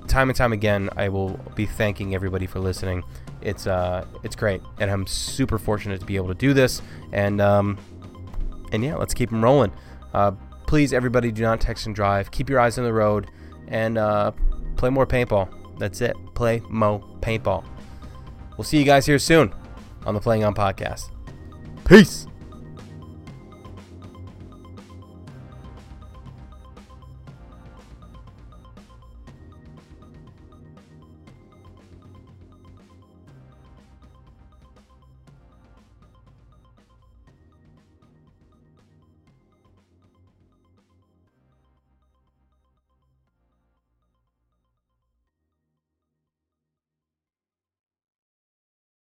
[0.07, 0.89] time and time again.
[0.95, 3.03] I will be thanking everybody for listening.
[3.41, 6.81] It's uh, it's great, and I'm super fortunate to be able to do this.
[7.11, 7.77] And um,
[8.71, 9.71] and yeah, let's keep them rolling.
[10.13, 10.31] Uh,
[10.65, 12.31] please, everybody, do not text and drive.
[12.31, 13.29] Keep your eyes on the road
[13.67, 14.31] and uh,
[14.75, 15.49] play more paintball.
[15.77, 16.15] That's it.
[16.33, 17.63] Play mo paintball.
[18.57, 19.53] We'll see you guys here soon
[20.05, 21.11] on the Playing On podcast.
[21.85, 22.27] Peace.